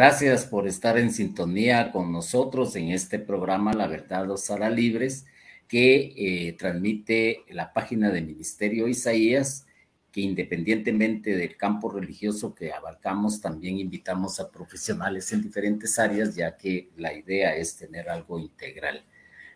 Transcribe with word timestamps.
Gracias 0.00 0.46
por 0.46 0.66
estar 0.66 0.96
en 0.96 1.12
sintonía 1.12 1.92
con 1.92 2.10
nosotros 2.10 2.74
en 2.74 2.88
este 2.88 3.18
programa 3.18 3.74
La 3.74 3.86
Verdad 3.86 4.26
los 4.26 4.48
hará 4.48 4.70
libres 4.70 5.26
que 5.68 6.14
eh, 6.16 6.54
transmite 6.54 7.44
la 7.50 7.74
página 7.74 8.08
de 8.08 8.22
Ministerio 8.22 8.88
Isaías, 8.88 9.66
que 10.10 10.22
independientemente 10.22 11.36
del 11.36 11.54
campo 11.58 11.90
religioso 11.90 12.54
que 12.54 12.72
abarcamos, 12.72 13.42
también 13.42 13.76
invitamos 13.76 14.40
a 14.40 14.50
profesionales 14.50 15.30
en 15.34 15.42
diferentes 15.42 15.98
áreas, 15.98 16.34
ya 16.34 16.56
que 16.56 16.88
la 16.96 17.12
idea 17.12 17.54
es 17.54 17.76
tener 17.76 18.08
algo 18.08 18.38
integral. 18.38 19.04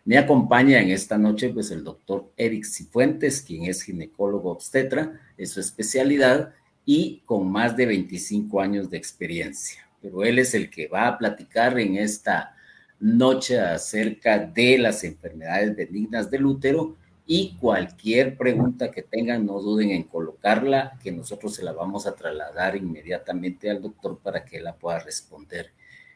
Me 0.03 0.19
acompaña 0.19 0.79
en 0.79 0.91
esta 0.91 1.17
noche 1.17 1.49
pues 1.49 1.71
el 1.71 1.83
doctor 1.83 2.31
Eric 2.37 2.65
Cifuentes, 2.65 3.41
quien 3.41 3.63
es 3.63 3.81
ginecólogo 3.81 4.51
obstetra, 4.51 5.19
es 5.39 5.49
su 5.49 5.59
especialidad 5.59 6.53
y 6.85 7.23
con 7.25 7.51
más 7.51 7.75
de 7.75 7.87
25 7.87 8.61
años 8.61 8.91
de 8.91 8.97
experiencia 8.97 9.84
pero 10.05 10.23
él 10.23 10.37
es 10.37 10.53
el 10.53 10.69
que 10.69 10.87
va 10.87 11.07
a 11.07 11.17
platicar 11.17 11.79
en 11.79 11.97
esta 11.97 12.55
noche 12.99 13.59
acerca 13.59 14.37
de 14.37 14.77
las 14.77 15.03
enfermedades 15.03 15.75
benignas 15.75 16.29
del 16.29 16.45
útero 16.45 16.95
y 17.25 17.57
cualquier 17.59 18.37
pregunta 18.37 18.91
que 18.91 19.01
tengan, 19.01 19.47
no 19.47 19.59
duden 19.59 19.89
en 19.89 20.03
colocarla, 20.03 20.99
que 21.01 21.11
nosotros 21.11 21.55
se 21.55 21.63
la 21.63 21.71
vamos 21.71 22.05
a 22.05 22.13
trasladar 22.13 22.75
inmediatamente 22.75 23.67
al 23.71 23.81
doctor 23.81 24.19
para 24.19 24.45
que 24.45 24.61
la 24.61 24.75
pueda 24.75 24.99
responder. 24.99 25.71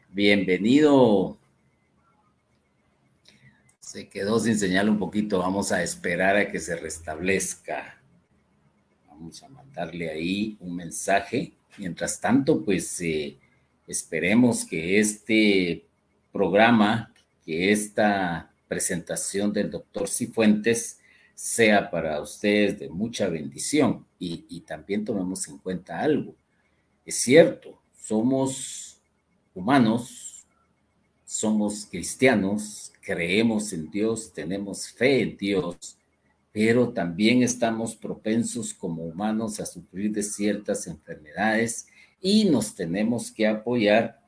Bienvenido. 0.08 1.36
Se 3.80 4.08
quedó 4.08 4.38
sin 4.38 4.56
señal 4.56 4.88
un 4.88 5.00
poquito, 5.00 5.40
vamos 5.40 5.72
a 5.72 5.82
esperar 5.82 6.36
a 6.36 6.46
que 6.46 6.60
se 6.60 6.76
restablezca. 6.76 8.00
Vamos 9.08 9.42
a 9.42 9.48
mandarle 9.48 10.10
ahí 10.10 10.56
un 10.60 10.76
mensaje. 10.76 11.54
Mientras 11.76 12.20
tanto, 12.20 12.64
pues... 12.64 13.00
Eh, 13.00 13.36
Esperemos 13.90 14.64
que 14.64 15.00
este 15.00 15.84
programa, 16.30 17.12
que 17.44 17.72
esta 17.72 18.54
presentación 18.68 19.52
del 19.52 19.68
doctor 19.68 20.08
Cifuentes 20.08 21.00
sea 21.34 21.90
para 21.90 22.20
ustedes 22.20 22.78
de 22.78 22.88
mucha 22.88 23.28
bendición 23.28 24.06
y, 24.16 24.60
también 24.60 25.04
tomemos 25.04 25.48
en 25.48 25.58
cuenta 25.58 25.98
algo. 25.98 26.36
Es 27.04 27.16
cierto, 27.16 27.82
somos 28.00 29.00
humanos, 29.56 30.46
somos 31.24 31.84
cristianos, 31.90 32.92
creemos 33.00 33.72
en 33.72 33.90
Dios, 33.90 34.32
tenemos 34.32 34.86
fe 34.92 35.22
en 35.22 35.36
Dios, 35.36 35.98
pero 36.52 36.90
también 36.90 37.42
estamos 37.42 37.96
propensos 37.96 38.72
como 38.72 39.02
humanos 39.02 39.58
a 39.58 39.66
sufrir 39.66 40.12
de 40.12 40.22
ciertas 40.22 40.86
enfermedades 40.86 41.88
y 42.20 42.44
nos 42.44 42.74
tenemos 42.74 43.30
que 43.30 43.46
apoyar 43.46 44.20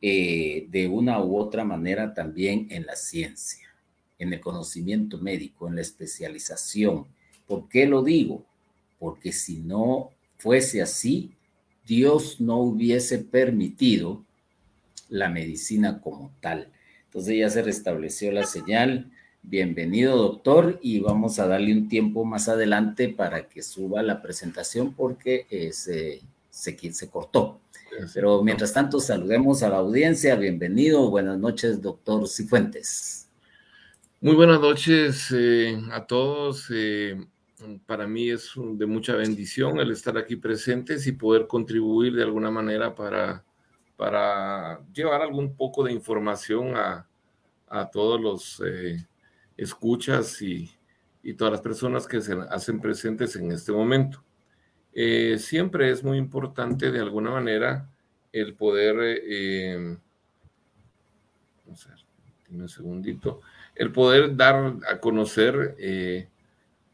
eh, 0.00 0.66
de 0.70 0.88
una 0.88 1.22
u 1.22 1.36
otra 1.36 1.64
manera 1.64 2.14
también 2.14 2.66
en 2.70 2.86
la 2.86 2.96
ciencia, 2.96 3.68
en 4.18 4.32
el 4.32 4.40
conocimiento 4.40 5.18
médico, 5.18 5.68
en 5.68 5.76
la 5.76 5.82
especialización. 5.82 7.06
¿Por 7.46 7.68
qué 7.68 7.86
lo 7.86 8.02
digo? 8.02 8.44
Porque 8.98 9.32
si 9.32 9.56
no 9.56 10.10
fuese 10.38 10.82
así, 10.82 11.32
Dios 11.86 12.40
no 12.40 12.58
hubiese 12.58 13.18
permitido 13.18 14.24
la 15.08 15.28
medicina 15.28 16.00
como 16.00 16.32
tal. 16.40 16.70
Entonces 17.06 17.38
ya 17.38 17.48
se 17.48 17.62
restableció 17.62 18.30
la 18.32 18.44
señal. 18.44 19.10
Bienvenido, 19.42 20.16
doctor, 20.16 20.78
y 20.82 21.00
vamos 21.00 21.38
a 21.38 21.46
darle 21.46 21.72
un 21.72 21.88
tiempo 21.88 22.24
más 22.24 22.48
adelante 22.48 23.08
para 23.08 23.48
que 23.48 23.62
suba 23.62 24.02
la 24.02 24.20
presentación 24.20 24.92
porque 24.92 25.46
eh, 25.50 25.72
se, 25.72 26.20
se 26.50 27.10
cortó. 27.10 27.60
Pero 28.14 28.42
mientras 28.42 28.72
tanto, 28.72 29.00
saludemos 29.00 29.62
a 29.62 29.68
la 29.68 29.78
audiencia. 29.78 30.36
Bienvenido. 30.36 31.10
Buenas 31.10 31.38
noches, 31.38 31.80
doctor 31.80 32.28
Cifuentes. 32.28 33.28
Muy 34.20 34.34
buenas 34.34 34.60
noches 34.60 35.32
eh, 35.32 35.80
a 35.90 36.06
todos. 36.06 36.66
Eh, 36.70 37.26
para 37.86 38.06
mí 38.06 38.30
es 38.30 38.52
de 38.56 38.86
mucha 38.86 39.16
bendición 39.16 39.78
el 39.80 39.90
estar 39.90 40.16
aquí 40.16 40.36
presentes 40.36 41.06
y 41.06 41.12
poder 41.12 41.46
contribuir 41.46 42.14
de 42.14 42.22
alguna 42.22 42.50
manera 42.50 42.94
para, 42.94 43.44
para 43.96 44.80
llevar 44.92 45.22
algún 45.22 45.56
poco 45.56 45.82
de 45.84 45.92
información 45.92 46.76
a, 46.76 47.08
a 47.68 47.90
todos 47.90 48.20
los 48.20 48.62
eh, 48.64 49.06
escuchas 49.56 50.40
y, 50.42 50.70
y 51.22 51.34
todas 51.34 51.52
las 51.52 51.60
personas 51.60 52.06
que 52.06 52.20
se 52.20 52.34
hacen 52.50 52.80
presentes 52.80 53.34
en 53.36 53.50
este 53.50 53.72
momento. 53.72 54.22
Eh, 54.92 55.38
siempre 55.38 55.90
es 55.90 56.02
muy 56.02 56.18
importante 56.18 56.90
de 56.90 57.00
alguna 57.00 57.30
manera 57.30 57.88
el 58.32 58.54
poder, 58.54 58.96
eh, 59.22 59.96
vamos 61.64 61.86
a 61.86 61.90
ver, 61.90 61.98
un 62.50 62.68
segundito, 62.68 63.40
el 63.74 63.92
poder 63.92 64.34
dar 64.34 64.74
a 64.90 65.00
conocer 65.00 65.76
eh, 65.78 66.28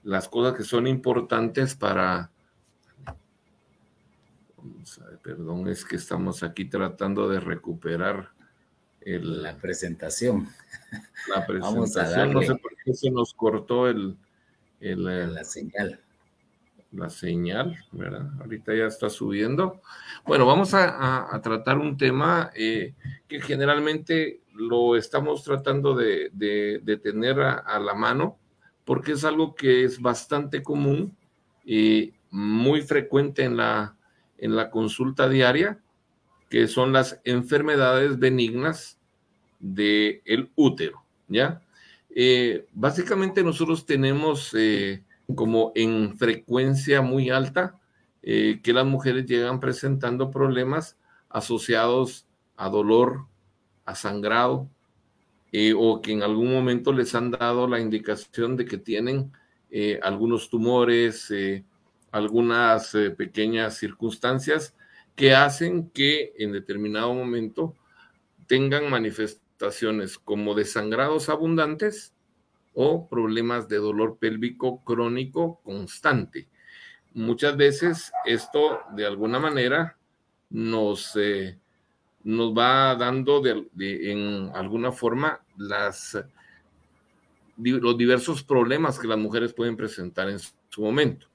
las 0.03 0.29
cosas 0.29 0.57
que 0.57 0.65
son 0.65 0.87
importantes 0.87 1.75
para, 1.77 2.31
perdón, 5.23 5.69
es 5.69 5.85
que 5.85 5.97
estamos 5.97 6.43
aquí 6.43 6.67
tratando 6.67 7.29
de 7.29 7.41
recuperar 7.41 8.33
la 9.01 9.57
presentación. 9.57 10.49
La 11.29 11.47
presentación, 11.47 12.33
no 12.33 12.43
sé 12.43 12.55
por 12.57 12.75
qué 12.85 12.93
se 12.93 13.11
nos 13.11 13.33
cortó 13.35 13.89
el, 13.89 14.17
el 14.81 15.35
la 15.35 15.45
señal 15.45 16.04
la 16.97 17.11
señal, 17.11 17.77
¿verdad? 17.93 18.31
Ahorita 18.41 18.75
ya 18.75 18.87
está 18.87 19.11
subiendo. 19.11 19.81
Bueno, 20.25 20.47
vamos 20.47 20.75
a, 20.75 21.41
tratar 21.43 21.79
un 21.79 21.97
tema 21.97 22.51
eh, 22.55 22.95
que 23.29 23.41
generalmente 23.41 24.41
lo 24.55 24.97
estamos 24.97 25.43
tratando 25.43 25.95
de, 25.95 26.31
tener 27.03 27.41
a, 27.41 27.79
la 27.79 27.95
mano 27.95 28.39
porque 28.85 29.13
es 29.13 29.25
algo 29.25 29.55
que 29.55 29.85
es 29.85 30.01
bastante 30.01 30.63
común 30.63 31.17
y 31.65 32.13
muy 32.31 32.83
frecuente 32.83 33.45
en 33.45 33.57
la, 33.57 33.97
en 34.39 34.55
la 34.57 34.71
consulta 34.71 35.29
diaria, 35.29 35.81
que 36.51 36.69
son 36.69 36.93
las 36.93 37.21
enfermedades 37.25 38.19
benignas 38.19 38.99
del 39.59 40.21
el 40.25 40.51
útero, 40.55 41.03
¿ya? 41.29 41.63
Eh, 42.15 42.67
básicamente 42.73 43.43
nosotros 43.43 43.85
tenemos... 43.87 44.55
Eh, 44.55 45.03
como 45.35 45.73
en 45.75 46.17
frecuencia 46.19 47.03
muy 47.03 47.31
alta, 47.31 47.79
eh, 48.23 48.61
que 48.63 48.73
las 48.73 48.87
mujeres 48.87 49.27
llegan 49.27 49.61
presentando 49.61 50.31
problemas 50.31 50.97
asociados 51.29 52.27
a 52.57 52.69
dolor, 52.69 53.27
a 53.85 53.95
sangrado, 53.95 54.69
eh, 55.53 55.75
o 55.77 56.01
que 56.01 56.13
en 56.13 56.23
algún 56.23 56.53
momento 56.53 56.93
les 56.93 57.15
han 57.15 57.31
dado 57.31 57.69
la 57.69 57.81
indicación 57.81 58.57
de 58.57 58.65
que 58.65 58.79
tienen 58.79 59.33
eh, 59.71 60.01
algunos 60.03 60.51
tumores, 60.51 61.33
algunas 62.11 62.93
pequeñas 63.17 63.77
circunstancias 63.77 64.75
que 65.17 65.35
hacen 65.35 65.91
que 65.91 66.33
en 66.39 66.53
determinado 66.53 67.13
momento 67.13 67.75
tengan 68.47 68.89
manifestaciones 68.91 70.19
como 70.19 70.55
de 70.55 70.65
sangrados 70.65 71.29
abundantes, 71.29 72.14
o 72.75 73.09
problemas 73.09 73.69
de 73.69 73.77
dolor 73.77 74.19
pélvico 74.19 74.83
crónico 74.85 75.61
constante. 75.63 76.49
Muchas 77.15 77.57
veces 77.57 78.13
esto 78.25 78.81
de 78.95 79.07
alguna 79.07 79.39
manera 79.39 79.97
nos, 80.51 81.15
eh, 81.17 81.59
nos 82.25 82.53
va 82.53 82.97
dando 82.97 83.41
de, 83.41 83.69
en 84.11 84.51
alguna 84.55 84.91
forma 84.91 85.41
las, 85.57 86.19
los 87.57 87.97
diversos 87.97 88.43
problemas 88.43 88.99
que 88.99 89.07
las 89.07 89.19
mujeres 89.19 89.53
pueden 89.53 89.77
presentar 89.77 90.29
en 90.29 90.39
su 90.41 90.83
momento. 90.83 91.29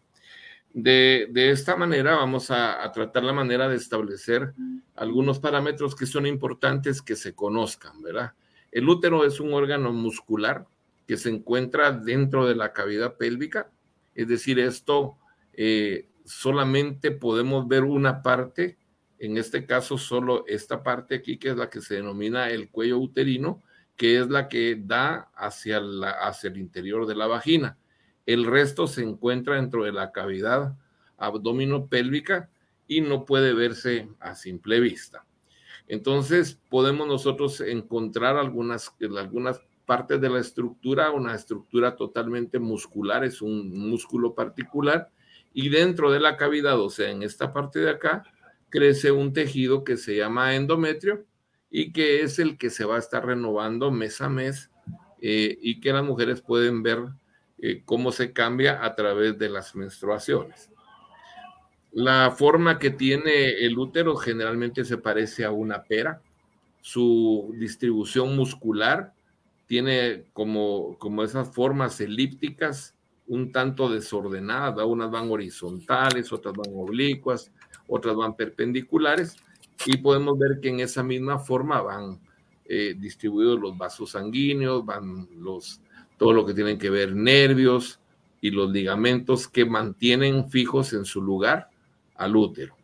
De, 0.71 1.27
de 1.31 1.49
esta 1.49 1.75
manera 1.75 2.15
vamos 2.15 2.51
a, 2.51 2.83
a, 2.83 2.91
tratar 2.91 3.23
la 3.23 3.33
manera 3.33 3.67
de 3.67 3.75
establecer 3.75 4.53
algunos 4.95 5.39
parámetros 5.39 5.95
que 5.95 6.05
son 6.05 6.27
importantes 6.27 7.01
que 7.01 7.15
se 7.15 7.33
conozcan, 7.33 8.01
¿verdad? 8.03 8.33
El 8.71 8.87
útero 8.87 9.25
es 9.25 9.39
un 9.39 9.53
órgano 9.53 9.91
muscular 9.91 10.67
que 11.09 11.17
se 11.17 11.29
encuentra 11.29 11.91
dentro 11.91 12.45
de 12.45 12.53
la 12.53 12.71
cavidad 12.71 13.17
pélvica. 13.17 13.71
Es 14.13 14.27
decir, 14.27 14.59
esto 14.59 15.17
eh, 15.53 16.07
solamente 16.23 17.09
podemos 17.09 17.67
ver 17.67 17.83
una 17.83 18.21
parte, 18.21 18.77
en 19.17 19.35
este 19.37 19.65
caso 19.65 19.97
solo 19.97 20.45
esta 20.45 20.83
parte 20.83 21.15
aquí, 21.15 21.39
que 21.39 21.49
es 21.49 21.57
la 21.57 21.67
que 21.67 21.81
se 21.81 21.95
denomina 21.95 22.51
el 22.51 22.69
cuello 22.69 22.99
uterino, 22.99 23.63
que 23.97 24.19
es 24.19 24.29
la 24.29 24.47
que 24.47 24.79
da 24.79 25.31
hacia, 25.33 25.79
la, 25.79 26.11
hacia 26.11 26.51
el 26.51 26.57
interior 26.57 27.07
de 27.07 27.15
la 27.15 27.25
vagina. 27.25 27.79
El 28.27 28.45
resto 28.45 28.85
se 28.85 29.01
encuentra 29.01 29.55
dentro 29.55 29.85
de 29.85 29.93
la 29.93 30.11
cavidad 30.11 30.77
abdomino 31.17 31.87
pélvica 31.87 32.51
y 32.87 33.01
no 33.01 33.25
puede 33.25 33.53
verse 33.53 34.09
a 34.19 34.35
simple 34.35 34.79
vista. 34.79 35.25
Entonces, 35.87 36.59
podemos 36.69 37.07
nosotros 37.07 37.61
encontrar 37.61 38.37
algunas, 38.37 38.93
algunas 39.17 39.59
parte 39.89 40.19
de 40.19 40.29
la 40.29 40.39
estructura, 40.39 41.09
una 41.09 41.33
estructura 41.33 41.95
totalmente 41.95 42.59
muscular, 42.59 43.23
es 43.23 43.41
un 43.41 43.75
músculo 43.89 44.35
particular, 44.35 45.09
y 45.51 45.69
dentro 45.69 46.11
de 46.11 46.19
la 46.19 46.37
cavidad, 46.37 46.79
o 46.79 46.91
sea, 46.91 47.09
en 47.09 47.23
esta 47.23 47.51
parte 47.53 47.79
de 47.79 47.89
acá, 47.89 48.23
crece 48.69 49.11
un 49.11 49.33
tejido 49.33 49.83
que 49.83 49.97
se 49.97 50.15
llama 50.15 50.53
endometrio 50.53 51.25
y 51.71 51.91
que 51.91 52.21
es 52.21 52.37
el 52.37 52.59
que 52.59 52.69
se 52.69 52.85
va 52.85 52.97
a 52.97 52.99
estar 52.99 53.25
renovando 53.25 53.89
mes 53.89 54.21
a 54.21 54.29
mes 54.29 54.69
eh, 55.21 55.57
y 55.59 55.79
que 55.79 55.91
las 55.91 56.03
mujeres 56.03 56.41
pueden 56.41 56.83
ver 56.83 56.99
eh, 57.57 57.81
cómo 57.83 58.11
se 58.11 58.31
cambia 58.31 58.85
a 58.85 58.93
través 58.93 59.39
de 59.39 59.49
las 59.49 59.75
menstruaciones. 59.75 60.69
La 61.93 62.29
forma 62.29 62.77
que 62.77 62.91
tiene 62.91 63.65
el 63.65 63.75
útero 63.75 64.15
generalmente 64.17 64.85
se 64.85 64.99
parece 64.99 65.45
a 65.45 65.49
una 65.49 65.81
pera. 65.81 66.21
Su 66.79 67.55
distribución 67.57 68.35
muscular 68.35 69.13
tiene 69.69 70.23
como, 70.33 70.97
como 70.97 71.21
esas 71.21 71.53
formas 71.53 72.01
elípticas 72.01 72.95
un 73.27 73.51
tanto 73.51 73.87
desordenadas. 73.87 74.83
Unas 74.83 75.11
van 75.11 75.29
horizontales, 75.29 76.33
otras 76.33 76.55
van 76.55 76.73
oblicuas, 76.73 77.51
otras 77.87 78.15
van 78.15 78.35
perpendiculares. 78.35 79.37
Y 79.85 79.97
podemos 79.97 80.39
ver 80.39 80.59
que 80.59 80.69
en 80.69 80.79
esa 80.79 81.03
misma 81.03 81.37
forma 81.37 81.83
van 81.83 82.19
eh, 82.65 82.95
distribuidos 82.97 83.59
los 83.59 83.77
vasos 83.77 84.09
sanguíneos, 84.09 84.83
van 84.83 85.29
los, 85.37 85.81
todo 86.17 86.33
lo 86.33 86.47
que 86.47 86.55
tienen 86.55 86.79
que 86.79 86.89
ver 86.89 87.15
nervios 87.15 87.99
y 88.41 88.49
los 88.49 88.71
ligamentos 88.71 89.47
que 89.47 89.65
mantienen 89.65 90.49
fijos 90.49 90.93
en 90.93 91.05
su 91.05 91.21
lugar 91.21 91.69
al 92.15 92.35
útero. 92.35 92.78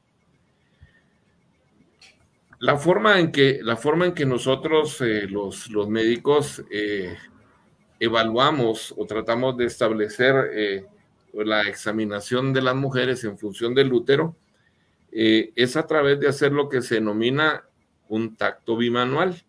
La 2.60 2.78
forma 2.78 3.20
en 3.20 3.32
que, 3.32 3.60
la 3.62 3.76
forma 3.76 4.06
en 4.06 4.14
que 4.14 4.26
nosotros, 4.26 5.00
eh, 5.02 5.28
los, 5.30 5.70
los, 5.70 5.90
médicos, 5.90 6.64
eh, 6.72 7.16
evaluamos 8.00 8.94
o 8.98 9.06
tratamos 9.06 9.58
de 9.58 9.66
establecer 9.66 10.86
la 11.34 11.62
examinación 11.64 12.54
de 12.54 12.62
las 12.62 12.76
mujeres 12.76 13.24
en 13.24 13.38
función 13.38 13.74
del 13.74 13.92
útero 13.92 14.36
es 15.12 15.78
a 15.78 15.88
través 15.88 16.20
de 16.20 16.28
hacer 16.28 16.52
lo 16.52 16.68
que 16.68 16.82
se 16.82 16.96
denomina 16.96 17.64
un 18.08 18.36
tacto 18.36 18.78
bimanual. 18.78 19.44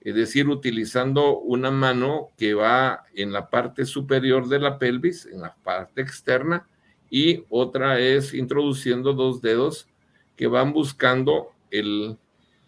Es 0.00 0.14
decir, 0.16 0.48
utilizando 0.48 1.38
una 1.38 1.70
mano 1.70 2.30
que 2.36 2.54
va 2.54 3.04
en 3.14 3.32
la 3.32 3.48
parte 3.50 3.84
superior 3.84 4.48
de 4.48 4.58
la 4.58 4.78
pelvis, 4.78 5.26
en 5.26 5.42
la 5.42 5.54
parte 5.54 6.02
externa, 6.02 6.66
y 7.08 7.44
otra 7.48 8.00
es 8.00 8.34
introduciendo 8.34 9.12
dos 9.12 9.40
dedos 9.42 9.88
que 10.34 10.48
van 10.48 10.72
buscando 10.72 11.52
el 11.72 12.16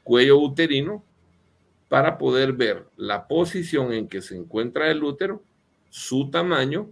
cuello 0.02 0.38
uterino 0.38 1.04
para 1.88 2.18
poder 2.18 2.54
ver 2.54 2.86
la 2.96 3.28
posición 3.28 3.92
en 3.92 4.08
que 4.08 4.20
se 4.20 4.36
encuentra 4.36 4.90
el 4.90 5.04
útero, 5.04 5.44
su 5.90 6.30
tamaño 6.30 6.90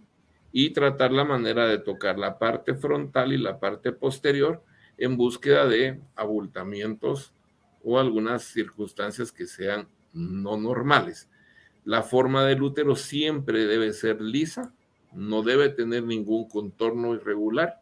y 0.53 0.71
tratar 0.71 1.13
la 1.13 1.25
manera 1.25 1.67
de 1.67 1.79
tocar 1.79 2.19
la 2.19 2.39
parte 2.39 2.75
frontal 2.75 3.33
y 3.33 3.39
la 3.39 3.59
parte 3.59 3.91
posterior 3.91 4.63
en 4.99 5.17
búsqueda 5.17 5.67
de 5.67 6.01
abultamientos 6.15 7.33
o 7.83 7.99
algunas 7.99 8.45
circunstancias 8.45 9.33
que 9.33 9.47
sean 9.47 9.89
no 10.13 10.57
normales. 10.57 11.29
La 11.85 12.03
forma 12.03 12.45
del 12.45 12.63
útero 12.63 12.95
siempre 12.95 13.67
debe 13.67 13.93
ser 13.93 14.21
lisa, 14.21 14.73
no 15.13 15.43
debe 15.43 15.69
tener 15.69 16.05
ningún 16.05 16.49
contorno 16.49 17.15
irregular 17.15 17.81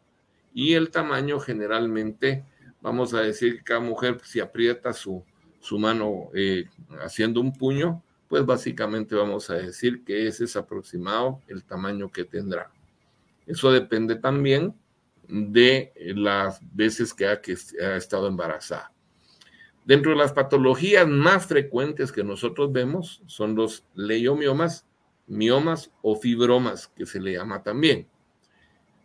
y 0.53 0.73
el 0.73 0.89
tamaño 0.89 1.39
generalmente, 1.39 2.45
vamos 2.81 3.13
a 3.13 3.21
decir 3.21 3.57
que 3.57 3.63
cada 3.63 3.79
mujer 3.79 4.19
si 4.23 4.39
aprieta 4.39 4.93
su, 4.93 5.23
su 5.59 5.79
mano 5.79 6.29
eh, 6.33 6.65
haciendo 7.03 7.39
un 7.39 7.53
puño, 7.53 8.03
pues 8.27 8.45
básicamente 8.45 9.15
vamos 9.15 9.49
a 9.49 9.55
decir 9.55 10.03
que 10.03 10.27
ese 10.27 10.45
es 10.45 10.55
aproximado 10.55 11.41
el 11.47 11.63
tamaño 11.63 12.11
que 12.11 12.23
tendrá. 12.23 12.71
Eso 13.45 13.71
depende 13.71 14.15
también 14.15 14.73
de 15.27 15.93
las 16.15 16.59
veces 16.73 17.13
que 17.13 17.27
ha, 17.27 17.41
que 17.41 17.55
ha 17.81 17.95
estado 17.95 18.27
embarazada. 18.27 18.91
Dentro 19.85 20.11
de 20.11 20.17
las 20.17 20.33
patologías 20.33 21.07
más 21.07 21.47
frecuentes 21.47 22.11
que 22.11 22.23
nosotros 22.23 22.71
vemos 22.71 23.21
son 23.25 23.55
los 23.55 23.85
leiomiomas, 23.95 24.85
miomas 25.27 25.91
o 26.01 26.15
fibromas, 26.15 26.87
que 26.87 27.05
se 27.05 27.19
le 27.19 27.33
llama 27.33 27.63
también. 27.63 28.07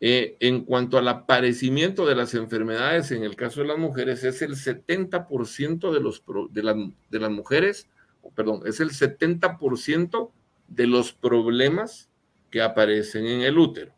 Eh, 0.01 0.37
en 0.41 0.65
cuanto 0.65 0.99
al 0.99 1.09
aparecimiento 1.09 2.05
de 2.05 2.15
las 2.15 2.35
enfermedades, 2.35 3.13
en 3.13 3.23
el 3.23 3.35
caso 3.35 3.63
de 3.63 3.69
las 3.69 3.79
mujeres, 3.79 4.25
es 4.25 4.43
el 4.43 4.55
70% 4.55 5.91
de, 5.91 6.01
los, 6.01 6.23
de, 6.51 7.19
las 7.21 7.31
mujeres, 7.31 7.89
perdón, 8.35 8.63
es 8.67 8.81
el 8.81 8.91
70% 8.91 10.31
de 10.69 10.87
los 10.87 11.13
problemas 11.13 12.11
que 12.51 12.61
aparecen 12.61 13.27
en 13.27 13.41
el 13.41 13.59
útero. 13.59 13.95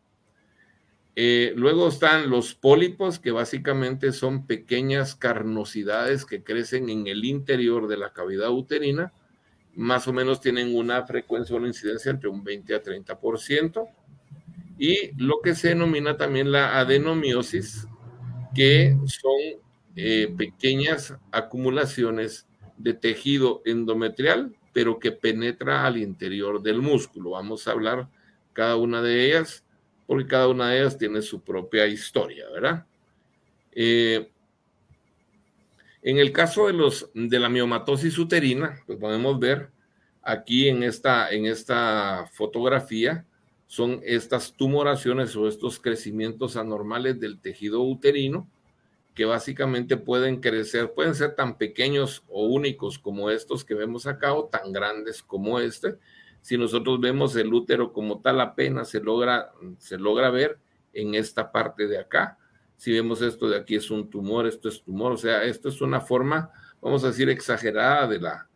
Eh, 1.15 1.51
luego 1.57 1.89
están 1.89 2.29
los 2.29 2.55
pólipos, 2.55 3.19
que 3.19 3.31
básicamente 3.31 4.13
son 4.13 4.47
pequeñas 4.47 5.15
carnosidades 5.15 6.23
que 6.23 6.43
crecen 6.43 6.89
en 6.89 7.07
el 7.07 7.25
interior 7.25 7.89
de 7.89 7.97
la 7.97 8.13
cavidad 8.13 8.51
uterina. 8.51 9.11
Más 9.75 10.07
o 10.07 10.13
menos 10.13 10.39
tienen 10.39 10.73
una 10.73 11.05
frecuencia 11.05 11.55
o 11.55 11.59
una 11.59 11.67
incidencia 11.67 12.09
entre 12.09 12.29
un 12.29 12.41
20 12.41 12.73
a 12.73 12.81
30%. 12.81 13.89
Y 14.79 15.11
lo 15.21 15.41
que 15.41 15.53
se 15.53 15.69
denomina 15.69 16.17
también 16.17 16.51
la 16.51 16.79
adenomiosis, 16.79 17.85
que 18.55 18.97
son 19.05 19.59
eh, 19.95 20.33
pequeñas 20.37 21.13
acumulaciones 21.31 22.47
de 22.77 22.93
tejido 22.93 23.61
endometrial, 23.65 24.55
pero 24.71 24.97
que 24.97 25.11
penetra 25.11 25.85
al 25.85 25.97
interior 25.97 26.61
del 26.61 26.81
músculo. 26.81 27.31
Vamos 27.31 27.67
a 27.67 27.71
hablar 27.71 28.07
cada 28.53 28.77
una 28.77 29.01
de 29.01 29.25
ellas 29.25 29.65
porque 30.07 30.25
cada 30.25 30.47
una 30.47 30.69
de 30.69 30.79
ellas 30.79 30.97
tiene 30.97 31.21
su 31.21 31.43
propia 31.43 31.85
historia, 31.85 32.49
¿verdad? 32.49 32.83
Eh, 33.73 34.31
en 36.01 36.17
el 36.17 36.31
caso 36.31 36.65
de, 36.65 36.73
los, 36.73 37.11
de 37.13 37.37
la 37.37 37.47
miomatosis 37.47 38.17
uterina, 38.17 38.81
pues 38.87 38.97
podemos 38.97 39.37
ver 39.37 39.69
aquí 40.23 40.67
en 40.67 40.81
esta, 40.81 41.29
en 41.29 41.45
esta 41.45 42.25
fotografía, 42.31 43.23
son 43.69 44.01
estas 44.03 44.53
tumoraciones 44.53 45.35
o 45.35 45.47
estos 45.47 45.79
crecimientos 45.79 46.57
anormales 46.57 47.19
del 47.19 47.39
tejido 47.39 47.83
uterino 47.83 48.49
que 49.13 49.25
básicamente 49.25 49.95
pueden 49.95 50.41
crecer, 50.41 50.91
pueden 50.93 51.13
ser 51.13 51.35
tan 51.35 51.55
pequeños 51.55 52.23
o 52.29 52.47
únicos 52.47 52.97
como 52.97 53.29
estos 53.29 53.63
que 53.63 53.75
vemos 53.75 54.07
acá 54.07 54.33
o 54.33 54.45
tan 54.45 54.73
grandes 54.73 55.21
como 55.21 55.59
este, 55.59 55.97
si 56.41 56.57
nosotros 56.57 56.99
vemos 56.99 57.35
el 57.35 57.53
útero 57.53 57.93
como 57.93 58.21
tal, 58.21 58.41
apenas 58.41 58.89
se 58.89 59.01
logra, 59.01 59.51
se 59.77 59.99
logra 59.99 60.31
ver 60.31 60.57
en 60.91 61.13
esta 61.13 61.51
parte 61.51 61.85
de 61.85 61.99
acá. 61.99 62.39
Si 62.75 62.91
vemos 62.91 63.21
esto 63.21 63.47
de 63.47 63.57
aquí 63.57 63.75
es 63.75 63.91
un 63.91 64.09
tumor, 64.09 64.47
esto 64.47 64.67
es 64.67 64.81
tumor, 64.81 65.11
o 65.11 65.17
sea, 65.17 65.43
esto 65.43 65.69
es 65.69 65.79
una 65.79 66.01
forma, 66.01 66.49
vamos 66.81 67.03
a 67.03 67.07
decir, 67.09 67.29
exagerada 67.29 68.07
de 68.07 68.19
la, 68.19 68.47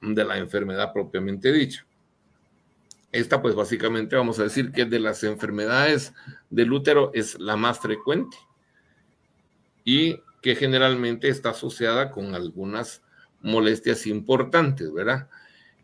de 0.00 0.24
la 0.24 0.38
enfermedad 0.38 0.92
propiamente 0.92 1.52
dicha. 1.52 1.86
Esta, 3.16 3.40
pues 3.40 3.54
básicamente 3.54 4.14
vamos 4.14 4.38
a 4.38 4.42
decir 4.42 4.72
que 4.72 4.84
de 4.84 5.00
las 5.00 5.24
enfermedades 5.24 6.12
del 6.50 6.70
útero 6.70 7.12
es 7.14 7.40
la 7.40 7.56
más 7.56 7.78
frecuente 7.78 8.36
y 9.84 10.20
que 10.42 10.54
generalmente 10.54 11.28
está 11.28 11.50
asociada 11.50 12.10
con 12.10 12.34
algunas 12.34 13.02
molestias 13.40 14.06
importantes, 14.06 14.92
¿verdad? 14.92 15.28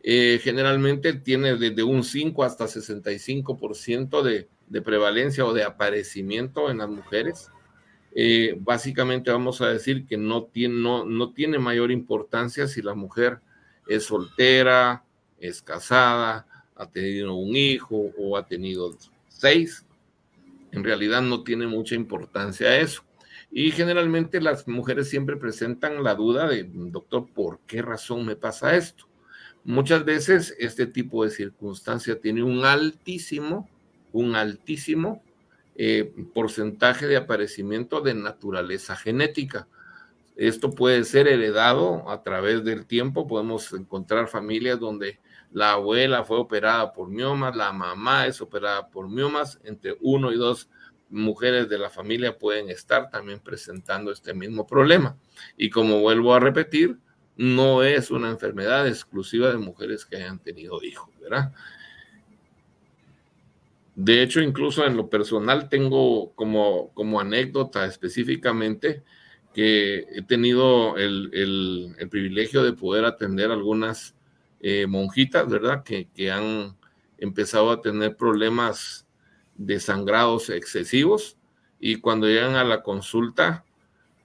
Eh, 0.03 0.41
generalmente 0.43 1.15
tiene 1.15 1.57
desde 1.57 1.83
un 1.83 2.05
5 2.05 2.45
hasta 2.45 2.67
65% 2.67 4.23
de, 4.23 4.49
de 4.69 4.83
prevalencia 4.83 5.47
o 5.47 5.55
de 5.55 5.65
aparecimiento 5.65 6.71
en 6.71 6.79
las 6.79 6.91
mujeres. 6.91 7.51
Eh, 8.15 8.59
básicamente 8.61 9.31
vamos 9.31 9.63
a 9.63 9.69
decir 9.69 10.07
que 10.07 10.19
no 10.19 10.45
tiene, 10.45 10.75
no, 10.75 11.07
no 11.07 11.33
tiene 11.33 11.59
mayor 11.59 11.91
importancia 11.91 12.69
si 12.69 12.83
la 12.83 12.95
mujer 12.95 13.41
es 13.89 14.05
soltera, 14.05 15.03
es 15.41 15.63
casada, 15.63 16.47
ha 16.83 16.91
tenido 16.91 17.35
un 17.35 17.57
hijo 17.57 18.11
o 18.19 18.37
ha 18.37 18.47
tenido 18.47 18.97
seis. 19.29 19.85
En 20.73 20.85
realidad 20.85 21.23
no 21.23 21.43
tiene 21.43 21.67
mucha 21.67 21.95
importancia 21.95 22.79
eso. 22.79 23.03
Y 23.51 23.71
generalmente 23.71 24.41
las 24.41 24.67
mujeres 24.67 25.11
siempre 25.11 25.37
presentan 25.37 26.03
la 26.03 26.15
duda 26.15 26.49
de, 26.49 26.65
doctor, 26.65 27.27
¿por 27.35 27.59
qué 27.67 27.83
razón 27.83 28.25
me 28.25 28.35
pasa 28.35 28.77
esto? 28.77 29.07
Muchas 29.65 30.05
veces 30.05 30.57
este 30.59 30.87
tipo 30.87 31.23
de 31.23 31.31
circunstancia 31.31 32.19
tiene 32.19 32.43
un 32.43 32.65
altísimo, 32.65 33.69
un 34.13 34.35
altísimo 34.35 35.23
eh, 35.77 36.13
porcentaje 36.35 37.07
de 37.07 37.17
aparecimiento 37.17 38.01
de 38.01 38.15
naturaleza 38.15 38.97
genética. 38.97 39.69
Esto 40.35 40.71
puede 40.71 41.05
ser 41.05 41.29
heredado 41.29 42.11
a 42.11 42.23
través 42.23 42.65
del 42.65 42.87
tiempo. 42.87 43.27
Podemos 43.27 43.73
encontrar 43.75 44.29
familias 44.29 44.81
donde 44.81 45.21
la 45.53 45.73
abuela 45.73 46.25
fue 46.25 46.39
operada 46.39 46.93
por 46.93 47.09
miomas, 47.09 47.57
la 47.57 47.73
mamá 47.73 48.27
es 48.27 48.41
operada 48.41 48.89
por 48.89 49.09
miomas, 49.09 49.61
entre 49.65 49.97
uno 50.01 50.33
y 50.33 50.37
dos 50.37 50.69
mujeres 51.11 51.69
de 51.69 51.79
la 51.79 51.91
familia 51.91 52.39
pueden 52.39 52.71
estar 52.71 53.11
también 53.11 53.41
presentando 53.41 54.11
este 54.11 54.33
mismo 54.33 54.67
problema. 54.67 55.19
Y 55.57 55.71
como 55.71 56.01
vuelvo 56.01 56.35
a 56.35 56.41
repetir, 56.41 56.99
no 57.37 57.83
es 57.83 58.11
una 58.11 58.31
enfermedad 58.31 58.87
exclusiva 58.87 59.51
de 59.51 59.59
mujeres 59.59 60.07
que 60.07 60.17
hayan 60.17 60.39
tenido 60.39 60.83
hijos, 60.83 61.11
¿verdad? 61.21 61.53
De 63.95 64.23
hecho, 64.23 64.41
incluso 64.41 64.87
en 64.87 64.97
lo 64.97 65.11
personal 65.11 65.69
tengo 65.69 66.33
como, 66.35 66.93
como 66.95 67.21
anécdota 67.21 67.85
específicamente 67.85 69.03
que 69.53 70.07
he 70.11 70.23
tenido 70.23 70.97
el, 70.97 71.95
privilegio 72.11 72.63
de 72.63 72.73
poder 72.73 73.05
atender 73.05 73.51
algunas 73.51 74.15
eh, 74.63 74.87
monjitas, 74.87 75.49
¿verdad? 75.49 75.83
Que, 75.83 76.09
que, 76.15 76.31
han 76.31 76.77
empezado 77.19 77.71
a 77.71 77.83
tener 77.83 78.17
problemas 78.17 79.07
de 79.57 79.79
sangrados 79.81 80.51
excesivos 80.51 81.37
y 81.79 81.97
cuando 81.97 82.27
llegan 82.27 82.55
a 82.55 82.65
la 82.65 82.83
consulta, 82.83 83.65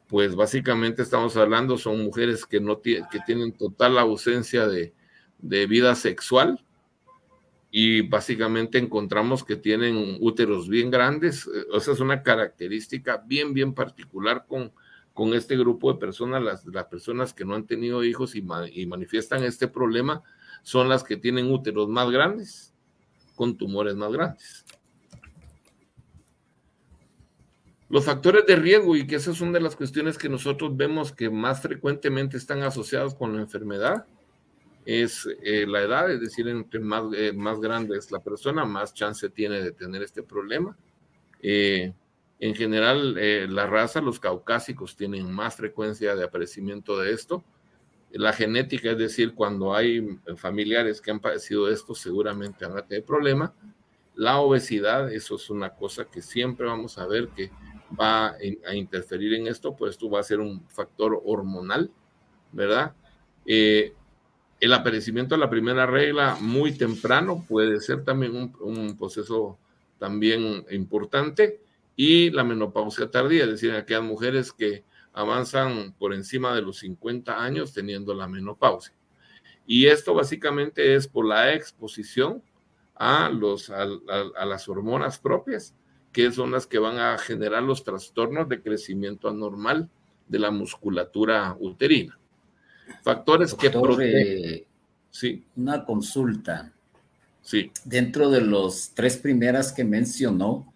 pues 0.08 0.36
básicamente 0.36 1.01
estamos 1.01 1.36
hablando, 1.38 1.77
son 1.77 2.03
mujeres 2.03 2.46
que, 2.46 2.60
no 2.60 2.82
que 2.82 3.03
tienen 3.25 3.51
total 3.51 3.98
ausencia 3.98 4.67
de, 4.67 4.94
de 5.39 5.67
vida 5.67 5.96
sexual 5.96 6.63
y 7.72 8.01
básicamente 8.01 8.77
encontramos 8.77 9.44
que 9.44 9.56
tienen 9.56 10.17
úteros 10.22 10.70
bien 10.70 10.89
grandes. 10.89 11.46
Eh, 11.48 11.65
o 11.72 11.79
sea, 11.79 11.94
es 11.94 12.00
una 12.00 12.24
característica 12.24 13.24
bien, 13.25 13.53
bien 13.53 13.74
particular 13.74 14.46
con, 14.48 14.72
con 15.18 15.34
este 15.34 15.58
grupo 15.58 15.92
de 15.92 16.00
personas. 16.00 16.44
Las, 16.44 16.64
las 16.68 16.86
personas 16.86 17.34
que 17.34 17.44
no 17.44 17.56
han 17.56 17.66
tenido 17.66 18.04
hijos 18.04 18.36
y, 18.36 18.46
y 18.72 18.86
manifiestan 18.86 19.44
este 19.44 19.68
problema 19.68 20.22
son 20.62 20.88
las 20.88 21.04
que 21.04 21.18
tienen 21.18 21.52
úteros 21.52 21.90
más 21.90 22.12
grandes 22.12 22.72
con 23.36 23.58
tumores 23.58 23.96
más 23.96 24.12
grandes. 24.12 24.64
Los 27.90 28.06
factores 28.06 28.46
de 28.46 28.58
riesgo, 28.58 28.96
y 28.96 29.08
que 29.08 29.16
esa 29.16 29.32
es 29.32 29.42
una 29.42 29.54
de 29.54 29.62
las 29.62 29.76
cuestiones 29.76 30.20
que 30.20 30.30
nosotros 30.30 30.78
vemos 30.78 31.12
que 31.12 31.32
más 31.32 31.62
frecuentemente 31.62 32.38
están 32.38 32.62
asociados 32.62 33.16
con 33.16 33.36
la 33.36 33.42
enfermedad, 33.42 34.06
es 34.86 35.28
eh, 35.44 35.66
la 35.66 35.82
edad, 35.82 36.12
es 36.12 36.22
decir, 36.22 36.48
entre 36.48 36.80
más, 36.80 37.06
eh, 37.16 37.34
más 37.34 37.60
grande 37.60 37.98
es 37.98 38.12
la 38.12 38.20
persona, 38.20 38.66
más 38.66 38.94
chance 38.94 39.30
tiene 39.30 39.62
de 39.62 39.72
tener 39.72 40.04
este 40.04 40.22
problema. 40.22 40.78
Eh, 41.42 41.92
en 42.39 42.53
general, 42.56 43.15
la 43.53 43.65
raza, 43.65 44.00
los 44.01 44.20
caucásicos 44.20 44.96
tienen 44.96 45.32
más 45.32 45.56
frecuencia 45.56 46.15
de 46.15 46.24
aparecimiento 46.24 47.00
de 47.00 47.12
esto. 47.12 47.44
La 48.12 48.32
genética, 48.32 48.91
es 48.91 48.98
decir, 48.98 49.34
cuando 49.34 49.75
hay 49.75 50.20
familiares 50.36 51.01
que 51.01 51.12
han 51.12 51.20
padecido 51.20 51.70
esto, 51.70 51.96
seguramente 51.96 52.65
van 52.65 52.77
a 52.77 52.86
tener 52.86 53.03
problema. 53.03 53.53
La 54.15 54.38
obesidad, 54.39 55.12
eso 55.12 55.36
es 55.36 55.50
una 55.50 55.72
cosa 55.72 56.06
que 56.06 56.22
siempre 56.22 56.67
vamos 56.67 56.98
a 56.98 57.08
ver 57.08 57.29
que 57.29 57.51
va 58.00 58.36
a 58.65 58.75
interferir 58.75 59.34
en 59.34 59.48
esto, 59.48 59.75
pues 59.75 59.91
esto 59.91 60.10
va 60.10 60.20
a 60.20 60.24
ser 60.24 60.39
un 60.39 60.67
factor 60.67 61.22
hormonal, 61.25 61.91
¿verdad? 62.51 62.94
El 63.46 64.74
aparecimiento 64.74 65.36
de 65.36 65.39
la 65.39 65.50
primera 65.50 65.86
regla 65.86 66.38
muy 66.39 66.72
temprano 66.74 67.46
puede 67.48 67.79
ser 67.79 68.03
también 68.03 68.53
un, 68.60 68.98
proceso 68.98 69.58
también 70.00 70.65
importante 70.72 71.62
y 71.98 72.30
la 72.30 72.44
menopausia 72.44 73.10
tardía, 73.10 73.44
es 73.44 73.50
decir, 73.50 73.72
aquellas 73.72 74.04
mujeres 74.04 74.54
que 74.54 74.86
avanzan 75.13 75.94
por 75.98 76.13
encima 76.13 76.56
de 76.56 76.62
los 76.62 76.77
50 76.77 77.44
años 77.44 77.74
teniendo 77.74 78.13
la 78.13 78.27
menopausia. 78.27 78.94
Y 79.66 79.88
esto 79.88 80.13
básicamente 80.13 80.96
es 80.96 81.08
por 81.08 81.25
la 81.25 81.54
exposición 81.56 82.44
a, 82.96 83.30
los, 83.30 83.72
a, 83.72 83.82
a, 83.82 84.46
las 84.46 84.70
hormonas 84.70 85.18
propias, 85.18 85.74
que 86.12 86.32
son 86.32 86.51
las 86.51 86.68
que 86.68 86.77
van 86.77 87.00
a 87.00 87.18
generar 87.18 87.63
los 87.63 87.84
trastornos 87.84 88.48
de 88.48 88.62
crecimiento 88.62 89.27
anormal 89.27 89.89
de 90.27 90.39
la 90.39 90.51
musculatura 90.51 91.58
uterina. 91.60 92.18
Factores 93.01 93.56
que 93.56 93.72
protegen. 93.72 94.66
sí. 95.10 95.44
Una 95.56 95.84
consulta. 95.84 96.72
Sí. 97.42 97.72
Dentro 97.86 98.30
de 98.30 98.42
los 98.42 98.92
tres 98.94 99.18
primeras 99.18 99.72
que 99.74 99.84
mencionó, 99.84 100.74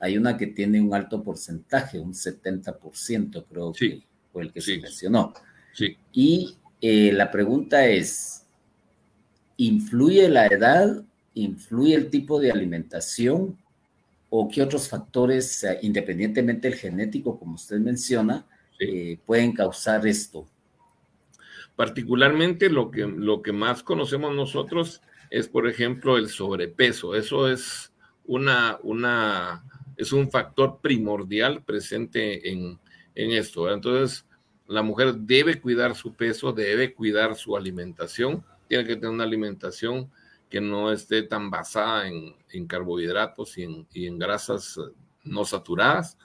hay 0.00 0.16
una 0.16 0.36
que 0.36 0.46
tiene 0.48 0.80
un 0.80 0.94
alto 0.94 1.22
porcentaje, 1.22 1.98
un 1.98 2.14
70%, 2.14 3.44
creo 3.48 3.72
que 3.72 4.02
fue 4.32 4.42
el 4.42 4.52
que 4.52 4.60
se 4.60 4.78
mencionó. 4.78 5.32
Sí. 5.72 5.96
Y 6.12 6.56
eh, 6.80 7.12
la 7.12 7.30
pregunta 7.30 7.86
es, 7.86 8.46
¿influye 9.56 10.28
la 10.28 10.46
edad? 10.46 11.02
¿Influye 11.34 11.94
el 11.94 12.10
tipo 12.10 12.40
de 12.40 12.52
alimentación? 12.52 13.58
¿O 14.30 14.48
qué 14.48 14.62
otros 14.62 14.88
factores, 14.88 15.66
independientemente 15.82 16.68
del 16.68 16.78
genético, 16.78 17.38
como 17.38 17.54
usted 17.54 17.78
menciona, 17.78 18.46
eh, 18.78 19.18
pueden 19.26 19.52
causar 19.52 20.06
esto? 20.06 20.46
Particularmente 21.74 22.68
lo 22.68 22.90
que, 22.90 23.06
lo 23.06 23.42
que 23.42 23.52
más 23.52 23.82
conocemos 23.82 24.34
nosotros 24.34 25.00
es, 25.30 25.48
por 25.48 25.68
ejemplo, 25.68 26.18
el 26.18 26.28
sobrepeso. 26.28 27.14
Eso 27.14 27.48
es, 27.50 27.92
una, 28.28 28.78
una, 28.82 29.64
es 29.98 30.12
un 30.12 30.30
factor 30.30 30.78
primordial 30.80 31.62
presente 31.62 32.50
en, 32.50 32.78
en 33.14 33.32
esto. 33.32 33.70
Entonces, 33.70 34.24
la 34.68 34.82
mujer 34.82 35.14
debe 35.14 35.60
cuidar 35.60 35.94
su 35.96 36.14
peso, 36.14 36.52
debe 36.52 36.94
cuidar 36.94 37.34
su 37.34 37.56
alimentación, 37.56 38.44
tiene 38.68 38.86
que 38.86 38.94
tener 38.94 39.10
una 39.10 39.24
alimentación 39.24 40.10
que 40.48 40.60
no 40.60 40.92
esté 40.92 41.22
tan 41.24 41.50
basada 41.50 42.06
en, 42.06 42.34
en 42.50 42.66
carbohidratos 42.66 43.58
y 43.58 43.64
en, 43.64 43.86
y 43.92 44.06
en, 44.06 44.18
grasas 44.18 44.78
no 45.24 45.44
saturadas. 45.44 46.16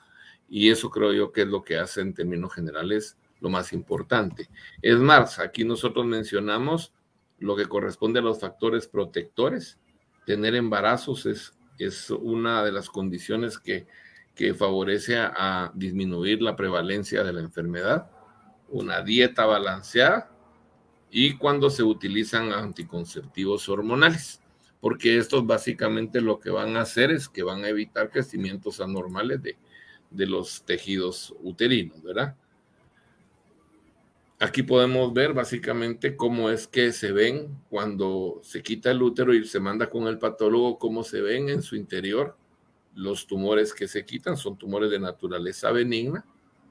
Y 0.47 0.69
eso 0.69 0.89
creo 0.89 1.11
yo 1.11 1.31
que 1.31 1.41
es 1.41 1.47
lo 1.47 1.63
que 1.63 1.77
hace 1.77 2.01
en 2.01 2.13
términos 2.13 2.53
generales 2.53 3.17
lo 3.39 3.49
más 3.49 3.73
importante. 3.73 4.49
Es 4.81 4.97
más, 4.97 5.39
aquí 5.39 5.65
nosotros 5.65 6.05
mencionamos 6.05 6.93
lo 7.39 7.55
que 7.55 7.65
corresponde 7.65 8.19
a 8.19 8.23
los 8.23 8.39
factores 8.39 8.87
protectores. 8.87 9.79
Tener 10.25 10.55
embarazos 10.55 11.25
es, 11.25 11.53
es 11.77 12.09
una 12.09 12.63
de 12.63 12.71
las 12.71 12.89
condiciones 12.89 13.57
que, 13.57 13.87
que 14.35 14.53
favorece 14.53 15.17
a, 15.17 15.71
disminuir 15.73 16.41
la 16.41 16.55
prevalencia 16.55 17.23
de 17.23 17.33
la 17.33 17.41
enfermedad. 17.41 18.09
Una 18.69 19.01
dieta 19.01 19.45
balanceada 19.45 20.31
y 21.11 21.37
cuando 21.37 21.69
se 21.69 21.83
utilizan 21.83 22.51
anticonceptivos 22.53 23.69
hormonales, 23.69 24.41
porque 24.79 25.17
estos 25.17 25.45
básicamente 25.45 26.21
lo 26.21 26.39
que 26.39 26.49
van 26.49 26.75
a 26.75 26.81
hacer 26.81 27.11
es 27.11 27.29
que 27.29 27.43
van 27.43 27.63
a 27.63 27.69
evitar 27.69 28.09
crecimientos 28.09 28.81
anormales 28.81 29.41
de, 29.41 29.57
de 30.09 30.25
los 30.25 30.63
tejidos 30.63 31.35
uterinos, 31.41 32.01
¿verdad? 32.01 32.35
Aquí 34.43 34.61
podemos 34.61 35.13
ver 35.13 35.31
básicamente 35.31 36.17
cómo 36.17 36.49
es 36.49 36.67
que 36.67 36.91
se 36.91 37.13
ven 37.13 37.57
cuando 37.69 38.41
se 38.43 38.61
quita 38.61 38.91
el 38.91 39.01
útero 39.01 39.33
y 39.33 39.45
se 39.45 39.61
manda 39.61 39.89
con 39.89 40.05
el 40.05 40.19
patólogo, 40.19 40.77
cómo 40.77 41.05
se 41.05 41.21
ven 41.21 41.47
en 41.47 41.61
su 41.61 41.77
interior 41.77 42.35
los 42.93 43.25
tumores 43.25 43.73
que 43.73 43.87
se 43.87 44.03
quitan, 44.03 44.35
son 44.35 44.57
tumores 44.57 44.91
de 44.91 44.99
naturaleza 44.99 45.71
benigna, 45.71 46.25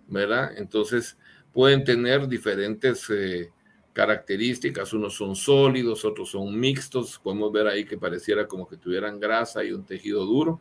¿verdad? 0.06 0.52
Entonces 0.58 1.16
pueden 1.54 1.82
tener 1.82 2.28
diferentes 2.28 3.08
eh, 3.08 3.50
características, 3.94 4.92
unos 4.92 5.14
son 5.14 5.34
sólidos, 5.34 6.04
otros 6.04 6.32
son 6.32 6.60
mixtos, 6.60 7.18
podemos 7.24 7.50
ver 7.52 7.68
ahí 7.68 7.86
que 7.86 7.96
pareciera 7.96 8.46
como 8.46 8.68
que 8.68 8.76
tuvieran 8.76 9.18
grasa 9.18 9.64
y 9.64 9.72
un 9.72 9.86
tejido 9.86 10.26
duro, 10.26 10.60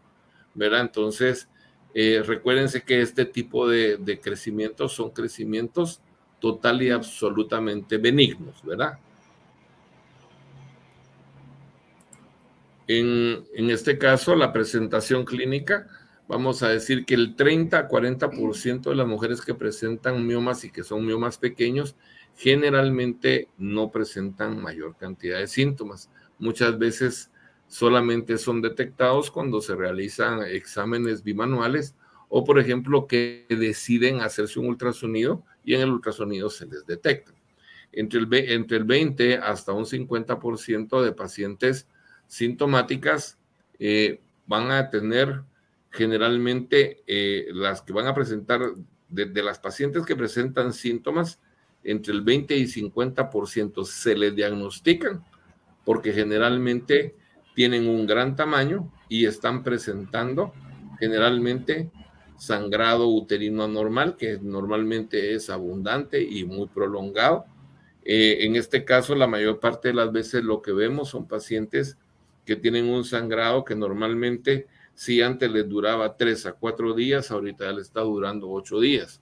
¿verdad? 0.53 0.79
Entonces, 0.79 1.49
eh, 1.93 2.23
recuérdense 2.25 2.83
que 2.83 3.01
este 3.01 3.25
tipo 3.25 3.67
de, 3.67 3.97
de 3.97 4.21
crecimientos 4.21 4.93
son 4.93 5.09
crecimientos 5.09 6.01
total 6.41 6.81
y 6.81 6.89
absolutamente 6.89 7.97
benignos, 7.97 8.61
¿verdad? 8.65 8.99
En, 12.87 13.69
este 13.69 13.97
caso, 13.97 14.35
la 14.35 14.51
presentación 14.51 15.23
clínica, 15.23 15.87
vamos 16.27 16.61
a 16.61 16.67
decir 16.67 17.05
que 17.05 17.13
el 17.13 17.37
30 17.37 17.77
a 17.77 17.87
40% 17.87 18.89
de 18.89 18.95
las 18.95 19.07
mujeres 19.07 19.41
que 19.41 19.53
presentan 19.53 20.27
miomas 20.27 20.65
y 20.65 20.71
que 20.71 20.83
son 20.83 21.05
miomas 21.05 21.37
pequeños, 21.37 21.95
generalmente 22.35 23.47
no 23.57 23.91
presentan 23.91 24.61
mayor 24.61 24.97
cantidad 24.97 25.39
de 25.39 25.47
síntomas. 25.47 26.09
Muchas 26.37 26.77
veces 26.77 27.31
solamente 27.67 28.37
son 28.37 28.61
detectados 28.61 29.31
cuando 29.31 29.61
se 29.61 29.75
realizan 29.75 30.41
exámenes 30.43 31.23
bimanuales 31.23 31.95
o, 32.27 32.43
por 32.43 32.59
ejemplo, 32.59 33.07
que 33.07 33.45
deciden 33.49 34.19
hacerse 34.21 34.59
un 34.59 34.67
ultrasonido 34.67 35.45
y 35.63 35.75
en 35.75 35.81
el 35.81 35.91
ultrasonido 35.91 36.49
se 36.49 36.65
les 36.65 36.85
detecta. 36.85 37.33
Entre 37.91 38.19
el, 38.19 38.33
entre 38.33 38.77
el 38.77 38.85
20 38.85 39.37
hasta 39.37 39.73
un 39.73 39.85
50% 39.85 41.01
de 41.03 41.11
pacientes 41.11 41.87
sintomáticas 42.27 43.37
eh, 43.79 44.21
van 44.47 44.71
a 44.71 44.89
tener 44.89 45.43
generalmente 45.91 47.03
eh, 47.05 47.47
las 47.53 47.81
que 47.81 47.93
van 47.93 48.07
a 48.07 48.13
presentar, 48.13 48.61
de, 49.09 49.43
las 49.43 49.59
pacientes 49.59 50.05
que 50.05 50.15
presentan 50.15 50.71
síntomas, 50.71 51.39
entre 51.83 52.13
el 52.13 52.21
20 52.21 52.55
y 52.55 52.63
50% 52.63 53.83
se 53.83 54.15
les 54.15 54.35
diagnostican 54.35 55.25
porque 55.83 56.13
generalmente 56.13 57.15
tienen 57.55 57.89
un 57.89 58.05
gran 58.05 58.35
tamaño 58.35 58.91
y 59.09 59.25
están 59.25 59.63
presentando 59.63 60.53
generalmente 60.99 61.89
sangrado 62.41 63.07
uterino 63.07 63.63
anormal, 63.63 64.17
que 64.17 64.39
normalmente 64.41 65.35
es 65.35 65.51
abundante 65.51 66.23
y 66.23 66.43
muy 66.43 66.67
prolongado. 66.69 67.45
Eh, 68.03 68.39
en 68.41 68.55
este 68.55 68.83
caso, 68.83 69.13
la 69.13 69.27
mayor 69.27 69.59
parte 69.59 69.89
de 69.89 69.93
las 69.93 70.11
veces 70.11 70.43
lo 70.43 70.59
que 70.63 70.71
vemos 70.71 71.09
son 71.09 71.27
pacientes 71.27 71.99
que 72.43 72.55
tienen 72.55 72.89
un 72.89 73.05
sangrado 73.05 73.63
que 73.63 73.75
normalmente, 73.75 74.65
si 74.95 75.21
antes 75.21 75.51
les 75.51 75.69
duraba 75.69 76.17
tres 76.17 76.47
a 76.47 76.53
cuatro 76.53 76.95
días, 76.95 77.29
ahorita 77.29 77.65
ya 77.65 77.73
le 77.73 77.81
está 77.81 78.01
durando 78.01 78.49
ocho 78.49 78.79
días. 78.79 79.21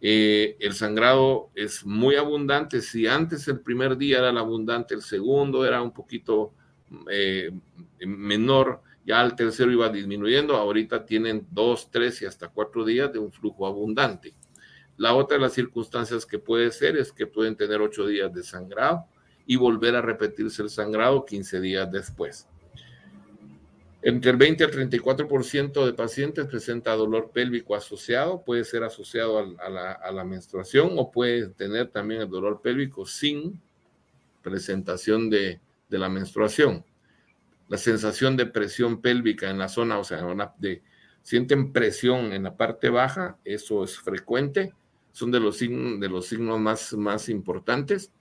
Eh, 0.00 0.56
el 0.60 0.74
sangrado 0.74 1.50
es 1.56 1.84
muy 1.84 2.14
abundante. 2.14 2.80
Si 2.80 3.08
antes 3.08 3.48
el 3.48 3.58
primer 3.58 3.96
día 3.96 4.18
era 4.18 4.30
el 4.30 4.38
abundante, 4.38 4.94
el 4.94 5.02
segundo 5.02 5.66
era 5.66 5.82
un 5.82 5.90
poquito 5.90 6.52
eh, 7.10 7.50
menor, 8.06 8.82
ya 9.06 9.22
el 9.22 9.36
tercero 9.36 9.70
iba 9.70 9.88
disminuyendo. 9.88 10.56
Ahorita 10.56 11.06
tienen 11.06 11.46
dos, 11.50 11.90
tres 11.90 12.20
y 12.22 12.26
hasta 12.26 12.48
cuatro 12.48 12.84
días 12.84 13.12
de 13.12 13.20
un 13.20 13.32
flujo 13.32 13.66
abundante. 13.66 14.34
La 14.96 15.14
otra 15.14 15.36
de 15.36 15.42
las 15.42 15.52
circunstancias 15.52 16.26
que 16.26 16.40
puede 16.40 16.72
ser 16.72 16.96
es 16.96 17.12
que 17.12 17.26
pueden 17.26 17.56
tener 17.56 17.80
ocho 17.80 18.06
días 18.06 18.34
de 18.34 18.42
sangrado 18.42 19.06
y 19.46 19.54
volver 19.56 19.94
a 19.94 20.02
repetirse 20.02 20.62
el 20.62 20.70
sangrado 20.70 21.24
15 21.24 21.60
días 21.60 21.90
después. 21.90 22.48
Entre 24.02 24.30
el 24.30 24.36
20 24.36 24.64
al 24.64 24.70
34% 24.70 25.84
de 25.84 25.92
pacientes 25.92 26.46
presenta 26.46 26.94
dolor 26.94 27.30
pélvico 27.32 27.74
asociado, 27.74 28.42
puede 28.44 28.64
ser 28.64 28.82
asociado 28.82 29.38
a, 29.38 30.12
la, 30.12 30.24
menstruación 30.24 30.90
o 30.96 31.10
puede 31.10 31.48
tener 31.48 31.88
también 31.88 32.22
el 32.22 32.28
dolor 32.28 32.60
pélvico 32.60 33.06
sin 33.06 33.60
presentación 34.42 35.30
de, 35.30 35.60
de, 35.88 35.98
la 35.98 36.08
menstruación. 36.08 36.84
La 37.68 37.78
sensación 37.78 38.36
de 38.36 38.46
presión 38.46 39.00
pélvica 39.00 39.50
en 39.50 39.58
la 39.58 39.68
zona, 39.68 39.98
o 39.98 40.04
sea, 40.04 40.24
de, 40.58 40.82
sienten 41.22 41.72
presión 41.72 42.32
en 42.32 42.44
la 42.44 42.56
parte 42.56 42.88
baja, 42.88 43.36
eso 43.44 43.82
es 43.82 43.98
frecuente, 43.98 44.72
son 45.12 45.30
de 45.30 45.40
los, 45.40 45.56
signos, 45.56 45.98
de 45.98 46.08
los 46.08 46.26
signos 46.26 46.60
más, 46.60 46.92
más 46.92 47.28
importantes. 47.28 48.12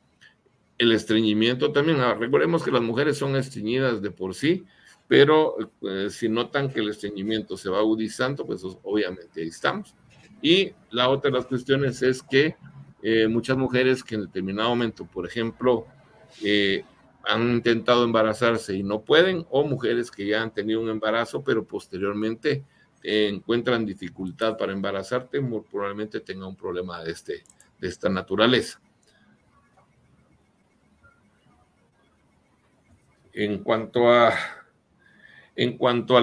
El 0.78 0.92
estreñimiento 0.92 1.72
también, 1.72 2.00
ah, 2.00 2.16
recordemos 2.16 2.64
que 2.64 2.72
las 2.72 2.82
mujeres 2.82 3.18
son 3.18 3.36
estreñidas 3.36 4.02
de 4.02 4.12
por 4.12 4.34
sí, 4.34 4.66
pero 5.08 5.56
eh, 5.82 6.10
si 6.10 6.30
notan 6.30 6.72
que 6.72 6.80
el 6.80 6.90
estreñimiento 6.90 7.58
se 7.58 7.70
va 7.70 7.80
agudizando, 7.80 8.46
pues 8.46 8.64
obviamente 8.64 9.42
ahí 9.42 9.50
estamos. 9.50 9.94
Y 10.42 10.72
la 10.90 11.10
otra 11.10 11.30
de 11.30 11.38
las 11.38 11.46
cuestiones 11.46 12.02
es 12.02 12.24
que 12.24 12.56
eh, 13.04 13.28
muchas 13.28 13.56
mujeres 13.58 14.04
que 14.04 14.16
en 14.16 14.22
determinado 14.22 14.70
momento, 14.70 15.06
por 15.06 15.28
ejemplo, 15.28 15.86
eh, 16.44 16.84
han 17.27 17.51
intentado 17.51 18.03
embarazarse 18.03 18.75
y 18.75 18.84
no 18.84 19.01
pueden, 19.01 19.46
o 19.50 19.63
mujeres 19.63 20.12
que 20.12 20.27
ya 20.27 20.41
han 20.41 20.53
tenido 20.53 20.82
un 20.82 20.89
embarazo, 20.89 21.44
pero 21.44 21.65
posteriormente 21.65 22.63
encuentran 23.03 23.86
dificultad 23.86 24.58
para 24.58 24.74
embarazarte, 24.74 25.39
probablemente 25.70 26.20
tenga 26.22 26.48
un 26.48 26.55
problema 26.55 27.03
de, 27.03 27.12
este, 27.12 27.44
de 27.79 27.88
esta 27.88 28.10
naturaleza. 28.10 28.79
En 33.34 33.60
cuanto 33.60 34.10
a 34.10 34.34
en 35.55 35.77
cuanto 35.77 36.17
a, 36.17 36.22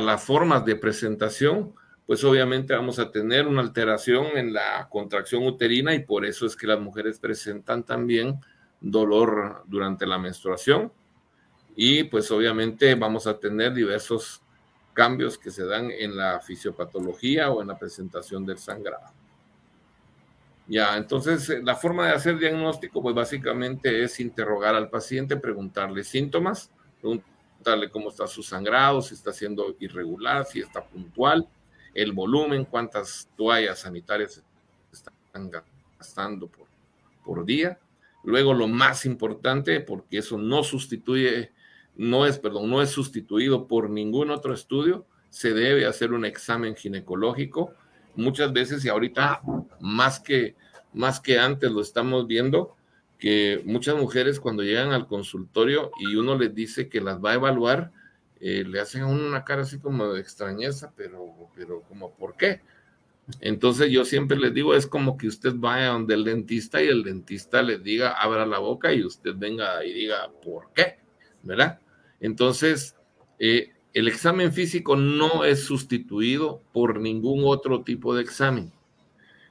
las 0.00 0.24
formas 0.24 0.64
de 0.64 0.76
presentación, 0.76 1.72
pues 2.06 2.22
obviamente 2.24 2.74
vamos 2.74 2.98
a 2.98 3.10
tener 3.10 3.46
una 3.46 3.62
alteración 3.62 4.36
en 4.36 4.52
la 4.52 4.86
contracción 4.90 5.44
uterina 5.46 5.94
y 5.94 6.00
por 6.00 6.26
eso 6.26 6.46
es 6.46 6.56
que 6.56 6.66
las 6.66 6.78
mujeres 6.78 7.18
presentan 7.18 7.84
también 7.84 8.38
dolor 8.80 9.64
durante 9.66 10.06
la 10.06 10.18
menstruación 10.18 10.92
y 11.74 12.04
pues 12.04 12.30
obviamente 12.30 12.94
vamos 12.94 13.26
a 13.26 13.38
tener 13.38 13.74
diversos 13.74 14.42
cambios 14.94 15.36
que 15.36 15.50
se 15.50 15.66
dan 15.66 15.90
en 15.90 16.16
la 16.16 16.40
fisiopatología 16.40 17.50
o 17.50 17.60
en 17.60 17.68
la 17.68 17.78
presentación 17.78 18.46
del 18.46 18.58
sangrado. 18.58 19.12
Ya, 20.68 20.96
entonces 20.96 21.62
la 21.62 21.76
forma 21.76 22.06
de 22.06 22.14
hacer 22.14 22.38
diagnóstico 22.38 23.02
pues 23.02 23.14
básicamente 23.14 24.02
es 24.02 24.18
interrogar 24.18 24.74
al 24.74 24.88
paciente, 24.88 25.36
preguntarle 25.36 26.02
síntomas, 26.02 26.70
preguntarle 27.00 27.90
cómo 27.90 28.08
está 28.08 28.26
su 28.26 28.42
sangrado, 28.42 29.02
si 29.02 29.14
está 29.14 29.32
siendo 29.32 29.76
irregular, 29.78 30.44
si 30.46 30.60
está 30.60 30.82
puntual, 30.82 31.46
el 31.94 32.12
volumen, 32.12 32.64
cuántas 32.64 33.28
toallas 33.36 33.80
sanitarias 33.80 34.42
están 34.90 35.50
gastando 35.98 36.48
por, 36.48 36.66
por 37.22 37.44
día. 37.44 37.78
Luego 38.26 38.54
lo 38.54 38.66
más 38.66 39.06
importante, 39.06 39.80
porque 39.80 40.18
eso 40.18 40.36
no 40.36 40.64
sustituye, 40.64 41.52
no 41.94 42.26
es, 42.26 42.40
perdón, 42.40 42.68
no 42.68 42.82
es 42.82 42.90
sustituido 42.90 43.68
por 43.68 43.88
ningún 43.88 44.32
otro 44.32 44.52
estudio, 44.52 45.06
se 45.30 45.54
debe 45.54 45.86
hacer 45.86 46.12
un 46.12 46.24
examen 46.24 46.74
ginecológico. 46.74 47.72
Muchas 48.16 48.52
veces 48.52 48.84
y 48.84 48.88
ahorita 48.88 49.42
más 49.80 50.18
que, 50.18 50.56
más 50.92 51.20
que 51.20 51.38
antes 51.38 51.70
lo 51.70 51.80
estamos 51.80 52.26
viendo, 52.26 52.74
que 53.16 53.62
muchas 53.64 53.94
mujeres 53.94 54.40
cuando 54.40 54.64
llegan 54.64 54.90
al 54.90 55.06
consultorio 55.06 55.92
y 56.00 56.16
uno 56.16 56.36
les 56.36 56.52
dice 56.52 56.88
que 56.88 57.00
las 57.00 57.24
va 57.24 57.30
a 57.30 57.34
evaluar, 57.34 57.92
eh, 58.40 58.64
le 58.66 58.80
hacen 58.80 59.02
a 59.02 59.06
uno 59.06 59.24
una 59.24 59.44
cara 59.44 59.62
así 59.62 59.78
como 59.78 60.12
de 60.12 60.20
extrañeza, 60.20 60.92
pero, 60.96 61.32
pero 61.54 61.82
como, 61.82 62.12
¿por 62.16 62.36
qué? 62.36 62.60
Entonces 63.40 63.90
yo 63.90 64.04
siempre 64.04 64.38
les 64.38 64.54
digo, 64.54 64.74
es 64.74 64.86
como 64.86 65.16
que 65.16 65.26
usted 65.26 65.54
vaya 65.56 65.88
donde 65.88 66.14
el 66.14 66.24
dentista 66.24 66.82
y 66.82 66.88
el 66.88 67.02
dentista 67.02 67.60
le 67.62 67.78
diga, 67.78 68.12
abra 68.12 68.46
la 68.46 68.58
boca 68.58 68.92
y 68.92 69.04
usted 69.04 69.34
venga 69.36 69.84
y 69.84 69.92
diga, 69.92 70.30
¿por 70.42 70.72
qué? 70.74 70.98
¿Verdad? 71.42 71.80
Entonces, 72.20 72.96
eh, 73.38 73.72
el 73.92 74.08
examen 74.08 74.52
físico 74.52 74.94
no 74.94 75.44
es 75.44 75.64
sustituido 75.64 76.62
por 76.72 77.00
ningún 77.00 77.42
otro 77.44 77.82
tipo 77.82 78.14
de 78.14 78.22
examen. 78.22 78.72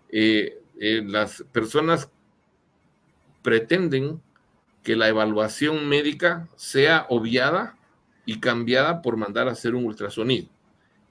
Eh, 0.09 0.59
las 0.77 1.43
personas 1.51 2.09
pretenden 3.41 4.21
que 4.83 4.95
la 4.95 5.07
evaluación 5.09 5.87
médica 5.89 6.47
sea 6.55 7.07
obviada 7.09 7.77
y 8.25 8.39
cambiada 8.39 9.01
por 9.01 9.17
mandar 9.17 9.47
a 9.47 9.51
hacer 9.51 9.75
un 9.75 9.85
ultrasonido. 9.85 10.47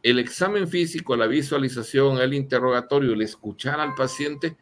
El 0.05 0.19
examen 0.19 0.69
físico, 0.69 1.17
la 1.17 1.27
visualización, 1.27 2.19
el 2.19 2.35
interrogatorio, 2.35 3.15
el 3.15 3.23
escuchar 3.23 3.81
al 3.81 3.95
paciente, 3.95 4.55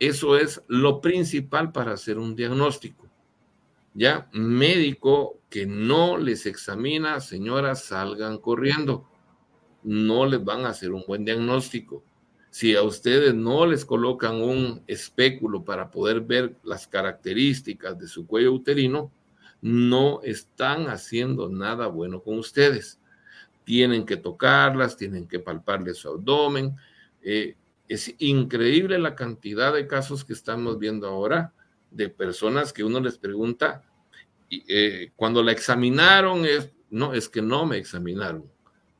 eso 0.00 0.36
es 0.36 0.60
lo 0.66 1.00
principal 1.00 1.70
para 1.70 1.92
hacer 1.92 2.18
un 2.18 2.34
diagnóstico. 2.34 3.08
Ya, 3.94 4.28
médico 4.32 5.38
que 5.48 5.66
no 5.66 6.18
les 6.18 6.46
examina, 6.46 7.20
señoras, 7.20 7.84
salgan 7.84 8.38
corriendo. 8.38 9.08
No 9.84 10.26
les 10.26 10.42
van 10.42 10.66
a 10.66 10.70
hacer 10.70 10.90
un 10.90 11.04
buen 11.06 11.24
diagnóstico. 11.24 12.02
Si 12.50 12.74
a 12.74 12.82
ustedes 12.82 13.36
no 13.36 13.64
les 13.66 13.84
colocan 13.84 14.42
un 14.42 14.82
espéculo 14.88 15.64
para 15.64 15.92
poder 15.92 16.22
ver 16.22 16.56
las 16.64 16.88
características 16.88 17.96
de 18.00 18.08
su 18.08 18.26
cuello 18.26 18.52
uterino, 18.52 19.12
no 19.60 20.22
están 20.24 20.88
haciendo 20.88 21.48
nada 21.48 21.86
bueno 21.86 22.20
con 22.20 22.36
ustedes. 22.40 22.98
Tienen 23.64 24.06
que 24.06 24.16
tocarlas, 24.16 24.96
tienen 24.96 25.26
que 25.26 25.38
palparle 25.38 25.94
su 25.94 26.08
abdomen. 26.08 26.76
Eh, 27.22 27.56
es 27.88 28.14
increíble 28.18 28.98
la 28.98 29.14
cantidad 29.14 29.72
de 29.72 29.86
casos 29.86 30.24
que 30.24 30.32
estamos 30.32 30.78
viendo 30.78 31.06
ahora 31.06 31.52
de 31.90 32.08
personas 32.08 32.72
que 32.72 32.84
uno 32.84 33.00
les 33.00 33.18
pregunta, 33.18 33.84
eh, 34.50 35.12
cuando 35.16 35.42
la 35.42 35.52
examinaron, 35.52 36.44
es, 36.46 36.70
no, 36.90 37.14
es 37.14 37.28
que 37.28 37.42
no 37.42 37.66
me 37.66 37.78
examinaron. 37.78 38.50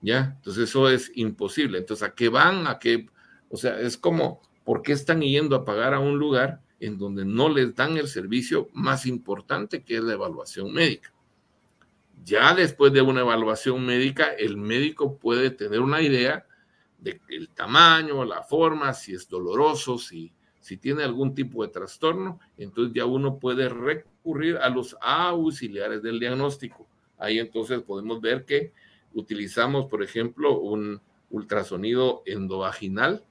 ¿Ya? 0.01 0.35
Entonces 0.37 0.69
eso 0.69 0.89
es 0.91 1.13
imposible. 1.15 1.79
Entonces, 1.79 2.03
¿a 2.03 2.15
qué 2.15 2.29
van? 2.29 2.67
¿A 2.67 2.79
qué 2.79 3.07
o 3.53 3.59
sea, 3.59 3.79
es 3.79 3.99
como, 3.99 4.41
¿por 4.65 4.81
qué 4.81 4.93
están 4.93 5.21
yendo 5.21 5.55
a 5.55 5.65
pagar 5.67 5.93
a 5.93 6.01
un 6.01 6.19
lugar 6.19 6.63
en 6.81 6.97
donde 6.97 7.27
no 7.27 7.51
les 7.51 7.75
dan 7.75 7.99
el 7.99 8.09
servicio 8.09 8.69
más 8.73 9.05
importante 9.05 9.83
que 9.83 9.97
es 9.97 10.03
la 10.03 10.15
evaluación 10.15 10.73
médica? 10.73 11.13
Ya 12.25 12.55
después 12.55 12.93
de 12.93 13.03
una 13.03 13.21
evaluación 13.21 13.85
médica, 13.85 14.27
el 14.39 14.57
médico 14.57 15.17
puede 15.19 15.51
tener 15.51 15.81
una 15.81 16.01
idea 16.01 16.47
del 16.99 17.49
tamaño, 17.55 18.25
la 18.25 18.43
forma, 18.43 18.93
si 18.95 19.15
es 19.15 19.29
doloroso, 19.29 19.99
si, 19.99 20.33
si 20.61 20.77
tiene 20.77 21.03
algún 21.03 21.35
tipo 21.35 21.65
de 21.65 21.73
trastorno, 21.73 22.39
entonces 22.57 22.95
ya 22.95 23.07
uno 23.07 23.39
puede 23.39 23.69
recurrir 23.69 24.57
a 24.59 24.69
los 24.69 24.97
auxiliares 25.01 26.03
del 26.03 26.21
diagnóstico. 26.21 26.87
Ahí 27.19 27.39
entonces 27.39 27.81
podemos 27.83 28.21
ver 28.21 28.45
que 28.45 28.73
utilizamos, 29.15 29.87
por 29.87 30.03
ejemplo, 30.03 30.61
un 30.61 31.01
ultrasonido 31.31 32.23
endovaginal 32.27 33.25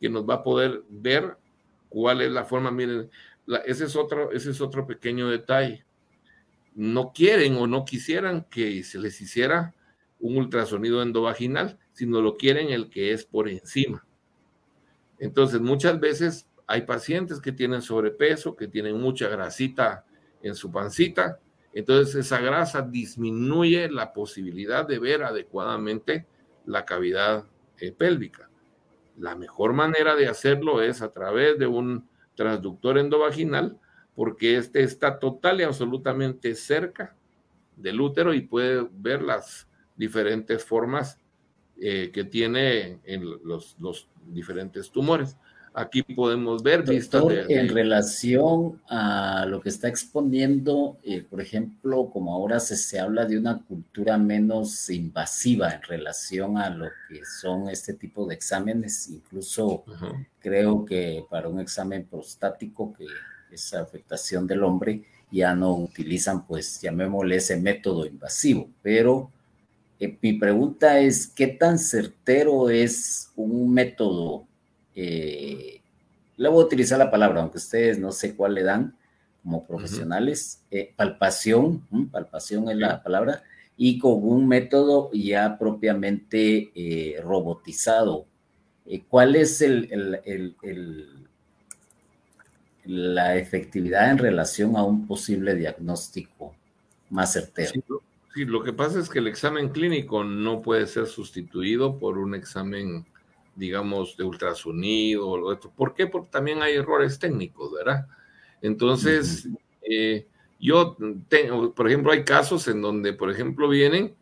que 0.00 0.08
nos 0.08 0.28
va 0.28 0.34
a 0.34 0.42
poder 0.42 0.84
ver 0.88 1.36
cuál 1.88 2.20
es 2.20 2.30
la 2.30 2.44
forma. 2.44 2.70
Miren, 2.70 3.10
ese, 3.64 3.84
es 3.84 3.96
otro, 3.96 4.30
ese 4.32 4.50
es 4.50 4.60
otro 4.60 4.86
pequeño 4.86 5.28
detalle. 5.28 5.85
No 6.76 7.12
quieren 7.12 7.56
o 7.56 7.66
no 7.66 7.84
quisieran 7.84 8.46
que 8.48 8.84
se 8.84 9.00
les 9.00 9.20
hiciera 9.20 9.74
un 10.20 10.36
ultrasonido 10.36 11.02
endovaginal, 11.02 11.78
sino 11.92 12.20
lo 12.20 12.36
quieren 12.36 12.70
el 12.70 12.88
que 12.88 13.12
es 13.12 13.24
por 13.24 13.48
encima. 13.48 14.06
Entonces, 15.18 15.60
muchas 15.60 15.98
veces 15.98 16.46
hay 16.68 16.82
pacientes 16.82 17.40
que 17.40 17.50
tienen 17.50 17.82
sobrepeso, 17.82 18.54
que 18.54 18.68
tienen 18.68 19.00
mucha 19.00 19.28
grasita 19.28 20.04
en 20.42 20.54
su 20.54 20.70
pancita, 20.70 21.40
entonces 21.76 22.14
esa 22.14 22.40
grasa 22.40 22.80
disminuye 22.80 23.90
la 23.90 24.14
posibilidad 24.14 24.86
de 24.86 24.98
ver 24.98 25.22
adecuadamente 25.22 26.26
la 26.64 26.86
cavidad 26.86 27.44
eh, 27.78 27.92
pélvica. 27.92 28.48
La 29.18 29.36
mejor 29.36 29.74
manera 29.74 30.14
de 30.14 30.26
hacerlo 30.26 30.80
es 30.80 31.02
a 31.02 31.12
través 31.12 31.58
de 31.58 31.66
un 31.66 32.08
transductor 32.34 32.96
endovaginal, 32.96 33.78
porque 34.16 34.56
este 34.56 34.82
está 34.82 35.18
total 35.18 35.60
y 35.60 35.64
absolutamente 35.64 36.54
cerca 36.54 37.14
del 37.76 38.00
útero 38.00 38.32
y 38.34 38.40
puede 38.40 38.88
ver 38.90 39.22
las 39.22 39.68
diferentes 39.94 40.64
formas 40.64 41.20
eh, 41.78 42.10
que 42.12 42.24
tiene 42.24 42.98
en 43.04 43.22
los, 43.44 43.76
los 43.78 44.08
diferentes 44.26 44.90
tumores. 44.90 45.36
Aquí 45.74 46.02
podemos 46.02 46.62
ver 46.62 46.86
Doctor, 46.86 47.34
en 47.50 47.68
relación 47.68 48.80
a 48.88 49.44
lo 49.46 49.60
que 49.60 49.68
está 49.68 49.88
exponiendo, 49.88 50.96
eh, 51.02 51.22
por 51.28 51.42
ejemplo, 51.42 52.08
como 52.10 52.34
ahora 52.34 52.60
se, 52.60 52.78
se 52.78 52.98
habla 52.98 53.26
de 53.26 53.36
una 53.38 53.58
cultura 53.58 54.16
menos 54.16 54.88
invasiva 54.88 55.72
en 55.72 55.82
relación 55.82 56.56
a 56.56 56.70
lo 56.70 56.86
que 57.10 57.20
son 57.26 57.68
este 57.68 57.92
tipo 57.92 58.26
de 58.26 58.36
exámenes, 58.36 59.10
incluso 59.10 59.84
creo 60.38 60.86
que 60.86 61.26
para 61.28 61.50
un 61.50 61.60
examen 61.60 62.06
prostático, 62.06 62.94
que 62.94 63.04
es 63.50 63.74
afectación 63.74 64.46
del 64.46 64.62
hombre, 64.62 65.04
ya 65.30 65.54
no 65.54 65.74
utilizan, 65.74 66.46
pues 66.46 66.80
llamémosle 66.80 67.36
ese 67.36 67.56
método 67.56 68.06
invasivo, 68.06 68.70
pero 68.82 69.30
eh, 69.98 70.16
mi 70.20 70.34
pregunta 70.34 71.00
es, 71.00 71.26
¿qué 71.26 71.48
tan 71.48 71.78
certero 71.78 72.70
es 72.70 73.30
un 73.36 73.72
método 73.72 74.46
eh, 74.96 75.82
le 76.38 76.48
voy 76.48 76.62
a 76.62 76.66
utilizar 76.66 76.98
la 76.98 77.10
palabra, 77.10 77.42
aunque 77.42 77.58
ustedes 77.58 77.98
no 77.98 78.10
sé 78.12 78.34
cuál 78.34 78.54
le 78.54 78.62
dan 78.62 78.96
como 79.42 79.64
profesionales, 79.64 80.62
eh, 80.70 80.92
palpación, 80.96 81.86
palpación 82.10 82.68
es 82.70 82.78
la 82.78 83.02
palabra, 83.02 83.42
y 83.76 83.98
con 83.98 84.24
un 84.24 84.48
método 84.48 85.10
ya 85.12 85.58
propiamente 85.58 86.72
eh, 86.74 87.20
robotizado. 87.22 88.26
¿Cuál 89.08 89.36
es 89.36 89.60
el, 89.60 90.56
la 92.86 93.36
efectividad 93.36 94.10
en 94.10 94.18
relación 94.18 94.76
a 94.76 94.84
un 94.84 95.06
posible 95.06 95.54
diagnóstico 95.54 96.54
más 97.10 97.32
certero? 97.32 97.72
sí, 98.34 98.44
lo 98.44 98.62
que 98.62 98.72
pasa 98.72 99.00
es 99.00 99.08
que 99.08 99.20
el 99.20 99.28
examen 99.28 99.70
clínico 99.70 100.24
no 100.24 100.60
puede 100.62 100.86
ser 100.86 101.06
sustituido 101.06 101.98
por 101.98 102.18
un 102.18 102.34
examen 102.34 103.06
digamos, 103.56 104.16
de 104.16 104.24
ultrasonido 104.24 105.28
o 105.28 105.50
otro. 105.50 105.72
¿Por 105.74 105.94
qué? 105.94 106.06
Porque 106.06 106.28
también 106.30 106.62
hay 106.62 106.74
errores 106.74 107.18
técnicos, 107.18 107.72
¿verdad? 107.72 108.06
Entonces, 108.62 109.48
eh, 109.82 110.26
yo 110.60 110.96
tengo, 111.28 111.74
por 111.74 111.88
ejemplo, 111.88 112.12
hay 112.12 112.22
casos 112.22 112.68
en 112.68 112.82
donde, 112.82 113.14
por 113.14 113.30
ejemplo, 113.30 113.68
vienen, 113.68 114.14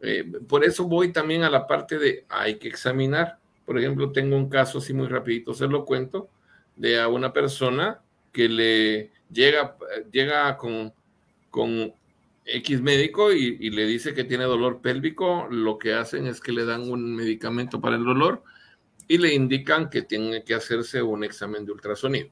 eh, 0.00 0.24
por 0.48 0.64
eso 0.64 0.84
voy 0.84 1.12
también 1.12 1.42
a 1.42 1.50
la 1.50 1.66
parte 1.66 1.98
de 1.98 2.24
hay 2.28 2.58
que 2.58 2.68
examinar. 2.68 3.38
Por 3.64 3.78
ejemplo, 3.78 4.12
tengo 4.12 4.36
un 4.36 4.48
caso 4.48 4.78
así 4.78 4.94
muy 4.94 5.08
rapidito, 5.08 5.52
se 5.52 5.66
lo 5.66 5.84
cuento, 5.84 6.28
de 6.76 7.00
a 7.00 7.08
una 7.08 7.32
persona 7.32 8.00
que 8.36 8.50
le 8.50 9.12
llega, 9.32 9.78
llega 10.12 10.58
con, 10.58 10.92
con 11.48 11.94
X 12.44 12.82
médico 12.82 13.32
y, 13.32 13.70
le 13.70 13.86
dice 13.86 14.12
que 14.12 14.24
tiene 14.24 14.44
dolor 14.44 14.82
pélvico, 14.82 15.48
lo 15.50 15.78
que 15.78 15.94
hacen 15.94 16.26
es 16.26 16.42
que 16.42 16.52
le 16.52 16.66
dan 16.66 16.82
un 16.90 17.16
medicamento 17.16 17.80
para 17.80 17.96
el 17.96 18.04
dolor 18.04 18.42
y 19.08 19.16
le 19.16 19.32
indican 19.32 19.88
que 19.88 20.02
tiene 20.02 20.44
que 20.44 20.52
hacerse 20.52 21.00
un 21.00 21.24
examen 21.24 21.64
de 21.64 21.72
ultrasonido. 21.72 22.28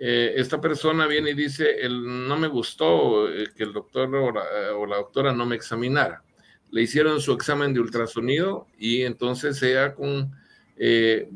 Eh, 0.00 0.32
esta 0.34 0.60
persona 0.60 1.06
viene 1.06 1.30
y 1.30 1.34
dice, 1.34 1.80
el, 1.80 2.26
no 2.26 2.36
me 2.36 2.48
gustó 2.48 3.28
eh, 3.28 3.50
que 3.54 3.62
el 3.62 3.72
doctor 3.72 4.12
o 4.12 4.84
la, 4.84 4.96
doctora 4.96 5.32
no 5.32 5.46
me 5.46 5.54
examinara. 5.54 6.24
Le 6.72 6.82
hicieron 6.82 7.20
su 7.20 7.32
examen 7.34 7.72
de 7.72 7.78
ultrasonido 7.78 8.66
y 8.76 9.02
entonces 9.02 9.62
ella 9.62 9.94
con, 9.94 10.32
eh, 10.76 11.30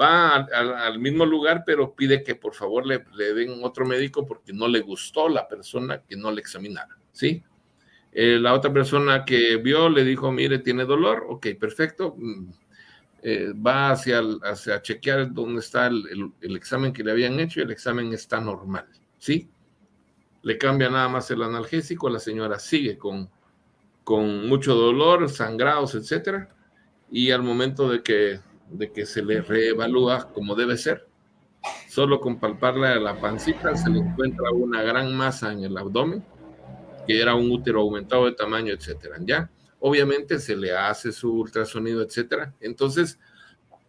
va 0.00 0.34
al, 0.36 0.98
mismo 0.98 1.24
lugar, 1.24 1.62
pero 1.64 1.94
pide 1.94 2.22
que 2.22 2.34
por 2.34 2.54
favor 2.54 2.86
le, 2.86 3.04
den 3.34 3.60
otro 3.62 3.84
médico 3.86 4.26
porque 4.26 4.52
no 4.52 4.68
le 4.68 4.80
gustó 4.80 5.28
la 5.28 5.46
persona 5.48 6.02
que 6.02 6.16
no 6.16 6.30
le 6.30 6.40
examinara. 6.40 6.96
¿sí? 7.12 7.42
la 8.12 8.54
otra 8.54 8.72
persona 8.72 9.24
que 9.24 9.56
vio 9.56 9.88
le 9.88 10.04
dijo, 10.04 10.30
mire, 10.30 10.60
tiene 10.60 10.84
dolor, 10.84 11.26
ok, 11.28 11.48
perfecto, 11.58 12.14
mm, 12.16 12.44
eh, 13.26 13.54
va 13.54 13.92
hacia, 13.92 14.20
hacia 14.42 14.82
chequear 14.82 15.32
dónde 15.32 15.60
está 15.60 15.86
el, 15.86 16.30
examen 16.42 16.92
que 16.92 17.02
le 17.02 17.10
habían 17.10 17.40
hecho 17.40 17.58
y 17.58 17.62
el 17.62 17.70
examen 17.70 18.12
está 18.12 18.38
normal, 18.38 18.86
¿sí? 19.18 19.48
Le 20.42 20.58
cambia 20.58 20.90
nada 20.90 21.08
más 21.08 21.30
el 21.30 21.42
analgésico, 21.42 22.10
la 22.10 22.18
señora 22.18 22.58
sigue 22.58 22.98
con, 22.98 23.30
con 24.04 24.46
mucho 24.46 24.74
dolor, 24.74 25.30
sangrados, 25.30 25.94
etcétera, 25.94 26.54
y 27.10 27.30
al 27.30 27.42
momento 27.42 27.88
de 27.88 28.02
que, 28.02 28.40
de 28.78 28.92
que 28.92 29.06
se 29.06 29.22
le 29.22 29.40
reevalúa 29.40 30.32
como 30.32 30.54
debe 30.54 30.76
ser, 30.76 31.06
solo 31.88 32.20
con 32.20 32.38
palparle 32.38 33.00
la 33.00 33.20
pancita 33.20 33.76
se 33.76 33.90
le 33.90 34.00
encuentra 34.00 34.50
una 34.50 34.82
gran 34.82 35.14
masa 35.16 35.52
en 35.52 35.64
el 35.64 35.76
abdomen, 35.76 36.24
que 37.06 37.20
era 37.20 37.34
un 37.34 37.50
útero 37.50 37.80
aumentado 37.80 38.26
de 38.26 38.32
tamaño, 38.32 38.72
etcétera, 38.72 39.16
¿ya? 39.20 39.50
obviamente 39.86 40.38
se 40.38 40.56
le 40.56 40.74
hace 40.74 41.12
su 41.12 41.30
ultrasonido, 41.30 42.00
etcétera. 42.02 42.54
Entonces, 42.58 43.18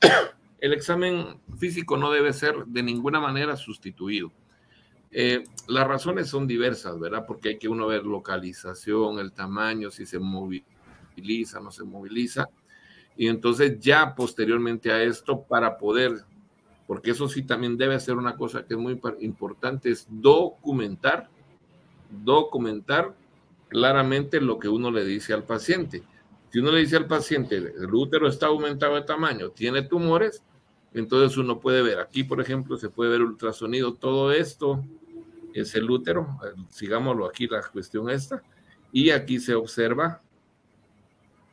el 0.60 0.74
examen 0.74 1.40
físico 1.58 1.96
no 1.96 2.12
debe 2.12 2.34
ser 2.34 2.66
de 2.66 2.84
ninguna 2.84 3.22
manera 3.22 3.56
sustituido. 3.56 4.30
Eh, 5.10 5.46
las 5.70 5.88
razones 5.88 6.28
son 6.28 6.48
diversas, 6.48 7.00
¿verdad? 7.00 7.24
Porque 7.26 7.48
hay 7.48 7.60
que 7.60 7.70
uno 7.70 7.88
ver 7.88 8.04
localización, 8.04 9.20
el 9.20 9.32
tamaño, 9.32 9.90
si 9.90 10.06
se 10.06 10.20
moviliza, 10.20 11.62
no 11.62 11.72
se 11.72 11.86
moviliza. 11.86 12.50
Y 13.18 13.28
entonces 13.28 13.80
ya 13.80 14.14
posteriormente 14.16 14.92
a 14.92 15.02
esto, 15.02 15.42
para 15.42 15.78
poder, 15.78 16.24
porque 16.88 17.12
eso 17.12 17.28
sí 17.28 17.44
también 17.44 17.78
debe 17.78 18.00
ser 18.00 18.18
una 18.18 18.36
cosa 18.36 18.66
que 18.66 18.74
es 18.74 18.80
muy 18.80 19.00
importante, 19.20 19.90
es 19.90 20.06
documentar, 20.10 21.30
documentar 22.10 23.16
claramente 23.70 24.40
lo 24.42 24.60
que 24.60 24.70
uno 24.70 24.92
le 24.92 25.06
dice 25.06 25.34
al 25.34 25.44
paciente. 25.44 26.04
Si 26.50 26.60
uno 26.60 26.72
le 26.72 26.80
dice 26.82 26.98
al 26.98 27.08
paciente, 27.08 27.58
el 27.58 27.94
útero 27.94 28.28
está 28.28 28.48
aumentado 28.48 28.96
de 28.96 29.02
tamaño, 29.02 29.50
tiene 29.50 29.82
tumores, 29.82 30.42
entonces 30.94 31.38
uno 31.38 31.60
puede 31.60 31.82
ver, 31.82 32.00
aquí 32.00 32.24
por 32.24 32.40
ejemplo 32.40 32.78
se 32.78 32.90
puede 32.90 33.12
ver 33.12 33.22
ultrasonido, 33.22 33.96
todo 33.96 34.32
esto 34.32 34.82
es 35.54 35.76
el 35.76 35.90
útero, 35.90 36.38
sigámoslo 36.70 37.26
aquí 37.26 37.48
la 37.48 37.62
cuestión 37.62 38.10
esta, 38.10 38.42
y 38.94 39.10
aquí 39.10 39.40
se 39.40 39.56
observa 39.56 40.22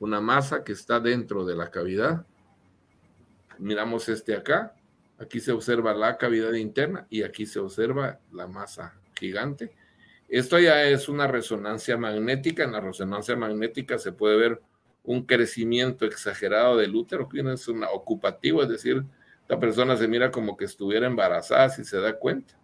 una 0.02 0.20
masa 0.20 0.64
que 0.64 0.72
está 0.72 1.00
dentro 1.00 1.44
de 1.44 1.56
la 1.56 1.70
cavidad. 1.70 2.26
Miramos 3.58 4.08
este 4.08 4.36
acá, 4.36 4.74
aquí 5.18 5.40
se 5.40 5.52
observa 5.52 5.94
la 5.94 6.16
cavidad 6.16 6.52
interna 6.52 7.06
y 7.10 7.22
aquí 7.22 7.46
se 7.46 7.58
observa 7.58 8.20
la 8.32 8.46
masa 8.46 8.94
gigante 9.18 9.74
esto 10.32 10.58
ya 10.58 10.84
es 10.84 11.10
una 11.10 11.26
resonancia 11.26 11.98
magnética. 11.98 12.64
En 12.64 12.72
la 12.72 12.80
resonancia 12.80 13.36
magnética 13.36 13.98
se 13.98 14.12
puede 14.12 14.38
ver 14.38 14.62
un 15.04 15.26
crecimiento 15.26 16.06
exagerado 16.06 16.78
del 16.78 16.96
útero, 16.96 17.28
que 17.28 17.40
es 17.40 17.68
un 17.68 17.84
ocupativo, 17.84 18.62
es 18.62 18.70
decir, 18.70 19.04
la 19.46 19.60
persona 19.60 19.94
se 19.94 20.08
mira 20.08 20.30
como 20.30 20.56
que 20.56 20.64
estuviera 20.64 21.06
embarazada 21.06 21.68
si 21.68 21.84
se 21.84 21.98
da 22.00 22.18
cuenta. 22.18 22.58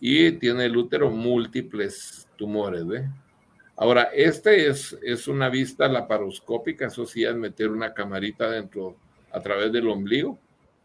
Y 0.00 0.32
tiene 0.32 0.66
el 0.66 0.76
útero 0.76 1.10
múltiples 1.10 2.28
tumores, 2.36 2.86
¿ve? 2.86 3.08
Ahora, 3.80 4.10
este 4.12 4.66
es, 4.66 4.98
es 5.02 5.28
una 5.28 5.48
vista 5.48 5.86
laparoscópica, 5.86 6.86
eso 6.86 7.06
sí 7.06 7.24
es 7.24 7.34
meter 7.36 7.70
una 7.70 7.94
camarita 7.94 8.50
dentro 8.50 8.96
a 9.30 9.40
través 9.40 9.72
del 9.72 9.88
ombligo 9.88 10.36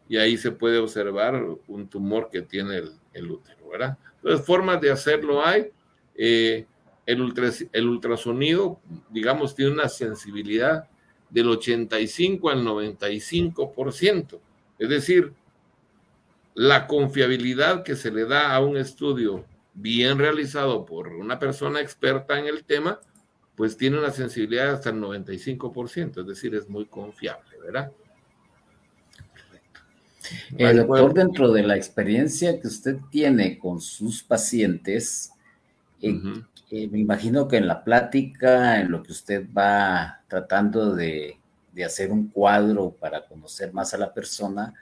y 0.08 0.16
ahí 0.16 0.36
se 0.36 0.52
puede 0.52 0.78
observar 0.78 1.34
un 1.66 1.88
tumor 1.88 2.28
que 2.30 2.42
tiene 2.42 2.76
el, 2.76 2.92
el 3.12 3.30
útero, 3.32 3.68
¿verdad? 3.68 3.98
Entonces, 4.16 4.46
formas 4.46 4.80
de 4.80 4.92
hacerlo 4.92 5.44
hay. 5.44 5.70
Eh, 6.14 6.66
el, 7.04 7.68
el 7.72 7.88
ultrasonido, 7.88 8.78
digamos, 9.10 9.56
tiene 9.56 9.72
una 9.72 9.88
sensibilidad 9.88 10.88
del 11.28 11.48
85 11.48 12.48
al 12.48 12.64
95%. 12.64 14.38
Es 14.78 14.88
decir, 14.88 15.32
la 16.54 16.86
confiabilidad 16.86 17.82
que 17.82 17.96
se 17.96 18.12
le 18.12 18.24
da 18.24 18.54
a 18.54 18.60
un 18.60 18.76
estudio 18.76 19.44
bien 19.74 20.18
realizado 20.18 20.86
por 20.86 21.08
una 21.08 21.38
persona 21.38 21.80
experta 21.80 22.38
en 22.38 22.46
el 22.46 22.64
tema, 22.64 23.00
pues 23.56 23.76
tiene 23.76 23.98
una 23.98 24.10
sensibilidad 24.10 24.72
hasta 24.72 24.90
el 24.90 24.96
95%, 24.96 26.20
es 26.20 26.26
decir, 26.26 26.54
es 26.54 26.68
muy 26.68 26.86
confiable, 26.86 27.58
¿verdad? 27.60 27.92
El 30.56 30.78
doctor, 30.78 31.12
dentro 31.12 31.52
de 31.52 31.62
la 31.62 31.76
experiencia 31.76 32.58
que 32.58 32.66
usted 32.66 32.96
tiene 33.10 33.58
con 33.58 33.80
sus 33.80 34.22
pacientes, 34.22 35.30
eh, 36.00 36.88
me 36.88 36.98
imagino 36.98 37.46
que 37.46 37.58
en 37.58 37.66
la 37.66 37.84
plática, 37.84 38.80
en 38.80 38.90
lo 38.90 39.02
que 39.02 39.12
usted 39.12 39.46
va 39.56 40.22
tratando 40.28 40.94
de, 40.94 41.38
hacer 41.84 42.12
un 42.12 42.28
cuadro 42.28 42.92
para 42.92 43.26
conocer 43.26 43.72
más 43.72 43.94
a 43.94 43.98
la 43.98 44.14
persona, 44.14 44.74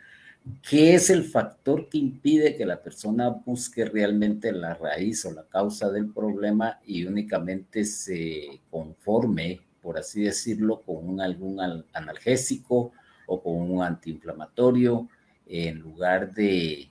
¿qué 0.68 0.94
es 0.94 1.10
el 1.10 1.24
factor 1.24 1.88
que 1.88 1.98
impide 1.98 2.56
que 2.56 2.66
la 2.66 2.82
persona 2.82 3.28
busque 3.30 3.84
realmente 3.84 4.52
la 4.52 4.74
raíz 4.74 5.24
o 5.24 5.32
la 5.32 5.44
causa 5.44 5.90
del 5.90 6.12
problema 6.12 6.80
y 6.84 7.04
únicamente 7.04 7.84
se 7.84 8.60
conforme, 8.70 9.60
por 9.80 9.98
así 9.98 10.22
decirlo, 10.22 10.82
con 10.82 11.20
algún 11.20 11.84
analgésico 11.92 12.92
o 13.26 13.42
con 13.42 13.70
un 13.70 13.82
antiinflamatorio 13.82 15.08
en 15.46 15.78
lugar 15.78 16.32
de, 16.34 16.90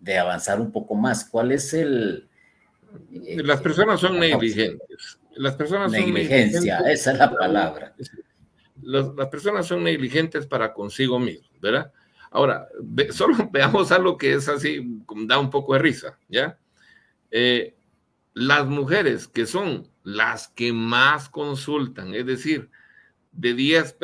de 0.00 0.18
avanzar 0.18 0.60
un 0.60 0.72
poco 0.72 0.94
más? 0.94 1.24
¿Cuál 1.24 1.52
es 1.52 1.72
el, 1.74 2.28
las 3.10 3.60
personas 3.60 4.00
son 4.00 4.18
negligentes. 4.18 5.18
Las 5.36 5.54
personas 5.54 5.92
Negligencia, 5.92 6.78
esa 6.86 7.12
es 7.12 7.18
la 7.18 7.30
palabra. 7.30 7.94
las 8.82 9.28
personas 9.28 9.66
son 9.66 9.84
negligentes 9.84 10.46
para 10.46 10.72
consigo 10.72 11.18
mismos, 11.18 11.50
¿verdad? 11.60 11.92
Ahora, 12.30 12.68
solo 13.10 13.48
veamos 13.50 13.92
algo 13.92 14.16
que 14.16 14.34
es 14.34 14.48
así, 14.48 15.00
da 15.26 15.38
un 15.38 15.50
poco 15.50 15.74
de 15.74 15.80
risa, 15.80 16.18
¿ya? 16.28 16.58
Eh, 17.30 17.74
las 18.34 18.66
mujeres 18.66 19.26
que 19.26 19.46
son 19.46 19.88
las 20.02 20.48
que 20.48 20.72
más 20.72 21.28
consultan, 21.28 22.14
es 22.14 22.26
decir, 22.26 22.70
de 23.32 23.54
10, 23.54 23.96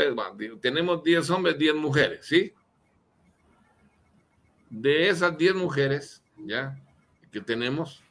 tenemos 0.60 1.02
10 1.02 1.30
hombres, 1.30 1.58
10 1.58 1.74
mujeres, 1.76 2.26
¿sí? 2.26 2.52
De 4.70 5.08
esas 5.08 5.36
10 5.36 5.54
mujeres, 5.54 6.22
¿ya? 6.38 6.78
Que 7.30 7.40
tenemos, 7.40 8.02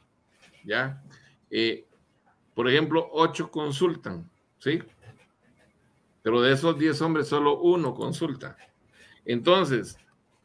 ¿ya? 0.64 1.02
Eh, 1.50 1.84
por 2.54 2.68
ejemplo, 2.68 3.08
8 3.12 3.50
consultan, 3.50 4.30
¿sí? 4.58 4.82
Pero 6.22 6.40
de 6.40 6.52
esos 6.52 6.78
10 6.78 7.02
hombres, 7.02 7.28
solo 7.28 7.60
uno 7.60 7.94
consulta. 7.94 8.56
Entonces, 9.24 9.96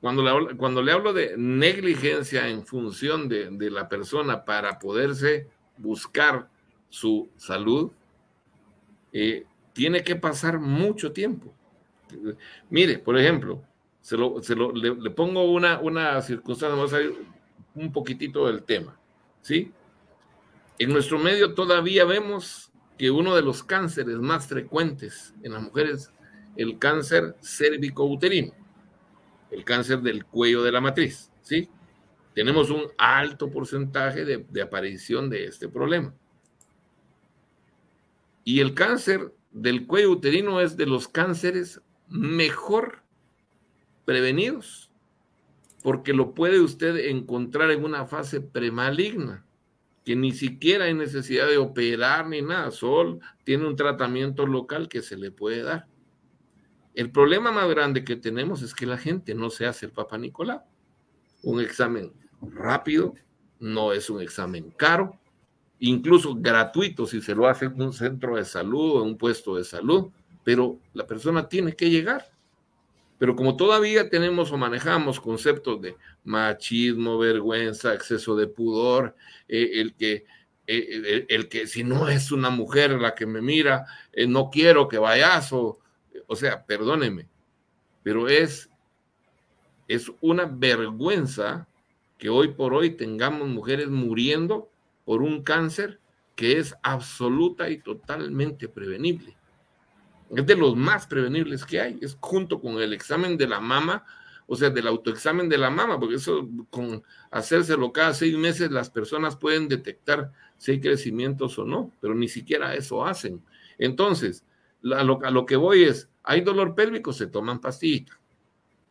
cuando 0.02 0.24
le, 0.24 0.56
cuando 0.56 0.82
le 0.82 0.92
hablo 0.92 1.14
de 1.14 1.36
negligencia 1.38 2.48
en 2.48 2.66
función 2.66 3.28
de, 3.28 3.50
de 3.50 3.72
la 3.72 3.90
persona 3.90 4.46
para 4.46 4.80
poderse 4.80 5.48
buscar 5.78 6.50
su 6.90 7.30
salud, 7.36 7.92
eh, 9.12 9.46
tiene 9.74 10.04
que 10.04 10.16
pasar 10.16 10.60
mucho 10.60 11.12
tiempo. 11.12 11.54
Mire, 12.70 13.00
por 13.00 13.18
ejemplo, 13.18 13.62
se 14.02 14.16
lo, 14.18 14.42
se 14.42 14.56
lo, 14.56 14.72
le, 14.72 15.12
pongo 15.12 15.52
una, 15.52 15.80
una 15.80 16.22
circunstancia, 16.22 16.76
vamos 16.76 16.94
a 16.94 16.98
ver 16.98 17.14
un 17.76 17.92
poquitito 17.92 18.48
del 18.48 18.64
tema, 18.64 18.98
¿sí? 19.42 19.72
En 20.80 20.94
nuestro 20.94 21.20
medio 21.20 21.54
todavía 21.54 22.06
vemos 22.06 22.72
que 22.98 23.12
uno 23.12 23.36
de 23.36 23.42
los 23.42 23.64
cánceres 23.64 24.18
más 24.18 24.48
frecuentes 24.48 25.34
en 25.44 25.54
las 25.54 25.62
mujeres, 25.62 26.12
el 26.56 26.80
cáncer 26.80 27.36
cérvico-uterino, 27.42 28.54
el 29.52 29.64
cáncer 29.64 30.02
del 30.02 30.26
cuello 30.26 30.64
de 30.64 30.72
la 30.72 30.82
matriz, 30.82 31.32
¿sí? 31.42 31.70
Tenemos 32.34 32.70
un 32.70 32.84
alto 32.98 33.50
porcentaje 33.50 34.24
de, 34.24 34.62
aparición 34.62 35.30
de 35.30 35.46
este 35.46 35.68
problema. 35.68 36.14
Y 38.44 38.60
el 38.60 38.76
cáncer 38.76 39.34
del 39.52 39.88
cuello 39.88 40.12
uterino 40.12 40.62
es 40.62 40.78
de 40.78 40.86
los 40.86 41.08
cánceres 41.08 41.82
mejor 42.08 43.02
prevenidos, 44.06 44.92
porque 45.82 46.14
lo 46.14 46.34
puede 46.34 46.60
usted 46.60 46.96
encontrar 47.10 47.72
en 47.72 47.84
una 47.84 48.06
fase 48.06 48.40
premaligna, 48.40 49.46
que 50.06 50.16
ni 50.16 50.32
siquiera 50.32 50.86
hay 50.86 50.94
necesidad 50.94 51.48
de 51.48 51.58
operar 51.58 52.28
ni 52.28 52.42
nada, 52.42 52.72
solo 52.72 53.20
tiene 53.44 53.68
un 53.68 53.76
tratamiento 53.76 54.46
local 54.46 54.88
que 54.88 55.02
se 55.02 55.18
le 55.18 55.32
puede 55.32 55.64
dar. 55.64 55.88
El 56.98 57.12
problema 57.12 57.52
más 57.52 57.70
grande 57.70 58.04
que 58.04 58.16
tenemos 58.16 58.64
es 58.64 58.74
que 58.74 58.88
la 58.88 58.98
gente 58.98 59.36
no 59.36 59.52
se 59.52 59.68
hace 59.68 59.86
el 59.86 59.92
Papa 59.92 60.18
Nicolau. 60.18 60.64
Un 61.44 61.62
examen 61.62 62.12
rápido, 62.42 63.14
no 63.60 63.94
es 63.94 64.10
un 64.10 64.20
examen 64.20 64.72
caro, 64.72 65.16
incluso 65.78 66.34
gratuito 66.34 67.06
si 67.06 67.22
se 67.22 67.36
lo 67.36 67.48
hace 67.48 67.66
en 67.66 67.80
un 67.80 67.94
centro 67.94 68.36
de 68.36 68.46
salud 68.46 68.96
o 68.96 69.04
en 69.04 69.10
un 69.10 69.18
puesto 69.20 69.58
de 69.58 69.64
salud, 69.64 70.10
pero 70.44 70.80
la 70.96 71.06
persona 71.06 71.48
tiene 71.48 71.76
que 71.76 71.92
llegar. 71.92 72.32
Pero 73.20 73.36
como 73.36 73.56
todavía 73.56 74.10
tenemos 74.10 74.52
o 74.52 74.58
manejamos 74.58 75.20
conceptos 75.20 75.80
de 75.80 75.96
machismo, 76.24 77.20
vergüenza, 77.20 77.94
exceso 77.94 78.36
de 78.36 78.48
pudor, 78.48 79.16
eh, 79.48 79.70
el 79.76 79.94
que 79.94 80.26
eh, 80.66 81.28
el, 81.30 81.48
que 81.48 81.68
si 81.68 81.84
no 81.84 82.10
es 82.10 82.32
una 82.32 82.50
mujer 82.50 82.90
la 83.00 83.14
que 83.14 83.28
me 83.28 83.40
mira, 83.40 83.86
eh, 84.12 84.26
no 84.26 84.50
quiero 84.50 84.88
que 84.88 84.98
vayas 84.98 85.54
o, 85.54 85.78
o 86.28 86.36
sea, 86.36 86.66
perdóneme, 86.66 87.28
pero 88.04 88.28
es, 88.28 88.70
es 89.88 90.12
una 90.22 90.46
vergüenza 90.46 91.68
que 92.18 92.30
hoy 92.30 92.50
por 92.50 92.74
hoy 92.74 92.92
tengamos 92.92 93.48
mujeres 93.48 93.90
muriendo 93.90 94.70
por 95.06 95.22
un 95.22 95.44
cáncer 95.44 96.00
que 96.36 96.60
es 96.60 96.76
absoluta 96.84 97.70
y 97.70 97.80
totalmente 97.80 98.68
prevenible. 98.68 99.36
Es 100.30 100.46
de 100.46 100.56
los 100.56 100.76
más 100.76 101.08
prevenibles 101.08 101.66
que 101.66 101.80
hay. 101.80 101.98
Es 102.02 102.18
junto 102.20 102.60
con 102.60 102.80
el 102.82 102.94
examen 102.94 103.38
de 103.38 103.48
la 103.48 103.60
mama, 103.60 104.06
o 104.46 104.56
sea, 104.56 104.70
del 104.70 104.88
autoexamen 104.88 105.50
de 105.50 105.58
la 105.58 105.70
mama, 105.70 106.00
porque 106.00 106.16
eso 106.16 106.48
con 106.70 107.02
hacérselo 107.32 107.92
cada 107.92 108.14
seis 108.14 108.38
meses 108.38 108.72
las 108.72 108.90
personas 108.90 109.36
pueden 109.36 109.68
detectar 109.68 110.32
si 110.58 110.72
hay 110.72 110.82
crecimientos 110.82 111.58
o 111.58 111.66
no, 111.66 111.92
pero 112.02 112.14
ni 112.14 112.28
siquiera 112.28 112.76
eso 112.76 113.06
hacen. 113.06 113.42
Entonces, 113.78 114.46
a 114.96 115.04
lo 115.04 115.46
que 115.46 115.56
voy 115.56 115.84
es, 115.84 116.10
hay 116.28 116.42
dolor 116.42 116.76
pélvico, 116.76 117.14
se 117.14 117.28
toman 117.28 117.62
pastillitas. 117.62 118.18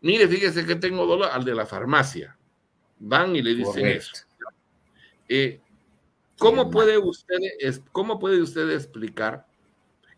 Mire, 0.01 0.27
fíjese 0.27 0.65
que 0.65 0.77
tengo 0.77 1.07
dolor 1.07 1.29
al 1.31 1.45
de 1.45 1.55
la 1.55 1.67
farmacia. 1.67 2.37
Van 2.99 3.37
y 3.37 3.43
le 3.43 3.55
dicen 3.55 3.87
eso. 3.87 4.13
Eh, 5.29 5.61
¿Cómo 6.39 6.71
puede, 6.71 6.97
usted, 6.97 7.37
¿Cómo 7.93 8.19
puede 8.19 8.41
usted 8.41 8.71
explicar 8.71 9.47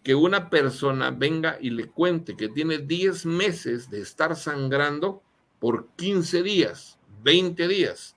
que 0.04 0.14
una 0.14 0.48
persona 0.48 1.10
venga 1.10 1.58
y 1.60 1.70
le 1.70 1.88
cuente 1.88 2.36
que 2.36 2.48
tiene 2.48 2.78
10 2.78 3.26
meses 3.26 3.90
de 3.90 4.00
estar 4.00 4.36
sangrando 4.36 5.20
por 5.58 5.88
15 5.96 6.44
días, 6.44 7.00
20 7.24 7.66
días, 7.66 8.16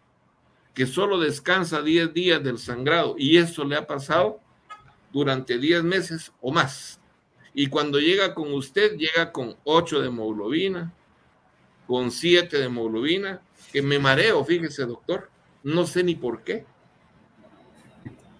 que 0.75 0.85
solo 0.85 1.19
descansa 1.19 1.81
10 1.81 2.13
días 2.13 2.43
del 2.43 2.59
sangrado 2.59 3.15
y 3.17 3.37
eso 3.37 3.63
le 3.63 3.77
ha 3.77 3.87
pasado 3.87 4.39
durante 5.11 5.57
10 5.57 5.83
meses 5.83 6.31
o 6.39 6.51
más? 6.51 7.00
Y 7.53 7.67
cuando 7.67 7.99
llega 7.99 8.33
con 8.33 8.53
usted, 8.53 8.97
llega 8.97 9.31
con 9.31 9.55
8 9.63 10.01
de 10.01 10.07
hemoglobina, 10.07 10.93
con 11.85 12.11
7 12.11 12.57
de 12.57 12.65
hemoglobina, 12.65 13.41
que 13.71 13.81
me 13.81 13.99
mareo, 13.99 14.43
fíjese, 14.45 14.85
doctor, 14.85 15.29
no 15.63 15.85
sé 15.85 16.03
ni 16.03 16.15
por 16.15 16.43
qué. 16.43 16.65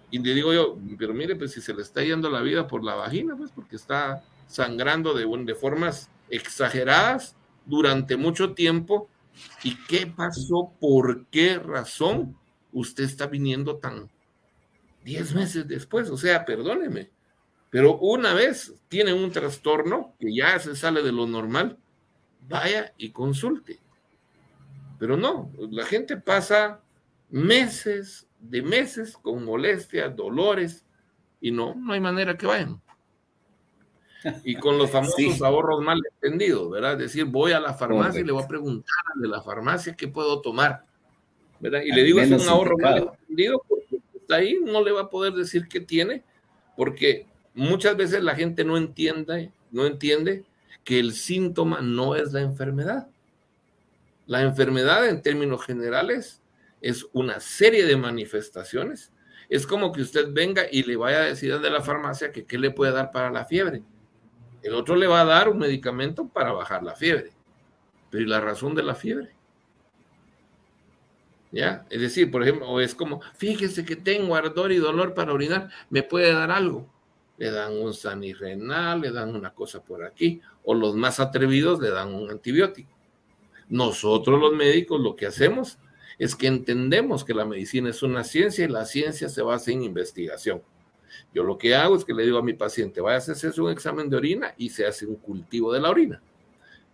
Y 0.09 0.19
le 0.19 0.33
digo 0.33 0.53
yo, 0.53 0.77
pero 0.97 1.13
mire, 1.13 1.35
pues 1.35 1.51
si 1.51 1.61
se 1.61 1.73
le 1.73 1.81
está 1.81 2.03
yendo 2.03 2.29
la 2.29 2.41
vida 2.41 2.67
por 2.67 2.83
la 2.83 2.95
vagina, 2.95 3.35
pues 3.35 3.51
porque 3.51 3.77
está 3.77 4.23
sangrando 4.47 5.13
de, 5.13 5.25
de 5.45 5.55
formas 5.55 6.09
exageradas 6.29 7.35
durante 7.65 8.17
mucho 8.17 8.53
tiempo. 8.53 9.09
¿Y 9.63 9.75
qué 9.85 10.07
pasó? 10.07 10.71
¿Por 10.79 11.25
qué 11.27 11.57
razón 11.57 12.37
usted 12.73 13.05
está 13.05 13.27
viniendo 13.27 13.77
tan 13.77 14.09
10 15.05 15.33
meses 15.33 15.67
después? 15.67 16.09
O 16.09 16.17
sea, 16.17 16.45
perdóneme, 16.45 17.09
pero 17.71 17.97
una 17.97 18.33
vez 18.33 18.75
tiene 18.89 19.13
un 19.13 19.31
trastorno 19.31 20.13
que 20.19 20.35
ya 20.35 20.59
se 20.59 20.75
sale 20.75 21.01
de 21.01 21.13
lo 21.13 21.25
normal, 21.25 21.79
vaya 22.47 22.93
y 22.97 23.11
consulte. 23.11 23.79
Pero 24.99 25.15
no, 25.15 25.49
la 25.71 25.85
gente 25.85 26.17
pasa 26.17 26.81
meses, 27.29 28.27
de 28.39 28.61
meses 28.61 29.17
con 29.17 29.45
molestias, 29.45 30.13
dolores, 30.13 30.85
y 31.39 31.49
no, 31.51 31.73
no 31.73 31.93
hay 31.93 32.01
manera 32.01 32.37
que 32.37 32.45
vayan. 32.45 32.81
Y 34.43 34.55
con 34.55 34.77
los 34.77 34.91
famosos 34.91 35.41
ahorros 35.41 35.81
mal 35.81 36.01
entendidos, 36.15 36.69
¿verdad? 36.69 36.93
Es 36.93 37.13
decir, 37.13 37.23
voy 37.23 37.53
a 37.53 37.61
la 37.61 37.73
farmacia 37.73 38.19
y 38.19 38.25
le 38.25 38.33
voy 38.33 38.43
a 38.43 38.47
preguntar 38.49 39.15
de 39.15 39.29
la 39.29 39.41
farmacia 39.41 39.95
qué 39.95 40.09
puedo 40.09 40.41
tomar, 40.41 40.83
¿verdad? 41.61 41.81
Y 41.85 41.93
le 41.93 42.03
digo, 42.03 42.19
es 42.19 42.29
un 42.29 42.49
ahorro 42.49 42.77
mal 42.77 42.97
entendido, 42.97 43.63
porque 43.65 44.01
está 44.13 44.35
ahí, 44.35 44.59
no 44.61 44.83
le 44.83 44.91
va 44.91 45.03
a 45.03 45.09
poder 45.09 45.31
decir 45.31 45.69
qué 45.69 45.79
tiene, 45.79 46.25
porque 46.75 47.30
muchas 47.53 47.95
veces 47.97 48.23
la 48.23 48.35
gente 48.35 48.63
no 48.63 48.77
entiende, 48.77 49.51
no 49.71 49.85
entiende 49.85 50.45
que 50.83 50.99
el 50.99 51.13
síntoma 51.13 51.81
no 51.81 52.15
es 52.15 52.33
la 52.33 52.41
enfermedad. 52.41 53.07
La 54.27 54.41
enfermedad, 54.41 55.07
en 55.07 55.21
términos 55.21 55.65
generales, 55.65 56.41
es 56.81 57.07
una 57.13 57.39
serie 57.39 57.85
de 57.85 57.97
manifestaciones. 57.97 59.11
Es 59.49 59.67
como 59.67 59.91
que 59.91 60.01
usted 60.01 60.31
venga 60.31 60.63
y 60.71 60.83
le 60.83 60.95
vaya 60.95 61.19
a 61.19 61.25
decir 61.25 61.59
de 61.59 61.69
la 61.69 61.81
farmacia 61.81 62.31
que 62.31 62.45
qué 62.45 62.57
le 62.57 62.71
puede 62.71 62.93
dar 62.93 63.11
para 63.11 63.29
la 63.29 63.45
fiebre. 63.45 63.83
El 64.63 64.73
otro 64.75 64.95
le 64.95 65.07
va 65.07 65.21
a 65.21 65.25
dar 65.25 65.49
un 65.49 65.57
medicamento 65.57 66.27
para 66.27 66.51
bajar 66.51 66.83
la 66.83 66.95
fiebre. 66.95 67.31
Pero 68.09 68.23
¿y 68.23 68.27
la 68.27 68.41
razón 68.41 68.75
de 68.75 68.83
la 68.83 68.95
fiebre? 68.95 69.31
¿Ya? 71.51 71.85
Es 71.89 71.99
decir, 71.99 72.31
por 72.31 72.43
ejemplo, 72.43 72.79
es 72.79 72.95
como, 72.95 73.21
fíjese 73.35 73.83
que 73.83 73.95
tengo 73.95 74.35
ardor 74.35 74.71
y 74.71 74.77
dolor 74.77 75.13
para 75.13 75.33
orinar, 75.33 75.69
¿me 75.89 76.01
puede 76.03 76.31
dar 76.31 76.51
algo? 76.51 76.87
Le 77.41 77.49
dan 77.49 77.75
un 77.75 77.91
sanirrenal, 77.91 79.01
le 79.01 79.09
dan 79.09 79.35
una 79.35 79.51
cosa 79.51 79.83
por 79.83 80.03
aquí, 80.03 80.39
o 80.63 80.75
los 80.75 80.95
más 80.95 81.19
atrevidos 81.19 81.79
le 81.79 81.89
dan 81.89 82.13
un 82.13 82.29
antibiótico. 82.29 82.91
Nosotros 83.67 84.39
los 84.39 84.53
médicos 84.53 85.01
lo 85.01 85.15
que 85.15 85.25
hacemos 85.25 85.79
es 86.19 86.35
que 86.35 86.45
entendemos 86.45 87.25
que 87.25 87.33
la 87.33 87.45
medicina 87.45 87.89
es 87.89 88.03
una 88.03 88.23
ciencia 88.23 88.63
y 88.63 88.67
la 88.67 88.85
ciencia 88.85 89.27
se 89.27 89.41
basa 89.41 89.71
en 89.71 89.81
investigación. 89.81 90.61
Yo 91.33 91.43
lo 91.43 91.57
que 91.57 91.73
hago 91.73 91.95
es 91.95 92.05
que 92.05 92.13
le 92.13 92.25
digo 92.25 92.37
a 92.37 92.43
mi 92.43 92.53
paciente, 92.53 93.01
vaya 93.01 93.15
a 93.15 93.17
hacerse 93.17 93.59
un 93.59 93.71
examen 93.71 94.07
de 94.07 94.17
orina 94.17 94.53
y 94.55 94.69
se 94.69 94.85
hace 94.85 95.07
un 95.07 95.15
cultivo 95.15 95.73
de 95.73 95.79
la 95.79 95.89
orina. 95.89 96.21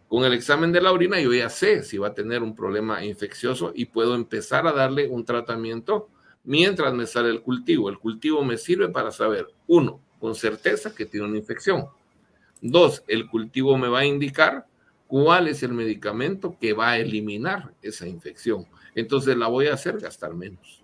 Con 0.08 0.24
el 0.24 0.32
examen 0.32 0.72
de 0.72 0.80
la 0.80 0.94
orina 0.94 1.20
yo 1.20 1.34
ya 1.34 1.50
sé 1.50 1.84
si 1.84 1.98
va 1.98 2.08
a 2.08 2.14
tener 2.14 2.42
un 2.42 2.56
problema 2.56 3.04
infeccioso 3.04 3.74
y 3.76 3.84
puedo 3.84 4.16
empezar 4.16 4.66
a 4.66 4.72
darle 4.72 5.10
un 5.10 5.26
tratamiento 5.26 6.08
mientras 6.46 6.94
me 6.94 7.06
sale 7.06 7.32
el 7.32 7.42
cultivo. 7.42 7.90
El 7.90 8.00
cultivo 8.00 8.46
me 8.46 8.58
sirve 8.58 8.88
para 8.88 9.12
saber, 9.12 9.48
uno, 9.68 10.00
con 10.20 10.36
certeza 10.36 10.94
que 10.94 11.06
tiene 11.06 11.28
una 11.28 11.38
infección. 11.38 11.88
Dos, 12.62 13.04
el 13.08 13.28
cultivo 13.28 13.78
me 13.78 13.88
va 13.88 14.00
a 14.00 14.06
indicar 14.06 14.66
cuál 15.08 15.48
es 15.48 15.64
el 15.64 15.74
medicamento 15.74 16.58
que 16.60 16.74
va 16.74 16.92
a 16.92 16.98
eliminar 16.98 17.74
esa 17.82 18.08
infección. 18.08 18.68
Entonces 18.96 19.38
la 19.38 19.48
voy 19.48 19.68
a 19.68 19.74
hacer 19.74 20.00
gastar 20.00 20.34
menos. 20.34 20.84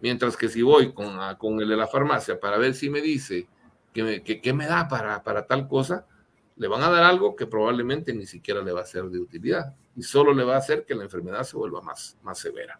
Mientras 0.00 0.36
que 0.36 0.48
si 0.48 0.62
voy 0.62 0.92
con, 0.92 1.60
el 1.60 1.68
de 1.68 1.76
la 1.76 1.86
farmacia 1.86 2.38
para 2.38 2.58
ver 2.58 2.74
si 2.74 2.90
me 2.90 3.00
dice 3.00 3.46
que 3.92 4.52
me, 4.52 4.66
da 4.66 4.88
para, 4.88 5.46
tal 5.46 5.68
cosa, 5.68 6.06
le 6.56 6.68
van 6.68 6.82
a 6.82 6.90
dar 6.90 7.04
algo 7.04 7.34
que 7.34 7.46
probablemente 7.46 8.12
ni 8.12 8.26
siquiera 8.26 8.62
le 8.62 8.72
va 8.72 8.82
a 8.82 8.86
ser 8.86 9.04
de 9.04 9.18
utilidad 9.18 9.74
y 9.94 10.02
solo 10.02 10.34
le 10.34 10.44
va 10.44 10.56
a 10.56 10.58
hacer 10.58 10.84
que 10.84 10.94
la 10.94 11.04
enfermedad 11.04 11.44
se 11.44 11.56
vuelva 11.56 11.80
más 11.80 12.16
severa. 12.34 12.78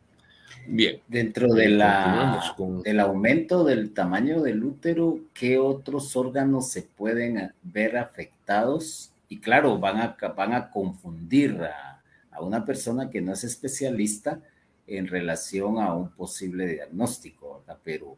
Bien. 0.68 1.00
Dentro 1.08 1.52
de 1.54 1.68
la, 1.68 2.54
del 2.84 3.00
aumento 3.00 3.64
del 3.64 3.92
tamaño 3.92 4.42
del 4.42 4.64
útero, 4.64 5.20
¿qué 5.32 5.58
otros 5.58 6.16
órganos 6.16 6.70
se 6.70 6.82
pueden 6.82 7.52
ver 7.62 7.96
afectados? 7.96 9.12
Y 9.28 9.38
claro, 9.38 9.78
van 9.78 9.98
a, 9.98 10.16
van 10.36 10.52
a 10.52 10.70
confundir 10.70 11.62
a, 11.62 12.02
a 12.30 12.40
una 12.42 12.64
persona 12.64 13.10
que 13.10 13.20
no 13.20 13.32
es 13.32 13.44
especialista 13.44 14.40
en 14.86 15.06
relación 15.06 15.78
a 15.78 15.94
un 15.94 16.10
posible 16.10 16.66
diagnóstico, 16.66 17.60
¿verdad? 17.60 17.80
Pero 17.82 18.16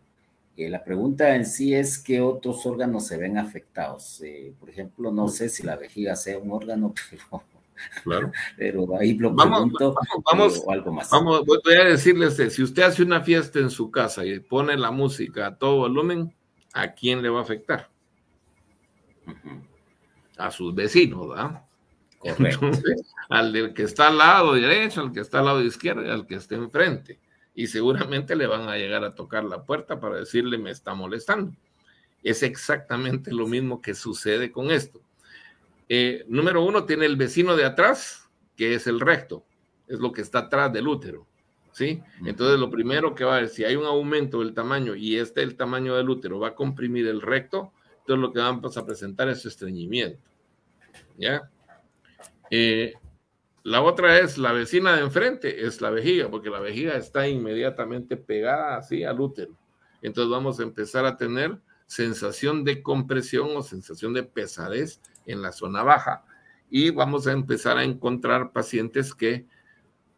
eh, 0.57 0.69
la 0.69 0.83
pregunta 0.83 1.37
en 1.37 1.47
sí 1.47 1.73
es 1.73 1.99
qué 1.99 2.21
otros 2.21 2.67
órganos 2.67 3.07
se 3.07 3.17
ven 3.17 3.39
afectados. 3.39 4.21
Eh, 4.23 4.53
por 4.59 4.69
ejemplo, 4.69 5.13
no 5.13 5.29
sé 5.29 5.49
si 5.49 5.63
la 5.63 5.77
vejiga 5.77 6.17
sea 6.17 6.37
un 6.39 6.51
órgano, 6.51 6.93
pero, 7.11 7.43
claro. 8.03 8.33
pero 8.57 8.87
ahí 8.99 9.19
lo 9.19 9.35
pregunto 9.35 9.95
vamos, 10.25 10.63
o 10.65 10.71
algo 10.71 10.93
más. 10.93 11.11
Vamos, 11.11 11.45
voy 11.45 11.75
a 11.75 11.85
decirles, 11.85 12.37
si 12.53 12.63
usted 12.63 12.83
hace 12.83 13.03
una 13.03 13.23
fiesta 13.23 13.59
en 13.59 13.71
su 13.71 13.91
casa 13.91 14.25
y 14.25 14.39
pone 14.41 14.77
la 14.77 14.91
música 14.91 15.47
a 15.47 15.57
todo 15.57 15.79
volumen, 15.79 16.35
¿a 16.73 16.93
quién 16.93 17.23
le 17.23 17.29
va 17.29 17.41
a 17.41 17.43
afectar? 17.43 17.89
A 20.37 20.51
sus 20.51 20.75
vecinos, 20.75 21.29
¿verdad? 21.29 21.63
Correcto. 22.19 22.71
al 23.29 23.75
que 23.75 23.85
está 23.85 24.09
al 24.09 24.19
lado 24.19 24.55
derecho, 24.55 25.01
al 25.01 25.13
que 25.13 25.21
está 25.21 25.39
al 25.39 25.45
lado 25.45 25.63
izquierdo 25.63 26.05
y 26.05 26.11
al 26.11 26.27
que 26.27 26.35
esté 26.35 26.57
enfrente 26.57 27.21
y 27.59 27.67
seguramente 27.67 28.37
le 28.37 28.47
van 28.47 28.69
a 28.69 28.77
llegar 28.77 29.03
a 29.03 29.17
tocar 29.17 29.43
la 29.43 29.65
puerta 29.65 29.99
para 29.99 30.19
decirle 30.19 30.59
me 30.59 30.71
está 30.71 30.95
molestando. 30.95 31.57
Es 32.23 32.45
exactamente 32.45 33.33
lo 33.33 33.49
mismo 33.49 33.83
que 33.83 33.97
sucede 33.97 34.53
con 34.53 34.71
esto. 34.71 35.01
Eh, 35.89 36.25
número 36.29 36.63
uno, 36.63 36.85
tiene 36.85 37.07
el 37.07 37.17
vecino 37.17 37.57
de 37.57 37.65
atrás, 37.65 38.29
que 38.57 38.75
es 38.75 38.87
el 38.87 39.01
recto, 39.01 39.45
es 39.87 39.99
lo 39.99 40.13
que 40.13 40.21
está 40.21 40.41
atrás 40.41 40.73
del 40.73 40.89
útero. 40.89 41.27
¿Sí? 41.73 42.03
Entonces, 42.27 42.59
lo 42.59 42.71
primero 42.71 43.15
que 43.15 43.25
va 43.25 43.37
a 43.37 43.41
ver, 43.41 43.49
si 43.49 43.63
hay 43.65 43.77
un 43.77 43.85
aumento 43.85 44.41
del 44.41 44.53
tamaño 44.53 44.97
y 44.97 45.17
este 45.17 45.43
el 45.43 45.57
tamaño 45.57 45.95
del 45.95 46.11
útero 46.11 46.41
va 46.41 46.49
a 46.49 46.55
comprimir 46.55 47.07
el 47.07 47.23
recto, 47.23 47.73
entonces 48.01 48.21
lo 48.21 48.33
que 48.33 48.41
vamos 48.41 48.77
a 48.77 48.85
presentar 48.85 49.29
es 49.29 49.47
estreñimiento. 49.47 50.21
¿Ya? 51.17 51.49
Eh, 52.51 52.95
la 53.63 53.83
otra 53.83 54.19
es 54.19 54.39
la 54.39 54.53
vecina 54.53 54.97
de 54.97 55.03
enfrente, 55.03 55.67
es 55.67 55.81
la 55.81 55.91
vejiga, 55.91 56.31
porque 56.31 56.51
la 56.51 56.59
vejiga 56.59 56.97
está 56.97 57.29
inmediatamente 57.29 58.17
pegada 58.17 58.77
así 58.77 59.05
al 59.05 59.21
útero. 59.21 59.53
Entonces 60.01 60.31
vamos 60.31 60.59
a 60.59 60.63
empezar 60.63 61.05
a 61.05 61.17
tener 61.17 61.59
sensación 61.87 62.65
de 62.65 62.83
compresión 62.83 63.51
o 63.55 63.63
sensación 63.63 64.15
de 64.15 64.23
pesadez 64.23 65.01
en 65.29 65.43
la 65.43 65.53
zona 65.53 65.83
baja. 65.83 66.25
Y 66.71 66.91
vamos 66.91 67.27
a 67.27 67.33
empezar 67.33 67.79
a 67.79 67.85
encontrar 67.85 68.53
pacientes 68.53 69.15
que 69.15 69.47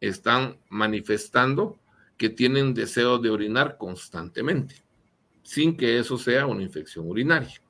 están 0.00 0.58
manifestando 0.68 1.78
que 2.16 2.30
tienen 2.30 2.74
deseo 2.74 3.18
de 3.18 3.30
orinar 3.30 3.76
constantemente, 3.78 4.74
sin 5.42 5.76
que 5.76 5.98
eso 5.98 6.18
sea 6.18 6.46
una 6.46 6.62
infección 6.62 7.08
urinaria. 7.08 7.60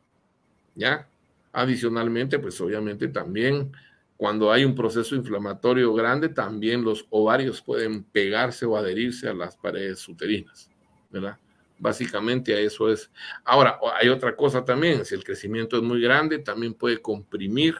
¿Ya? 0.74 1.08
Adicionalmente, 1.52 2.38
pues 2.38 2.60
obviamente 2.60 3.08
también 3.08 3.72
cuando 4.16 4.52
hay 4.52 4.64
un 4.64 4.74
proceso 4.74 5.16
inflamatorio 5.16 5.94
grande, 5.94 6.28
también 6.28 6.84
los 6.84 7.06
ovarios 7.10 7.62
pueden 7.62 8.04
pegarse 8.04 8.66
o 8.66 8.76
adherirse 8.76 9.28
a 9.28 9.34
las 9.34 9.56
paredes 9.56 10.06
uterinas, 10.08 10.70
¿verdad? 11.10 11.38
Básicamente 11.80 12.54
a 12.54 12.60
eso 12.60 12.92
es. 12.92 13.10
Ahora, 13.42 13.80
hay 13.98 14.10
otra 14.10 14.36
cosa 14.36 14.64
también, 14.64 15.04
si 15.06 15.14
el 15.14 15.24
crecimiento 15.24 15.78
es 15.78 15.82
muy 15.82 16.00
grande, 16.00 16.38
también 16.38 16.74
puede 16.74 17.00
comprimir 17.00 17.74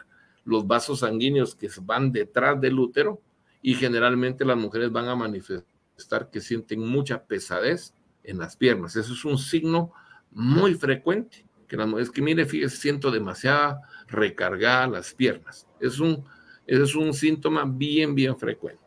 los 0.45 0.67
vasos 0.67 1.01
sanguíneos 1.01 1.55
que 1.55 1.69
van 1.83 2.11
detrás 2.11 2.59
del 2.61 2.79
útero 2.79 3.21
y 3.61 3.75
generalmente 3.75 4.45
las 4.47 4.57
mujeres 4.57 4.91
van 4.91 5.07
a 5.09 5.15
manifestar 5.15 6.31
que 6.33 6.41
sienten 6.41 6.81
mucha 6.81 7.25
pesadez 7.25 7.95
en 8.25 8.39
las 8.39 8.57
piernas. 8.57 8.97
Eso 8.97 9.13
es 9.13 9.25
un 9.27 9.37
signo 9.37 9.93
muy 10.31 10.75
frecuente, 10.75 11.45
que 11.69 11.77
la 11.77 11.85
mujer 11.85 12.05
es 12.05 12.11
que 12.11 12.23
mire, 12.23 12.47
fíjese, 12.47 12.77
siento 12.77 13.11
demasiada 13.11 13.83
recargar 14.09 14.89
las 14.89 15.13
piernas. 15.13 15.69
Es 15.79 16.01
un, 16.01 16.25
es 16.67 16.95
un 16.95 17.13
síntoma 17.13 17.65
bien, 17.67 18.15
bien 18.15 18.37
frecuente. 18.39 18.81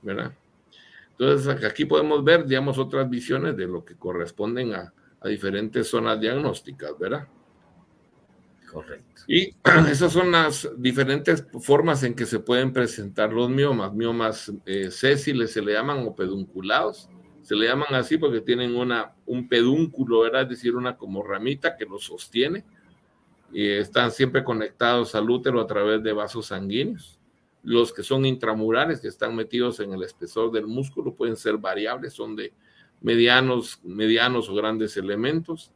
¿Verdad? 0.00 0.32
Entonces, 1.18 1.64
aquí 1.64 1.84
podemos 1.84 2.22
ver, 2.22 2.46
digamos, 2.46 2.78
otras 2.78 3.08
visiones 3.10 3.56
de 3.56 3.66
lo 3.66 3.84
que 3.84 3.96
corresponden 3.96 4.74
a, 4.74 4.92
a 5.20 5.28
diferentes 5.28 5.88
zonas 5.88 6.20
diagnósticas, 6.20 6.96
¿verdad? 6.98 7.26
Correcto. 8.70 9.22
Y 9.26 9.54
esas 9.90 10.12
son 10.12 10.30
las 10.30 10.68
diferentes 10.76 11.44
formas 11.60 12.02
en 12.02 12.14
que 12.14 12.26
se 12.26 12.40
pueden 12.40 12.72
presentar 12.72 13.32
los 13.32 13.50
miomas. 13.50 13.92
Miomas 13.92 14.52
eh, 14.66 14.90
sésiles 14.90 15.52
se 15.52 15.62
le 15.62 15.72
llaman 15.72 16.06
o 16.06 16.14
pedunculados. 16.14 17.08
Se 17.42 17.56
le 17.56 17.66
llaman 17.66 17.94
así 17.94 18.18
porque 18.18 18.42
tienen 18.42 18.76
una, 18.76 19.14
un 19.26 19.48
pedúnculo, 19.48 20.20
¿verdad? 20.20 20.42
Es 20.42 20.50
decir, 20.50 20.76
una 20.76 20.96
como 20.96 21.22
ramita 21.22 21.76
que 21.76 21.86
los 21.86 22.04
sostiene 22.04 22.64
y 23.50 23.66
están 23.66 24.10
siempre 24.10 24.44
conectados 24.44 25.14
al 25.14 25.30
útero 25.30 25.60
a 25.60 25.66
través 25.66 26.02
de 26.02 26.12
vasos 26.12 26.46
sanguíneos. 26.46 27.17
Los 27.68 27.92
que 27.92 28.02
son 28.02 28.24
intramurales, 28.24 28.98
que 28.98 29.08
están 29.08 29.36
metidos 29.36 29.78
en 29.80 29.92
el 29.92 30.02
espesor 30.02 30.50
del 30.50 30.66
músculo, 30.66 31.14
pueden 31.14 31.36
ser 31.36 31.58
variables, 31.58 32.14
son 32.14 32.34
de 32.34 32.54
medianos, 33.02 33.78
medianos 33.82 34.48
o 34.48 34.54
grandes 34.54 34.96
elementos. 34.96 35.70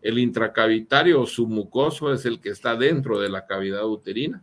El 0.00 0.18
intracavitario 0.18 1.20
o 1.20 1.26
submucoso 1.26 2.14
es 2.14 2.24
el 2.24 2.40
que 2.40 2.48
está 2.48 2.76
dentro 2.76 3.20
de 3.20 3.28
la 3.28 3.44
cavidad 3.44 3.86
uterina. 3.86 4.42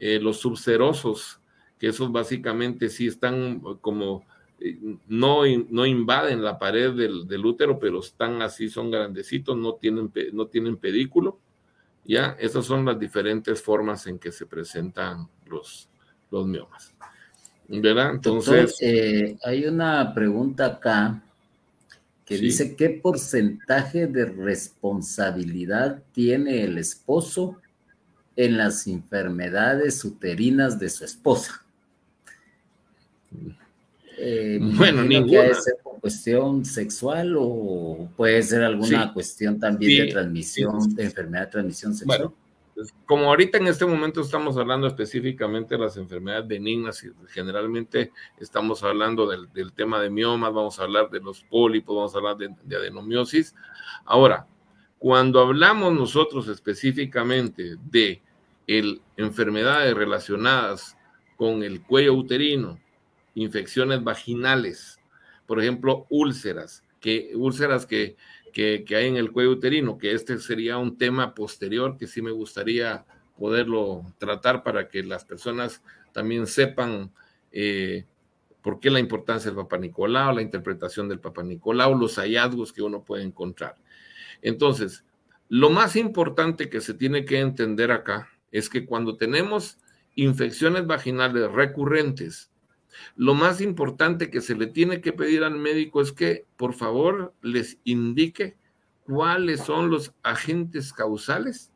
Eh, 0.00 0.18
los 0.18 0.38
subserosos, 0.38 1.42
que 1.78 1.88
esos 1.88 2.10
básicamente 2.10 2.88
sí 2.88 3.06
están 3.06 3.60
como 3.82 4.24
eh, 4.60 4.78
no, 5.06 5.42
no 5.68 5.84
invaden 5.84 6.42
la 6.42 6.58
pared 6.58 6.94
del, 6.94 7.28
del, 7.28 7.44
útero, 7.44 7.78
pero 7.78 8.00
están 8.00 8.40
así, 8.40 8.70
son 8.70 8.90
grandecitos, 8.90 9.58
no 9.58 9.74
tienen, 9.74 10.10
no 10.32 10.46
tienen 10.46 10.78
pedículo. 10.78 11.38
Ya, 12.06 12.34
esas 12.40 12.64
son 12.64 12.86
las 12.86 12.98
diferentes 12.98 13.60
formas 13.60 14.06
en 14.06 14.18
que 14.18 14.32
se 14.32 14.46
presentan 14.46 15.28
los, 15.44 15.90
los 16.34 16.46
miomas. 16.46 16.92
¿Verdad? 17.68 18.10
Entonces. 18.10 18.76
Eh, 18.80 19.36
hay 19.42 19.66
una 19.66 20.12
pregunta 20.12 20.66
acá 20.66 21.22
que 22.26 22.36
dice: 22.36 22.76
¿Qué 22.76 22.90
porcentaje 22.90 24.06
de 24.06 24.26
responsabilidad 24.26 26.02
tiene 26.12 26.64
el 26.64 26.78
esposo 26.78 27.56
en 28.36 28.58
las 28.58 28.86
enfermedades 28.86 30.04
uterinas 30.04 30.78
de 30.78 30.90
su 30.90 31.04
esposa? 31.04 31.64
Eh, 34.18 34.58
bueno, 34.60 35.02
ninguna 35.02 35.50
cuestión 36.00 36.64
sexual 36.64 37.34
o 37.38 38.08
puede 38.16 38.42
ser 38.42 38.62
alguna 38.62 39.12
cuestión 39.12 39.58
también 39.58 40.06
de 40.06 40.12
transmisión, 40.12 40.94
de 40.94 41.04
enfermedad 41.04 41.46
de 41.46 41.50
transmisión 41.50 41.94
sexual? 41.94 42.18
Bueno, 42.18 42.34
como 43.06 43.26
ahorita 43.26 43.58
en 43.58 43.66
este 43.68 43.86
momento 43.86 44.20
estamos 44.20 44.56
hablando 44.56 44.86
específicamente 44.86 45.76
de 45.76 45.80
las 45.80 45.96
enfermedades 45.96 46.48
benignas 46.48 47.04
y 47.04 47.10
generalmente 47.28 48.12
estamos 48.38 48.82
hablando 48.82 49.26
del, 49.26 49.72
tema 49.72 50.00
de 50.00 50.10
miomas, 50.10 50.52
vamos 50.52 50.78
a 50.78 50.84
hablar 50.84 51.10
de 51.10 51.20
los 51.20 51.44
pólipos, 51.44 51.94
vamos 51.94 52.14
a 52.14 52.18
hablar 52.18 52.36
de, 52.36 52.54
de 52.64 52.76
adenomiosis. 52.76 53.54
Ahora, 54.04 54.46
cuando 54.98 55.40
hablamos 55.40 55.92
nosotros 55.92 56.48
específicamente 56.48 57.76
de 57.84 58.22
enfermedades 59.16 59.94
relacionadas 59.94 60.96
con 61.36 61.62
el 61.62 61.82
cuello 61.82 62.14
uterino, 62.14 62.80
infecciones 63.34 64.02
vaginales, 64.02 64.98
por 65.46 65.60
ejemplo, 65.60 66.06
úlceras, 66.08 66.82
que, 67.00 67.32
úlceras 67.34 67.86
que, 67.86 68.16
que, 68.54 68.84
hay 68.96 69.08
en 69.08 69.16
el 69.16 69.32
cuello 69.32 69.50
uterino, 69.50 69.98
que 69.98 70.12
este 70.12 70.38
sería 70.38 70.78
un 70.78 70.96
tema 70.96 71.34
posterior 71.34 71.98
que 71.98 72.06
sí 72.06 72.22
me 72.22 72.30
gustaría 72.30 73.04
poderlo 73.36 74.06
tratar 74.18 74.62
para 74.62 74.88
que 74.88 75.02
las 75.02 75.24
personas 75.24 75.82
también 76.12 76.46
sepan 76.46 77.12
eh, 77.50 78.06
por 78.62 78.78
qué 78.78 78.90
la 78.90 79.00
importancia 79.00 79.50
del 79.50 79.58
Papa 79.58 79.76
Nicolau, 79.76 80.36
la 80.36 80.40
interpretación 80.40 81.08
del 81.08 81.18
Papa 81.18 81.42
Nicolau, 81.42 81.98
los 81.98 82.14
hallazgos 82.16 82.72
que 82.72 82.80
uno 82.80 83.02
puede 83.02 83.24
encontrar. 83.24 83.74
Entonces, 84.40 85.04
lo 85.48 85.68
más 85.68 85.96
importante 85.96 86.70
que 86.70 86.80
se 86.80 86.94
tiene 86.94 87.24
que 87.24 87.40
entender 87.40 87.90
acá 87.90 88.30
es 88.52 88.70
que 88.70 88.86
cuando 88.86 89.16
tenemos 89.16 89.78
infecciones 90.14 90.86
vaginales 90.86 91.50
recurrentes, 91.50 92.52
lo 93.16 93.34
más 93.34 93.60
importante 93.60 94.30
que 94.30 94.40
se 94.40 94.54
le 94.54 94.66
tiene 94.66 95.00
que 95.00 95.12
pedir 95.12 95.44
al 95.44 95.56
médico 95.56 96.00
es 96.00 96.12
que, 96.12 96.44
por 96.56 96.74
favor, 96.74 97.34
les 97.42 97.78
indique 97.84 98.56
cuáles 99.04 99.60
son 99.60 99.90
los 99.90 100.12
agentes 100.22 100.92
causales 100.92 101.70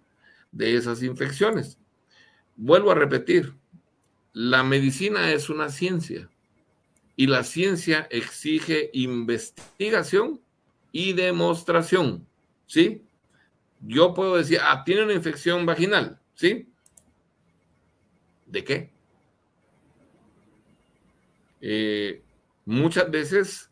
de 0.53 0.77
esas 0.77 1.03
infecciones. 1.03 1.79
Vuelvo 2.57 2.91
a 2.91 2.95
repetir, 2.95 3.55
la 4.33 4.63
medicina 4.63 5.33
es 5.33 5.49
una 5.49 5.69
ciencia 5.69 6.29
y 7.17 7.27
la 7.27 7.45
ciencia 7.45 8.07
exige 8.11 8.91
investigación 8.93 10.41
y 10.93 11.13
demostración, 11.13 12.27
¿sí? 12.67 13.03
Yo 13.81 14.15
puedo 14.15 14.37
decir, 14.37 14.61
ah, 14.63 14.83
tiene 14.85 15.05
una 15.05 15.15
infección 15.15 15.67
vaginal, 15.67 16.21
¿sí? 16.35 16.69
¿De 18.47 18.65
qué? 18.65 18.93
Eh, 21.61 22.23
muchas 22.65 23.11
veces 23.11 23.71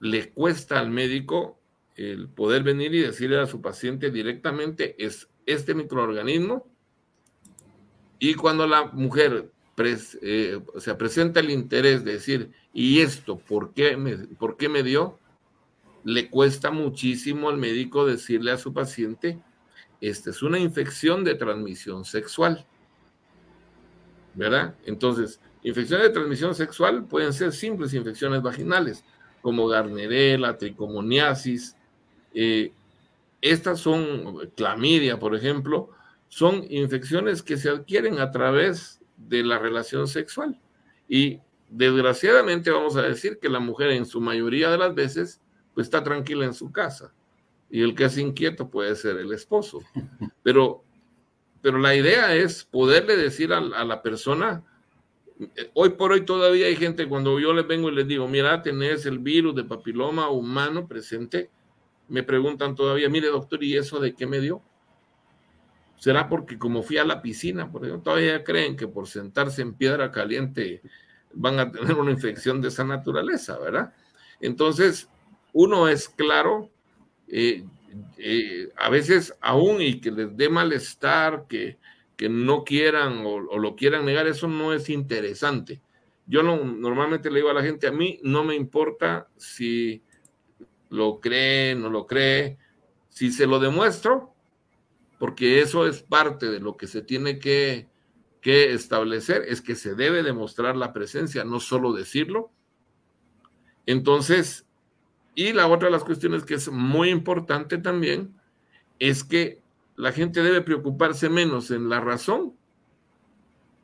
le 0.00 0.30
cuesta 0.30 0.78
al 0.78 0.90
médico 0.90 1.58
el 1.96 2.28
poder 2.28 2.62
venir 2.62 2.94
y 2.94 3.00
decirle 3.00 3.40
a 3.40 3.46
su 3.46 3.60
paciente 3.60 4.10
directamente 4.10 4.94
es 4.98 5.28
este 5.46 5.74
microorganismo 5.74 6.66
y 8.18 8.34
cuando 8.34 8.66
la 8.66 8.86
mujer 8.86 9.50
eh, 9.76 10.60
se 10.78 10.94
presenta 10.94 11.40
el 11.40 11.50
interés 11.50 12.04
de 12.04 12.12
decir, 12.12 12.50
¿y 12.72 13.00
esto 13.00 13.38
por 13.38 13.72
qué, 13.74 13.96
me, 13.96 14.16
por 14.16 14.56
qué 14.56 14.68
me 14.68 14.82
dio? 14.82 15.18
Le 16.04 16.30
cuesta 16.30 16.70
muchísimo 16.70 17.48
al 17.48 17.56
médico 17.56 18.06
decirle 18.06 18.52
a 18.52 18.58
su 18.58 18.72
paciente, 18.72 19.38
esta 20.00 20.30
es 20.30 20.42
una 20.42 20.58
infección 20.58 21.24
de 21.24 21.34
transmisión 21.34 22.04
sexual. 22.04 22.64
¿Verdad? 24.34 24.74
Entonces, 24.84 25.40
infecciones 25.64 26.06
de 26.06 26.12
transmisión 26.12 26.54
sexual 26.54 27.04
pueden 27.06 27.32
ser 27.32 27.52
simples 27.52 27.92
infecciones 27.92 28.40
vaginales, 28.40 29.04
como 29.42 29.66
garnerela, 29.66 30.56
tricomoniasis. 30.56 31.76
Eh, 32.32 32.72
estas 33.40 33.80
son 33.80 34.48
clamidia, 34.56 35.18
por 35.18 35.34
ejemplo, 35.34 35.90
son 36.28 36.64
infecciones 36.70 37.42
que 37.42 37.56
se 37.56 37.68
adquieren 37.68 38.20
a 38.20 38.30
través 38.30 39.00
de 39.16 39.42
la 39.42 39.58
relación 39.58 40.06
sexual. 40.06 40.60
Y 41.08 41.40
desgraciadamente 41.68 42.70
vamos 42.70 42.96
a 42.96 43.02
decir 43.02 43.38
que 43.40 43.48
la 43.48 43.58
mujer 43.58 43.90
en 43.90 44.06
su 44.06 44.20
mayoría 44.20 44.70
de 44.70 44.78
las 44.78 44.94
veces 44.94 45.40
pues 45.74 45.88
está 45.88 46.04
tranquila 46.04 46.44
en 46.44 46.54
su 46.54 46.70
casa 46.70 47.12
y 47.74 47.82
el 47.82 47.96
que 47.96 48.04
es 48.04 48.16
inquieto 48.18 48.70
puede 48.70 48.94
ser 48.94 49.16
el 49.16 49.32
esposo. 49.32 49.82
Pero, 50.44 50.84
pero 51.60 51.78
la 51.78 51.94
idea 51.94 52.34
es 52.34 52.62
poderle 52.62 53.16
decir 53.16 53.52
a, 53.52 53.60
la 53.60 54.02
persona, 54.02 54.62
hoy 55.74 55.90
por 55.90 56.12
hoy 56.12 56.24
todavía 56.24 56.66
hay 56.66 56.76
gente 56.76 57.08
cuando 57.08 57.38
yo 57.40 57.52
les 57.52 57.66
vengo 57.66 57.88
y 57.88 57.94
les 57.94 58.06
digo, 58.06 58.28
mira, 58.28 58.62
tenés 58.62 59.06
el 59.06 59.18
virus 59.18 59.54
de 59.54 59.64
papiloma 59.64 60.28
humano 60.28 60.86
presente, 60.86 61.50
me 62.08 62.22
preguntan 62.22 62.74
todavía, 62.74 63.08
mire 63.08 63.28
doctor, 63.28 63.62
¿y 63.62 63.76
eso 63.76 63.98
de 64.00 64.14
qué 64.14 64.26
me 64.26 64.40
dio? 64.40 64.62
¿Será 65.96 66.28
porque 66.28 66.58
como 66.58 66.82
fui 66.82 66.98
a 66.98 67.04
la 67.04 67.22
piscina, 67.22 67.70
por 67.70 67.84
ejemplo, 67.84 68.02
todavía 68.02 68.44
creen 68.44 68.76
que 68.76 68.86
por 68.86 69.08
sentarse 69.08 69.62
en 69.62 69.74
piedra 69.74 70.10
caliente 70.10 70.82
van 71.32 71.58
a 71.58 71.70
tener 71.70 71.94
una 71.94 72.10
infección 72.10 72.60
de 72.60 72.68
esa 72.68 72.84
naturaleza, 72.84 73.58
¿verdad? 73.58 73.92
Entonces, 74.40 75.08
uno 75.52 75.88
es 75.88 76.08
claro, 76.08 76.70
eh, 77.28 77.64
eh, 78.18 78.68
a 78.76 78.90
veces 78.90 79.34
aún 79.40 79.80
y 79.80 80.00
que 80.00 80.10
les 80.10 80.36
dé 80.36 80.48
malestar, 80.48 81.46
que, 81.48 81.78
que 82.16 82.28
no 82.28 82.64
quieran 82.64 83.22
o, 83.26 83.40
lo 83.40 83.76
quieran 83.76 84.04
negar, 84.04 84.26
eso 84.26 84.48
no 84.48 84.72
es 84.72 84.88
interesante. 84.88 85.80
Yo 86.26 86.42
no, 86.42 86.64
normalmente 86.64 87.30
le 87.30 87.36
digo 87.36 87.50
a 87.50 87.54
la 87.54 87.62
gente, 87.62 87.86
a 87.86 87.92
mí 87.92 88.20
no 88.22 88.44
me 88.44 88.54
importa 88.54 89.28
si 89.36 90.02
lo 90.90 91.20
cree, 91.20 91.74
no 91.74 91.90
lo 91.90 92.06
cree, 92.06 92.56
si 93.08 93.30
se 93.30 93.46
lo 93.46 93.58
demuestro, 93.58 94.34
porque 95.18 95.60
eso 95.60 95.86
es 95.86 96.02
parte 96.02 96.46
de 96.50 96.60
lo 96.60 96.76
que 96.76 96.86
se 96.86 97.02
tiene 97.02 97.38
que, 97.38 97.88
establecer, 98.42 99.46
es 99.48 99.62
que 99.62 99.74
se 99.74 99.94
debe 99.94 100.22
demostrar 100.22 100.76
la 100.76 100.92
presencia, 100.92 101.44
no 101.44 101.60
solo 101.60 101.94
decirlo. 101.94 102.50
Entonces, 103.86 104.66
y 105.34 105.54
la 105.54 105.66
otra 105.66 105.88
de 105.88 105.92
las 105.92 106.04
cuestiones 106.04 106.44
que 106.44 106.54
es 106.54 106.70
muy 106.70 107.08
importante 107.08 107.78
también 107.78 108.38
es 108.98 109.24
que 109.24 109.62
la 109.96 110.12
gente 110.12 110.42
debe 110.42 110.60
preocuparse 110.62 111.28
menos 111.28 111.70
en 111.70 111.88
la 111.88 112.00
razón, 112.00 112.54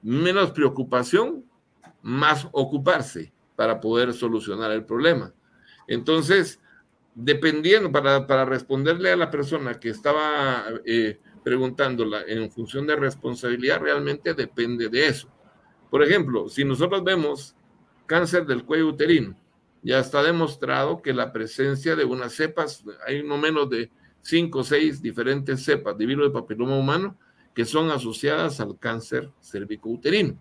menos 0.03 0.51
preocupación, 0.53 1.45
más 2.03 2.49
ocuparse 2.53 3.33
para 3.57 3.81
poder 3.81 4.13
solucionar 4.13 4.73
el 4.73 4.85
problema. 4.85 5.33
Entonces, 5.87 6.61
dependiendo, 7.15 7.93
para, 7.93 8.45
responderle 8.45 9.13
a 9.13 9.17
la 9.17 9.31
persona 9.31 9.79
que 9.79 9.91
estaba 9.91 10.65
eh, 10.85 11.19
preguntándola 11.45 12.23
en 12.27 12.51
función 12.51 12.87
de 12.87 12.97
responsabilidad 12.97 13.81
realmente 13.81 14.35
depende 14.35 14.89
de 14.89 15.07
eso. 15.07 15.29
Por 15.91 16.03
ejemplo, 16.03 16.49
si 16.49 16.65
nosotros 16.65 17.03
vemos 17.05 17.55
cáncer 18.07 18.47
del 18.47 18.65
cuello 18.65 18.89
uterino, 18.89 19.37
ya 19.83 19.99
está 19.99 20.23
demostrado 20.23 21.01
que 21.03 21.13
la 21.13 21.33
presencia 21.33 21.97
de 21.97 22.05
unas 22.05 22.35
cepas, 22.35 22.85
hay 23.07 23.23
no 23.23 23.39
menos 23.39 23.69
de 23.71 23.91
cinco 24.23 24.61
o 24.61 24.65
seis 24.65 25.01
diferentes 25.01 25.65
cepas 25.65 25.97
de 25.97 26.07
virus 26.07 26.27
de 26.27 26.39
papiloma 26.39 26.77
humano 26.77 27.17
que 27.55 27.65
son 27.65 27.91
asociadas 27.91 28.61
al 28.61 28.79
cáncer 28.79 29.31
cervicouterino. 29.43 30.39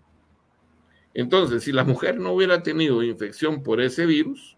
Entonces, 1.12 1.64
si 1.64 1.72
la 1.72 1.84
mujer 1.84 2.20
no 2.20 2.32
hubiera 2.32 2.62
tenido 2.62 3.02
infección 3.02 3.62
por 3.62 3.80
ese 3.80 4.06
virus, 4.06 4.56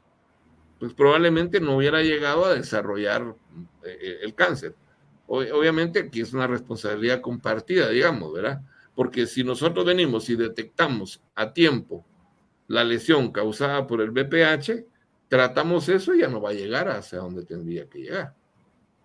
pues 0.79 0.93
probablemente 0.93 1.61
no 1.61 1.77
hubiera 1.77 2.03
llegado 2.03 2.45
a 2.45 2.55
desarrollar 2.55 3.35
eh, 3.85 4.19
el 4.23 4.35
cáncer 4.35 4.75
obviamente 5.27 6.01
aquí 6.01 6.21
es 6.21 6.33
una 6.35 6.47
responsabilidad 6.47 7.21
compartida, 7.21 7.89
digamos, 7.89 8.33
¿verdad? 8.33 8.61
Porque 8.95 9.27
si 9.27 9.43
nosotros 9.43 9.87
venimos 9.87 10.29
y 10.29 10.37
detectamos 10.37 11.23
a 11.35 11.53
tiempo 11.53 12.05
la 12.69 12.85
lesión 12.85 13.33
causada 13.33 13.87
por 13.87 14.03
el 14.03 14.11
BPH, 14.11 14.85
tratamos 15.29 15.89
eso 15.89 16.15
y 16.15 16.21
ya 16.21 16.29
no 16.29 16.41
va 16.41 16.51
a 16.51 16.55
llegar 16.55 16.89
hacia 16.89 17.19
donde 17.19 17.45
tendría 17.45 17.89
que 17.89 18.01
llegar. 18.01 18.35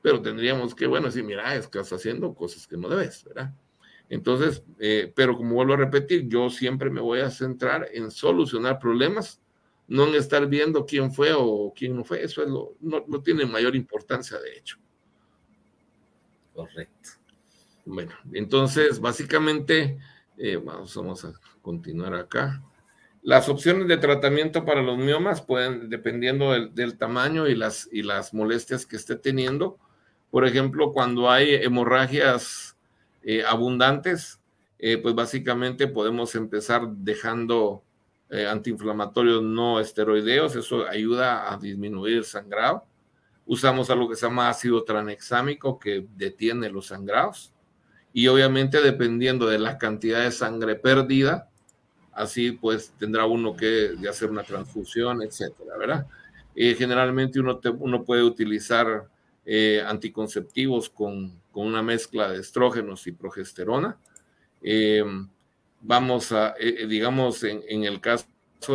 Pero 0.08 0.22
tendríamos 0.22 0.74
que, 0.74 0.88
bueno, 0.88 1.08
decir, 1.08 1.26
mira, 1.26 1.54
estás 1.54 1.92
haciendo 1.92 2.34
cosas 2.34 2.66
que 2.66 2.78
no 2.78 2.88
debes, 2.88 3.26
¿verdad? 3.26 3.54
Entonces, 4.08 4.64
eh, 4.80 5.12
pero 5.14 5.36
como 5.36 5.56
vuelvo 5.56 5.74
a 5.74 5.76
repetir, 5.76 6.30
yo 6.30 6.50
siempre 6.50 6.90
me 6.90 7.02
voy 7.02 7.20
a 7.20 7.30
centrar 7.30 7.90
en 7.92 8.10
solucionar 8.10 8.80
problemas, 8.80 9.42
no 9.86 10.08
en 10.08 10.16
estar 10.16 10.48
viendo 10.48 10.86
quién 10.86 11.12
fue 11.12 11.34
o 11.36 11.74
quién 11.76 11.94
no 11.94 12.06
fue. 12.06 12.24
Eso 12.24 12.42
es 12.42 12.48
lo, 12.48 12.78
no, 12.80 13.04
no 13.06 13.22
tiene 13.22 13.46
mayor 13.46 13.76
importancia, 13.76 14.40
de 14.40 14.58
hecho. 14.58 14.78
Correcto. 16.54 17.10
Bueno, 17.84 18.14
entonces, 18.32 19.02
básicamente, 19.02 19.98
eh, 20.38 20.56
vamos, 20.56 20.96
vamos 20.96 21.26
a 21.26 21.34
continuar 21.62 22.14
acá. 22.14 22.64
Las 23.24 23.50
opciones 23.50 23.90
de 23.90 23.98
tratamiento 23.98 24.64
para 24.64 24.82
los 24.82 24.98
miomas 24.98 25.42
pueden, 25.42 25.90
dependiendo 25.90 26.54
del, 26.54 26.98
tamaño 26.98 27.46
y 27.50 27.56
las, 27.56 27.90
y 27.92 28.04
las 28.04 28.34
molestias 28.34 28.86
que 28.86 28.96
esté 28.96 29.18
teniendo. 29.18 29.78
Por 30.32 30.46
ejemplo, 30.46 30.92
cuando 30.92 31.30
hay 31.30 31.54
hemorragias 31.56 32.78
eh, 33.24 33.44
abundantes, 33.46 34.40
eh, 34.80 34.98
pues 34.98 35.16
básicamente 35.16 35.88
podemos 35.88 36.36
empezar 36.36 36.88
dejando 36.88 37.84
antiinflamatorios 38.30 39.42
no 39.42 39.80
esteroideos. 39.80 40.54
Eso 40.58 40.86
ayuda 40.86 41.52
a 41.52 41.58
disminuir 41.58 42.18
el 42.18 42.26
sangrado. 42.26 42.86
Usamos 43.46 43.90
algo 43.90 44.10
que 44.10 44.18
se 44.18 44.26
llama 44.26 44.50
ácido 44.50 44.84
tranexámico 44.84 45.80
que 45.80 46.06
detiene 46.18 46.70
los 46.70 46.88
sangrados. 46.88 47.54
Y 48.12 48.28
obviamente 48.28 48.82
dependiendo 48.82 49.48
de 49.48 49.60
la 49.60 49.78
cantidad 49.78 50.24
de 50.24 50.32
sangre 50.32 50.76
perdida, 50.76 51.50
así 52.12 52.52
pues 52.52 52.92
tendrá 52.98 53.26
uno 53.26 53.56
que 53.56 53.96
hacer 54.10 54.30
una 54.30 54.44
transfusión, 54.44 55.22
etcétera, 55.22 55.78
¿verdad? 55.78 56.08
Eh, 56.56 56.74
generalmente 56.76 57.40
uno, 57.40 57.60
uno 57.80 58.04
puede 58.04 58.24
utilizar 58.24 59.08
eh, 59.48 59.82
anticonceptivos 59.84 60.90
con, 60.90 61.42
con, 61.52 61.66
una 61.66 61.82
mezcla 61.82 62.30
de 62.30 62.42
estrógenos 62.42 63.08
y 63.08 63.14
progesterona. 63.14 63.98
Eh, 64.62 65.04
vamos 65.82 66.32
a, 66.32 66.54
digamos, 66.88 67.44
en, 67.44 67.64
en, 67.68 67.86
el 67.86 68.02
caso 68.02 68.28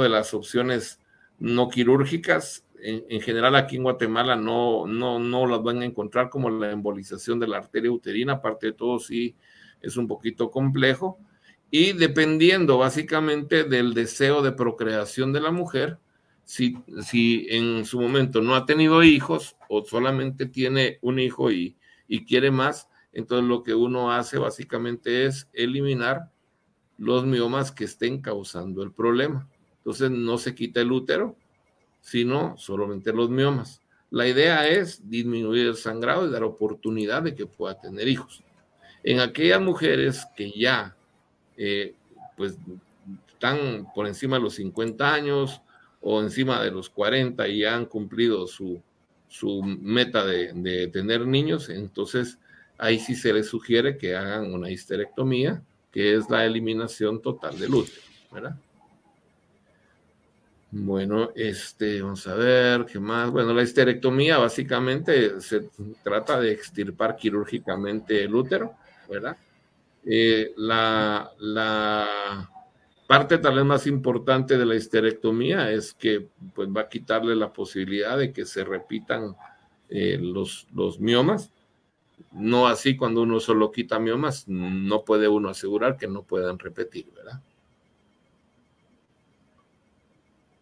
de 0.03 0.09
las 0.09 0.35
opciones 0.35 0.99
no 1.39 1.69
quirúrgicas, 1.69 2.65
en, 2.83 3.21
general 3.21 3.55
aquí 3.55 3.77
en 3.77 3.85
Guatemala 3.85 4.37
no, 4.37 4.87
no, 4.87 5.19
no 5.19 5.47
las 5.47 5.63
van 5.63 5.83
a 5.83 5.85
encontrar 5.85 6.31
como 6.31 6.51
la 6.51 6.71
embolización 6.71 7.39
de 7.39 7.47
la 7.47 7.59
arteria 7.59 7.91
uterina, 7.91 8.35
aparte 8.35 8.69
de 8.69 8.73
todo 8.73 8.99
sí 8.99 9.37
es 9.81 9.97
un 9.97 10.09
poquito 10.09 10.51
complejo. 10.51 11.19
Y 11.71 11.93
dependiendo 11.93 12.79
básicamente 12.79 13.65
del 13.65 13.95
deseo 13.95 14.43
de 14.43 14.53
procreación 14.53 15.33
de 15.33 15.41
la 15.41 15.51
mujer, 15.51 15.99
si, 16.53 16.77
si 17.03 17.47
en 17.49 17.87
su 17.87 17.99
momento 17.99 18.43
no 18.43 18.55
ha 18.55 18.67
tenido 18.67 19.03
hijos 19.03 19.57
o 19.71 19.87
solamente 19.87 20.45
tiene 20.45 20.99
un 21.01 21.19
hijo 21.19 21.51
y, 21.51 21.79
y 22.07 22.27
quiere 22.27 22.51
más, 22.51 22.91
entonces 23.15 23.49
lo 23.49 23.63
que 23.63 23.75
uno 23.75 24.13
hace 24.13 24.37
básicamente 24.37 25.25
es 25.25 25.49
eliminar 25.55 26.31
los 26.99 27.25
miomas 27.25 27.73
que 27.73 27.85
estén 27.85 28.21
causando 28.21 28.83
el 28.83 28.93
problema. 28.93 29.49
Entonces 29.79 30.11
no 30.11 30.37
se 30.37 30.55
quita 30.55 30.83
el 30.83 30.93
útero, 30.93 31.39
sino 32.03 32.55
solamente 32.59 33.15
los 33.15 33.31
miomas. 33.31 33.81
La 34.11 34.29
idea 34.29 34.69
es 34.69 35.09
disminuir 35.09 35.69
el 35.69 35.77
sangrado 35.77 36.29
y 36.29 36.31
dar 36.31 36.45
oportunidad 36.45 37.23
de 37.23 37.35
que 37.35 37.47
pueda 37.47 37.81
tener 37.81 38.07
hijos. 38.09 38.45
En 39.03 39.21
aquellas 39.21 39.63
mujeres 39.63 40.27
que 40.37 40.53
ya 40.53 40.95
eh, 41.57 41.95
pues 42.37 42.59
están 43.27 43.91
por 43.95 44.07
encima 44.07 44.37
de 44.37 44.43
los 44.43 44.57
50 44.57 45.15
años 45.15 45.63
o 46.03 46.21
encima 46.21 46.63
de 46.63 46.71
los 46.71 46.91
40 46.91 47.49
y 47.49 47.65
han 47.65 47.87
cumplido 47.87 48.47
su, 48.47 48.83
su 49.29 49.63
meta 49.63 50.27
de, 50.27 50.53
de, 50.53 50.89
tener 50.89 51.27
niños, 51.27 51.69
entonces 51.71 52.39
ahí 52.77 52.99
sí 52.99 53.15
se 53.15 53.33
les 53.33 53.47
sugiere 53.47 53.97
que 53.97 54.17
hagan 54.17 54.53
una 54.53 54.71
histerectomía, 54.71 55.63
que 55.91 56.15
es 56.15 56.29
la 56.29 56.45
eliminación 56.45 57.23
total 57.23 57.59
del 57.59 57.75
útero, 57.75 58.03
¿verdad? 58.33 58.57
Bueno, 60.75 61.33
este, 61.35 62.01
vamos 62.01 62.27
a 62.27 62.35
ver, 62.35 62.87
¿qué 62.87 62.99
más? 62.99 63.31
Bueno, 63.31 63.53
la 63.53 63.63
histerectomía 63.63 64.39
básicamente 64.39 65.39
se 65.43 65.69
trata 66.03 66.41
de 66.41 66.51
extirpar 66.51 67.15
quirúrgicamente 67.15 68.25
el 68.25 68.35
útero, 68.35 68.75
¿verdad? 69.07 69.37
Eh, 70.05 70.55
la, 70.57 71.31
la, 71.41 72.51
parte 73.13 73.37
tal 73.37 73.57
vez 73.57 73.65
más 73.67 73.87
importante 73.87 74.57
de 74.57 74.65
la 74.65 74.75
histerectomía 74.75 75.71
es 75.71 75.93
que 75.93 76.29
pues, 76.55 76.71
va 76.71 76.81
a 76.81 76.89
quitarle 76.89 77.37
la 77.37 77.53
posibilidad 77.53 78.17
de 78.17 78.33
que 78.33 78.47
se 78.47 78.65
repitan 78.65 79.37
eh, 79.91 80.17
los, 80.19 80.67
los 80.73 80.99
miomas. 80.99 81.53
No 82.33 82.67
así 82.67 82.97
cuando 82.97 83.21
uno 83.21 83.39
solo 83.39 83.71
quita 83.71 83.99
miomas, 83.99 84.49
no 84.49 85.05
puede 85.05 85.29
uno 85.29 85.51
asegurar 85.51 85.99
que 85.99 86.09
no 86.09 86.23
puedan 86.23 86.59
repetir, 86.59 87.13
¿verdad? 87.15 87.43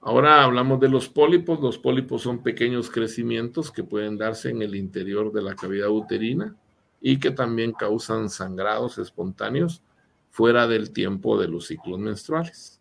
Ahora 0.01 0.43
hablamos 0.43 0.81
de 0.81 0.89
los 0.89 1.09
pólipos. 1.09 1.61
Los 1.61 1.79
pólipos 1.79 2.23
son 2.23 2.43
pequeños 2.43 2.91
crecimientos 2.91 3.71
que 3.71 3.85
pueden 3.85 4.19
darse 4.19 4.51
en 4.51 4.61
el 4.63 4.75
interior 4.75 5.33
de 5.33 5.43
la 5.43 5.55
cavidad 5.55 5.91
uterina 5.91 6.57
y 7.01 7.21
que 7.21 7.31
también 7.31 7.71
causan 7.71 8.29
sangrados 8.29 8.99
espontáneos 8.99 9.85
fuera 10.31 10.66
del 10.66 10.93
tiempo 10.93 11.39
de 11.39 11.49
los 11.49 11.66
ciclos 11.66 11.99
menstruales. 11.99 12.81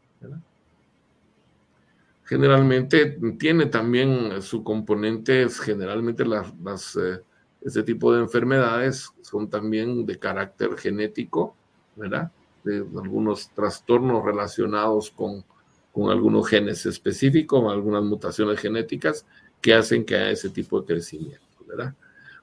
Generalmente 2.23 3.17
tiene 3.39 3.65
también 3.65 4.41
su 4.41 4.63
componente, 4.63 5.47
generalmente 5.49 6.25
las, 6.25 6.95
eh, 6.95 7.21
este 7.61 7.83
tipo 7.83 8.13
de 8.13 8.21
enfermedades 8.21 9.11
son 9.21 9.49
también 9.49 10.05
de 10.05 10.19
carácter 10.19 10.77
genético, 10.77 11.55
¿verdad? 11.95 12.31
De 12.63 12.77
algunos 12.77 13.49
trastornos 13.49 14.23
relacionados 14.23 15.09
con 15.09 15.43
con 15.91 16.09
algunos 16.09 16.47
genes 16.47 16.85
específicos, 16.85 17.71
algunas 17.71 18.03
mutaciones 18.03 18.59
genéticas 18.59 19.25
que 19.61 19.73
hacen 19.73 20.05
que 20.05 20.15
haya 20.15 20.31
ese 20.31 20.49
tipo 20.49 20.79
de 20.79 20.87
crecimiento, 20.87 21.45
¿verdad? 21.67 21.93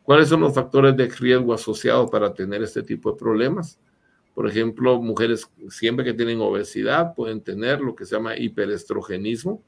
¿Cuáles 0.03 0.29
son 0.29 0.41
los 0.41 0.55
factores 0.55 0.97
de 0.97 1.09
riesgo 1.09 1.55
asociados 1.55 2.11
para 2.11 2.33
tener 2.33 2.63
este 2.63 2.83
tipo 2.83 3.11
de 3.13 3.19
problemas? 3.19 3.79
Por 4.37 4.47
ejemplo, 4.47 5.01
mujeres 5.01 5.51
siempre 5.71 6.05
que 6.05 6.13
tienen 6.13 6.43
obesidad 6.43 7.15
pueden 7.15 7.41
tener 7.41 7.81
lo 7.81 7.97
que 7.97 8.05
se 8.05 8.17
llama 8.17 8.37
hiperestrogenismo, 8.37 9.63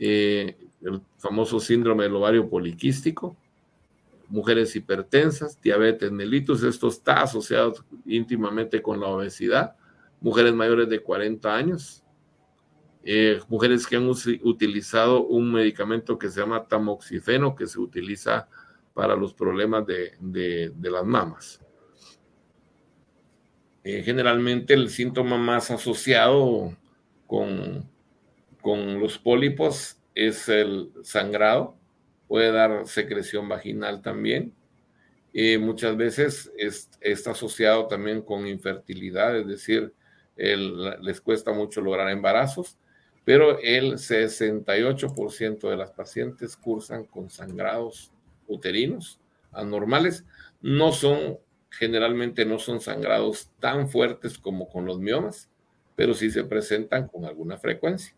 eh, 0.00 0.56
el 0.82 1.00
famoso 1.16 1.60
síndrome 1.60 2.02
del 2.02 2.16
ovario 2.16 2.50
poliquístico, 2.50 3.36
mujeres 4.28 4.74
hipertensas, 4.74 5.62
diabetes 5.62 6.10
mellitus, 6.10 6.64
esto 6.64 6.88
está 6.88 7.22
asociado 7.22 7.72
íntimamente 8.04 8.82
con 8.82 8.98
la 8.98 9.06
obesidad, 9.06 9.76
mujeres 10.20 10.54
mayores 10.54 10.88
de 10.88 11.00
40 11.00 11.54
años, 11.54 12.02
eh, 13.04 13.38
mujeres 13.48 13.86
que 13.86 13.94
han 13.94 14.08
utilizado 14.08 15.24
un 15.24 15.52
medicamento 15.52 16.18
que 16.18 16.30
se 16.30 16.40
llama 16.40 16.66
tamoxifeno, 16.66 17.54
que 17.54 17.68
se 17.68 17.78
utiliza 17.78 18.48
para 18.92 19.14
los 19.14 19.32
problemas 19.34 19.86
de, 19.86 20.72
las 20.80 21.04
mamas. 21.04 21.60
Eh, 23.84 24.02
generalmente 24.02 24.74
el 24.74 24.88
síntoma 24.88 25.36
más 25.36 25.70
asociado 25.70 26.76
con, 27.26 27.88
con 28.60 28.98
los 28.98 29.18
pólipos 29.18 29.98
es 30.14 30.48
el 30.48 30.90
sangrado, 31.02 31.76
puede 32.26 32.50
dar 32.50 32.86
secreción 32.86 33.48
vaginal 33.48 34.02
también. 34.02 34.52
Eh, 35.32 35.58
muchas 35.58 35.96
veces 35.96 36.50
está 37.00 37.32
asociado 37.32 37.86
también 37.86 38.22
con 38.22 38.46
infertilidad, 38.46 39.36
es 39.36 39.46
decir, 39.46 39.92
les 40.36 41.20
cuesta 41.20 41.52
mucho 41.52 41.80
lograr 41.80 42.10
embarazos 42.10 42.78
pero 43.24 43.58
el 43.60 43.94
68% 43.94 45.68
de 45.68 45.76
las 45.76 45.90
pacientes 45.92 46.56
cursan 46.56 47.04
con 47.04 47.30
sangrados 47.30 48.12
uterinos 48.46 49.18
anormales. 49.50 50.24
No 50.60 50.92
son, 50.92 51.38
generalmente 51.78 52.44
no 52.44 52.58
son 52.58 52.80
sangrados 52.80 53.50
tan 53.60 53.88
fuertes 53.88 54.38
como 54.38 54.68
con 54.68 54.86
los 54.86 54.98
miomas, 54.98 55.48
pero 55.96 56.14
sí 56.14 56.30
se 56.30 56.44
presentan 56.44 57.08
con 57.08 57.24
alguna 57.24 57.58
frecuencia. 57.58 58.14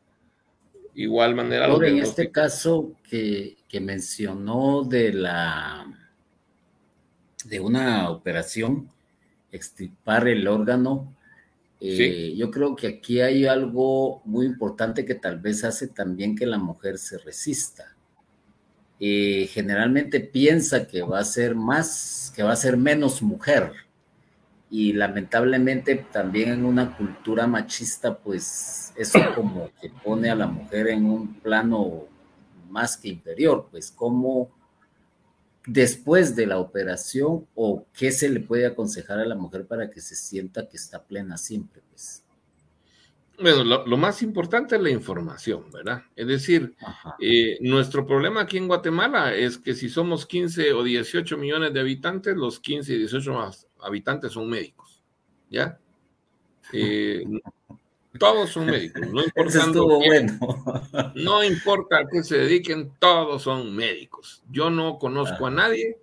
Igual 0.94 1.34
manera. 1.34 1.66
Ahora, 1.66 1.88
en 1.88 1.98
este 1.98 2.30
caso 2.30 2.94
que, 3.08 3.58
que 3.68 3.80
mencionó 3.80 4.82
de 4.84 5.12
la 5.12 5.86
de 7.44 7.60
una 7.60 8.10
operación, 8.10 8.90
extirpar 9.52 10.26
el 10.28 10.48
órgano, 10.48 11.14
eh, 11.80 12.34
yo 12.36 12.50
creo 12.50 12.74
que 12.74 12.86
aquí 12.86 13.20
hay 13.20 13.46
algo 13.46 14.22
muy 14.24 14.46
importante 14.46 15.04
que 15.04 15.14
tal 15.14 15.38
vez 15.38 15.62
hace 15.64 15.88
también 15.88 16.34
que 16.34 16.46
la 16.46 16.58
mujer 16.58 16.98
se 16.98 17.18
resista. 17.18 17.95
Generalmente 18.98 20.20
piensa 20.20 20.86
que 20.86 21.02
va 21.02 21.18
a 21.20 21.24
ser 21.24 21.54
más, 21.54 22.32
que 22.34 22.42
va 22.42 22.52
a 22.52 22.56
ser 22.56 22.76
menos 22.76 23.22
mujer. 23.22 23.72
Y 24.70 24.92
lamentablemente 24.94 25.94
también 26.10 26.50
en 26.50 26.64
una 26.64 26.96
cultura 26.96 27.46
machista, 27.46 28.18
pues 28.18 28.92
eso 28.96 29.18
como 29.34 29.70
que 29.80 29.90
pone 30.02 30.30
a 30.30 30.34
la 30.34 30.46
mujer 30.46 30.88
en 30.88 31.06
un 31.06 31.34
plano 31.34 32.04
más 32.68 32.96
que 32.96 33.08
inferior, 33.08 33.68
pues 33.70 33.90
como 33.90 34.50
después 35.66 36.36
de 36.36 36.46
la 36.46 36.58
operación 36.58 37.46
o 37.54 37.84
qué 37.92 38.12
se 38.12 38.28
le 38.28 38.40
puede 38.40 38.66
aconsejar 38.66 39.18
a 39.18 39.26
la 39.26 39.34
mujer 39.34 39.66
para 39.66 39.90
que 39.90 40.00
se 40.00 40.14
sienta 40.14 40.68
que 40.68 40.76
está 40.76 41.02
plena 41.02 41.36
siempre? 41.36 41.82
Pues? 41.90 42.22
Bueno, 43.38 43.64
lo, 43.64 43.96
más 43.96 44.22
importante 44.22 44.76
es 44.76 44.82
la 44.82 44.90
información, 44.90 45.70
¿verdad? 45.70 46.02
Es 46.14 46.26
decir, 46.26 46.74
eh, 47.20 47.58
nuestro 47.60 48.06
problema 48.06 48.42
aquí 48.42 48.56
en 48.56 48.66
Guatemala 48.66 49.34
es 49.34 49.58
que 49.58 49.74
si 49.74 49.88
somos 49.88 50.24
15 50.26 50.72
o 50.72 50.82
18 50.82 51.36
millones 51.36 51.74
de 51.74 51.80
habitantes, 51.80 52.36
los 52.36 52.60
15 52.60 52.94
y 52.94 52.98
18 52.98 53.50
habitantes 53.80 54.32
son 54.32 54.48
médicos, 54.48 55.02
¿ya? 55.50 55.78
Eh, 56.72 57.24
todos 58.18 58.50
son 58.50 58.66
médicos, 58.66 59.06
no 59.12 59.22
importa, 59.22 59.66
no 61.14 61.44
importa 61.44 61.98
a 61.98 62.08
qué 62.10 62.22
se 62.22 62.38
dediquen, 62.38 62.92
todos 62.98 63.42
son 63.42 63.74
médicos. 63.76 64.42
Yo 64.50 64.70
no 64.70 64.98
conozco 64.98 65.46
a 65.46 65.50
nadie 65.50 65.98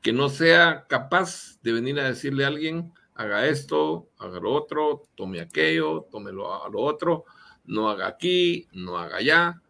que 0.00 0.12
no 0.12 0.28
sea 0.28 0.86
capaz 0.88 1.58
de 1.62 1.72
venir 1.72 1.98
a 2.00 2.08
decirle 2.08 2.44
a 2.44 2.48
alguien, 2.48 2.92
haga 3.20 3.46
esto, 3.46 4.08
haga 4.18 4.40
lo 4.40 4.50
otro, 4.52 5.02
tome 5.14 5.40
aquello, 5.40 6.08
tome 6.10 6.32
lo, 6.32 6.66
lo 6.70 6.80
otro, 6.80 7.24
no 7.66 7.90
haga 7.90 8.06
aquí, 8.06 8.66
no 8.72 8.96
haga 8.96 9.18
allá. 9.18 9.62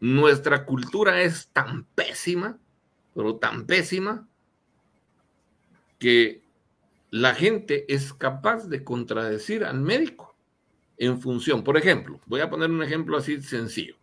Nuestra 0.00 0.64
cultura 0.64 1.20
es 1.20 1.48
tan 1.48 1.84
pésima, 1.94 2.58
pero 3.14 3.36
tan 3.36 3.66
pésima, 3.66 4.26
que 5.98 6.42
la 7.10 7.34
gente 7.34 7.84
es 7.92 8.14
capaz 8.14 8.66
de 8.66 8.82
contradecir 8.82 9.62
al 9.62 9.80
médico 9.80 10.34
en 10.96 11.20
función. 11.20 11.62
Por 11.62 11.76
ejemplo, 11.76 12.18
voy 12.24 12.40
a 12.40 12.48
poner 12.48 12.70
un 12.70 12.82
ejemplo 12.82 13.18
así 13.18 13.42
sencillo. 13.42 13.96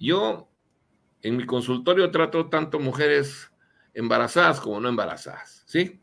Yo 0.00 0.48
en 1.20 1.36
mi 1.36 1.44
consultorio 1.44 2.10
trato 2.10 2.48
tanto 2.48 2.78
mujeres 2.78 3.50
embarazadas 3.92 4.60
como 4.60 4.80
no 4.80 4.88
embarazadas, 4.88 5.62
¿sí? 5.66 6.00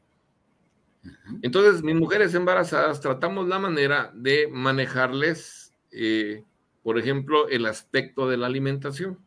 Entonces, 1.41 1.83
mis 1.83 1.95
mujeres 1.95 2.33
embarazadas 2.33 3.01
tratamos 3.01 3.47
la 3.47 3.59
manera 3.59 4.11
de 4.13 4.47
manejarles, 4.51 5.73
eh, 5.91 6.43
por 6.83 6.99
ejemplo, 6.99 7.47
el 7.49 7.65
aspecto 7.65 8.27
de 8.27 8.37
la 8.37 8.47
alimentación. 8.47 9.19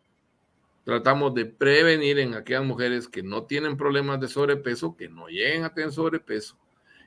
Tratamos 0.84 1.34
de 1.34 1.44
prevenir 1.44 2.18
en 2.18 2.34
aquellas 2.34 2.64
mujeres 2.64 3.08
que 3.08 3.22
no 3.22 3.44
tienen 3.44 3.76
problemas 3.76 4.20
de 4.20 4.28
sobrepeso, 4.28 4.96
que 4.96 5.08
no 5.08 5.28
lleguen 5.28 5.64
a 5.64 5.74
tener 5.74 5.92
sobrepeso. 5.92 6.58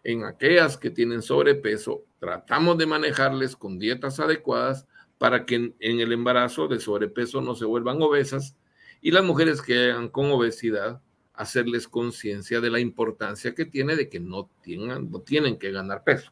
En 0.03 0.23
aquellas 0.23 0.77
que 0.77 0.89
tienen 0.89 1.21
sobrepeso, 1.21 2.03
tratamos 2.19 2.77
de 2.77 2.85
manejarles 2.85 3.55
con 3.55 3.79
dietas 3.79 4.19
adecuadas 4.19 4.87
para 5.17 5.45
que 5.45 5.55
en, 5.55 5.75
el 5.79 6.11
embarazo 6.11 6.67
de 6.67 6.79
sobrepeso 6.79 7.41
no 7.41 7.55
se 7.55 7.65
vuelvan 7.65 8.01
obesas. 8.01 8.55
Y 9.01 9.11
las 9.11 9.23
mujeres 9.23 9.61
que 9.61 9.91
hagan 9.91 10.09
con 10.09 10.31
obesidad, 10.31 11.01
hacerles 11.33 11.87
conciencia 11.87 12.61
de 12.61 12.69
la 12.69 12.79
importancia 12.79 13.55
que 13.55 13.65
tiene 13.65 13.95
de 13.95 14.09
que 14.09 14.19
no, 14.19 14.49
tengan, 14.63 15.09
no 15.09 15.21
tienen 15.21 15.57
que 15.57 15.71
ganar 15.71 16.03
peso. 16.03 16.31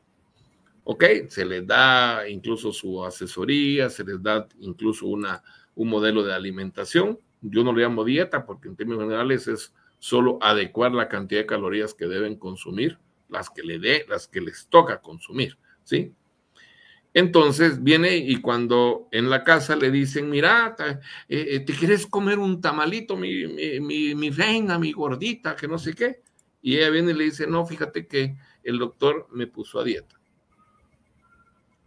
¿Ok? 0.83 1.03
Se 1.29 1.45
les 1.45 1.65
da 1.65 2.27
incluso 2.27 2.71
su 2.71 3.03
asesoría, 3.03 3.89
se 3.89 4.03
les 4.03 4.21
da 4.21 4.47
incluso 4.59 5.07
una, 5.07 5.43
un 5.75 5.89
modelo 5.89 6.23
de 6.23 6.33
alimentación 6.33 7.19
yo 7.41 7.63
no 7.63 7.73
le 7.73 7.83
llamo 7.83 8.03
dieta 8.03 8.45
porque 8.45 8.67
en 8.67 8.75
términos 8.75 9.03
generales 9.03 9.47
es 9.47 9.73
solo 9.99 10.39
adecuar 10.41 10.91
la 10.93 11.07
cantidad 11.07 11.41
de 11.41 11.47
calorías 11.47 11.93
que 11.93 12.07
deben 12.07 12.35
consumir, 12.35 12.97
las 13.29 13.49
que 13.49 13.63
le 13.63 13.79
dé, 13.79 14.05
las 14.07 14.27
que 14.27 14.41
les 14.41 14.67
toca 14.67 15.01
consumir, 15.01 15.57
¿sí? 15.83 16.13
Entonces 17.19 17.83
viene 17.83 18.15
y 18.15 18.37
cuando 18.37 19.09
en 19.11 19.29
la 19.29 19.43
casa 19.43 19.75
le 19.75 19.91
dicen, 19.91 20.29
mira, 20.29 20.73
eh, 20.79 20.97
eh, 21.27 21.59
te, 21.59 21.73
quieres 21.73 22.07
comer 22.07 22.39
un 22.39 22.61
tamalito, 22.61 23.17
mi, 23.17 23.45
mi, 23.81 24.15
mi, 24.15 24.29
reina, 24.29 24.79
mi 24.79 24.93
gordita, 24.93 25.53
que 25.53 25.67
no 25.67 25.77
sé 25.77 25.93
qué. 25.93 26.21
Y 26.61 26.77
ella 26.77 26.89
viene 26.89 27.11
y 27.11 27.15
le 27.15 27.23
dice, 27.25 27.45
no, 27.45 27.65
fíjate 27.65 28.07
que 28.07 28.37
el 28.63 28.79
doctor 28.79 29.27
me 29.33 29.47
puso 29.47 29.81
a 29.81 29.83
dieta. 29.83 30.17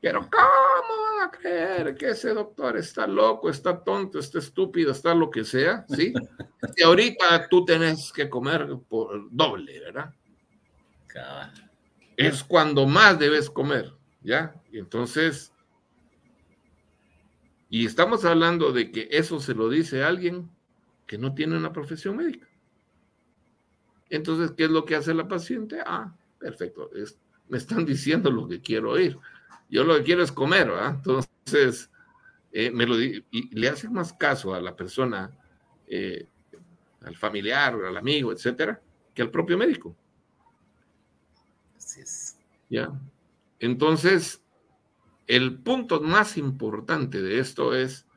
Pero 0.02 0.20
¿cómo 0.20 1.02
van 1.16 1.28
a 1.28 1.30
creer 1.30 1.94
que 1.94 2.10
ese 2.10 2.34
doctor 2.34 2.76
está 2.76 3.06
loco, 3.06 3.48
está 3.48 3.82
tonto, 3.82 4.18
está 4.18 4.38
estúpido, 4.38 4.92
está 4.92 5.14
lo 5.14 5.30
que 5.30 5.44
sea? 5.44 5.86
¿Sí? 5.88 6.12
Y 6.76 6.82
ahorita 6.82 7.48
tú 7.48 7.64
tenés 7.64 8.12
que 8.12 8.28
comer 8.28 8.68
por 8.86 9.28
doble, 9.30 9.80
¿verdad? 9.80 10.12
Es 12.18 12.44
cuando 12.44 12.86
más 12.86 13.18
debes 13.18 13.48
comer. 13.48 13.94
¿Ya? 14.22 14.54
Y 14.70 14.78
entonces, 14.78 15.52
y 17.68 17.86
estamos 17.86 18.24
hablando 18.24 18.72
de 18.72 18.90
que 18.90 19.08
eso 19.10 19.40
se 19.40 19.54
lo 19.54 19.68
dice 19.68 20.04
alguien 20.04 20.50
que 21.06 21.18
no 21.18 21.34
tiene 21.34 21.56
una 21.56 21.72
profesión 21.72 22.16
médica. 22.16 22.46
Entonces, 24.10 24.52
¿qué 24.52 24.64
es 24.64 24.70
lo 24.70 24.84
que 24.84 24.94
hace 24.94 25.14
la 25.14 25.26
paciente? 25.26 25.80
Ah, 25.84 26.14
perfecto, 26.38 26.90
me 27.48 27.58
están 27.58 27.84
diciendo 27.86 28.30
lo 28.30 28.46
que 28.46 28.60
quiero 28.60 28.90
oír. 28.90 29.18
Yo 29.70 29.84
lo 29.84 29.96
que 29.96 30.02
quiero 30.02 30.22
es 30.22 30.30
comer, 30.30 30.68
¿verdad? 30.68 30.96
Entonces, 30.96 31.90
eh, 32.52 32.70
me 32.70 32.86
lo 32.86 33.00
y 33.00 33.24
le 33.52 33.68
hace 33.68 33.88
más 33.88 34.12
caso 34.12 34.54
a 34.54 34.60
la 34.60 34.76
persona, 34.76 35.30
eh, 35.86 36.26
al 37.00 37.16
familiar, 37.16 37.74
al 37.74 37.96
amigo, 37.96 38.32
etcétera, 38.32 38.80
que 39.14 39.22
al 39.22 39.30
propio 39.30 39.56
médico. 39.56 39.96
Así 41.74 42.02
es. 42.02 42.38
¿Ya? 42.68 42.92
Entonces, 43.62 44.44
el 45.28 45.60
punto 45.60 46.00
más 46.00 46.36
importante 46.36 47.22
de 47.22 47.38
esto 47.38 47.76
es 47.76 48.08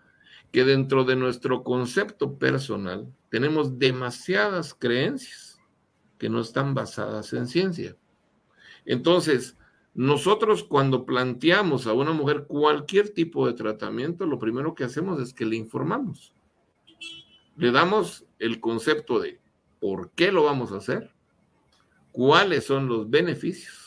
que 0.51 0.63
dentro 0.63 1.03
de 1.03 1.15
nuestro 1.15 1.63
concepto 1.63 2.39
personal 2.39 3.13
tenemos 3.29 3.77
demasiadas 3.77 4.73
creencias 4.73 5.59
que 6.17 6.29
no 6.29 6.41
están 6.41 6.73
basadas 6.73 7.31
en 7.33 7.45
ciencia. 7.45 7.95
Entonces, 8.85 9.55
nosotros 9.93 10.63
cuando 10.63 11.05
planteamos 11.05 11.85
a 11.85 11.93
una 11.93 12.11
mujer 12.11 12.45
cualquier 12.47 13.09
tipo 13.09 13.45
de 13.45 13.53
tratamiento, 13.53 14.25
lo 14.25 14.39
primero 14.39 14.73
que 14.73 14.85
hacemos 14.85 15.21
es 15.21 15.31
que 15.31 15.45
le 15.45 15.57
informamos. 15.57 16.33
Le 17.55 17.71
damos 17.71 18.25
el 18.39 18.59
concepto 18.59 19.19
de 19.19 19.39
por 19.79 20.09
qué 20.13 20.31
lo 20.31 20.45
vamos 20.45 20.71
a 20.71 20.77
hacer, 20.77 21.13
cuáles 22.11 22.63
son 22.65 22.87
los 22.87 23.07
beneficios 23.07 23.84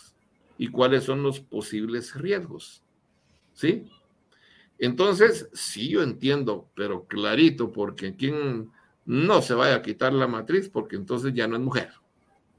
y 0.58 0.68
cuáles 0.68 1.04
son 1.04 1.22
los 1.22 1.40
posibles 1.40 2.14
riesgos. 2.16 2.82
¿Sí? 3.54 3.88
Entonces, 4.78 5.48
sí 5.52 5.88
yo 5.88 6.02
entiendo, 6.02 6.68
pero 6.74 7.06
clarito, 7.06 7.72
porque 7.72 8.16
quien 8.16 8.70
no 9.06 9.40
se 9.40 9.54
vaya 9.54 9.76
a 9.76 9.82
quitar 9.82 10.12
la 10.12 10.26
matriz, 10.26 10.68
porque 10.68 10.96
entonces 10.96 11.32
ya 11.32 11.48
no 11.48 11.56
es 11.56 11.62
mujer. 11.62 11.90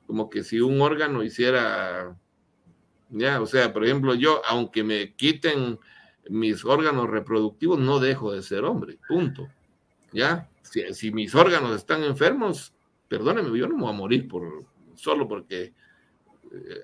Como 0.08 0.30
que 0.30 0.44
si 0.44 0.60
un 0.60 0.82
órgano 0.82 1.24
hiciera, 1.24 2.18
ya, 3.10 3.42
o 3.42 3.46
sea, 3.46 3.72
por 3.72 3.86
ejemplo, 3.86 4.16
yo, 4.16 4.42
aunque 4.48 4.84
me 4.84 5.14
quiten 5.14 5.80
mis 6.30 6.66
órganos 6.66 7.10
reproductivos, 7.10 7.80
no 7.80 8.00
dejo 8.00 8.32
de 8.32 8.42
ser 8.42 8.64
hombre, 8.64 8.98
punto. 9.08 9.48
¿Ya? 10.12 10.50
Si, 10.64 10.94
si 10.94 11.12
mis 11.12 11.36
órganos 11.36 11.76
están 11.76 12.04
enfermos, 12.04 12.74
perdóneme, 13.08 13.58
yo 13.58 13.68
no 13.68 13.76
me 13.76 13.84
voy 13.84 13.94
a 13.94 13.98
morir 13.98 14.28
por, 14.28 14.66
solo 14.96 15.28
porque 15.28 15.74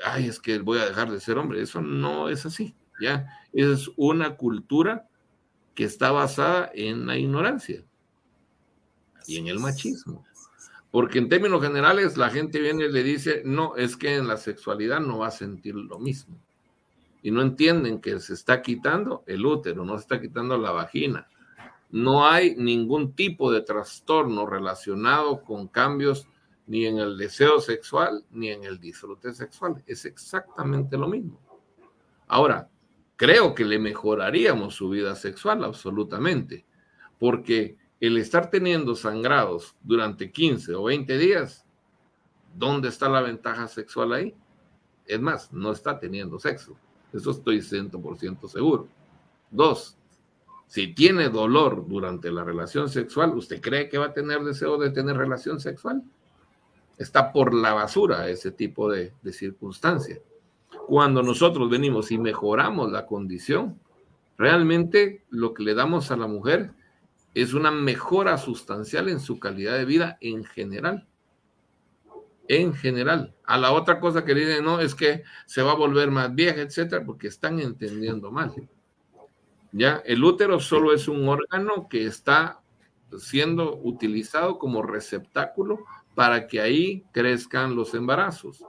ay, 0.03 0.27
es 0.27 0.39
que 0.39 0.59
voy 0.59 0.79
a 0.79 0.85
dejar 0.85 1.11
de 1.11 1.19
ser 1.19 1.37
hombre. 1.37 1.61
Eso 1.61 1.81
no 1.81 2.29
es 2.29 2.45
así, 2.45 2.75
¿ya? 2.99 3.27
Es 3.53 3.89
una 3.95 4.35
cultura 4.35 5.07
que 5.73 5.83
está 5.83 6.11
basada 6.11 6.71
en 6.73 7.05
la 7.05 7.17
ignorancia 7.17 7.83
y 9.27 9.37
en 9.37 9.47
el 9.47 9.59
machismo. 9.59 10.23
Porque 10.91 11.19
en 11.19 11.27
términos 11.27 11.61
generales 11.61 12.15
la 12.15 12.29
gente 12.29 12.61
viene 12.61 12.85
y 12.85 12.91
le 12.91 13.03
dice, 13.03 13.41
no, 13.43 13.75
es 13.75 13.97
que 13.97 14.15
en 14.15 14.27
la 14.27 14.37
sexualidad 14.37 15.01
no 15.01 15.19
va 15.19 15.27
a 15.27 15.31
sentir 15.31 15.75
lo 15.75 15.99
mismo. 15.99 16.37
Y 17.21 17.31
no 17.31 17.41
entienden 17.41 17.99
que 17.99 18.19
se 18.19 18.33
está 18.33 18.61
quitando 18.61 19.23
el 19.25 19.45
útero, 19.45 19.83
no 19.83 19.97
se 19.97 20.03
está 20.03 20.21
quitando 20.21 20.57
la 20.57 20.71
vagina. 20.71 21.27
No 21.91 22.25
hay 22.27 22.55
ningún 22.55 23.13
tipo 23.13 23.51
de 23.51 23.61
trastorno 23.61 24.45
relacionado 24.45 25.41
con 25.41 25.67
cambios 25.67 26.27
ni 26.67 26.85
en 26.85 26.97
el 26.97 27.17
deseo 27.17 27.59
sexual, 27.59 28.23
ni 28.31 28.49
en 28.49 28.63
el 28.63 28.79
disfrute 28.79 29.33
sexual. 29.33 29.83
Es 29.85 30.05
exactamente 30.05 30.97
lo 30.97 31.07
mismo. 31.07 31.39
Ahora, 32.27 32.69
creo 33.15 33.53
que 33.53 33.65
le 33.65 33.79
mejoraríamos 33.79 34.75
su 34.75 34.89
vida 34.89 35.15
sexual 35.15 35.63
absolutamente, 35.63 36.65
porque 37.19 37.77
el 37.99 38.17
estar 38.17 38.49
teniendo 38.49 38.95
sangrados 38.95 39.75
durante 39.81 40.31
15 40.31 40.75
o 40.75 40.83
20 40.83 41.17
días, 41.17 41.65
¿dónde 42.55 42.89
está 42.89 43.09
la 43.09 43.21
ventaja 43.21 43.67
sexual 43.67 44.13
ahí? 44.13 44.35
Es 45.05 45.19
más, 45.19 45.53
no 45.53 45.71
está 45.71 45.99
teniendo 45.99 46.39
sexo. 46.39 46.75
Eso 47.13 47.31
estoy 47.31 47.59
100% 47.59 48.47
seguro. 48.47 48.87
Dos, 49.51 49.97
si 50.67 50.93
tiene 50.93 51.29
dolor 51.29 51.87
durante 51.87 52.31
la 52.31 52.43
relación 52.43 52.89
sexual, 52.89 53.35
¿usted 53.35 53.61
cree 53.61 53.87
que 53.87 53.97
va 53.97 54.07
a 54.07 54.13
tener 54.13 54.43
deseo 54.43 54.77
de 54.77 54.89
tener 54.89 55.15
relación 55.15 55.59
sexual? 55.59 56.03
Está 56.97 57.31
por 57.31 57.53
la 57.53 57.73
basura 57.73 58.29
ese 58.29 58.51
tipo 58.51 58.89
de, 58.89 59.13
de 59.21 59.33
circunstancia. 59.33 60.19
Cuando 60.87 61.23
nosotros 61.23 61.69
venimos 61.69 62.11
y 62.11 62.17
mejoramos 62.17 62.91
la 62.91 63.05
condición, 63.05 63.79
realmente 64.37 65.25
lo 65.29 65.53
que 65.53 65.63
le 65.63 65.73
damos 65.73 66.11
a 66.11 66.17
la 66.17 66.27
mujer 66.27 66.71
es 67.33 67.53
una 67.53 67.69
mejora 67.69 68.37
sustancial 68.37 69.09
en 69.09 69.19
su 69.19 69.39
calidad 69.39 69.77
de 69.77 69.85
vida 69.85 70.17
en 70.21 70.45
general. 70.45 71.07
En 72.47 72.73
general. 72.73 73.35
A 73.43 73.57
la 73.57 73.73
otra 73.73 73.99
cosa 73.99 74.23
que 74.23 74.33
dicen, 74.33 74.63
no, 74.63 74.79
es 74.79 74.95
que 74.95 75.23
se 75.45 75.61
va 75.61 75.73
a 75.73 75.75
volver 75.75 76.11
más 76.11 76.33
vieja, 76.33 76.61
etcétera, 76.61 77.03
porque 77.05 77.27
están 77.27 77.59
entendiendo 77.59 78.31
mal. 78.31 78.53
Ya, 79.73 80.01
el 80.05 80.23
útero 80.23 80.61
solo 80.61 80.93
es 80.93 81.09
un 81.09 81.27
órgano 81.27 81.89
que 81.89 82.05
está 82.05 82.61
siendo 83.17 83.77
utilizado 83.83 84.57
como 84.57 84.81
receptáculo 84.81 85.79
para 86.15 86.47
que 86.47 86.61
ahí 86.61 87.03
crezcan 87.11 87.75
los 87.75 87.93
embarazos. 87.93 88.63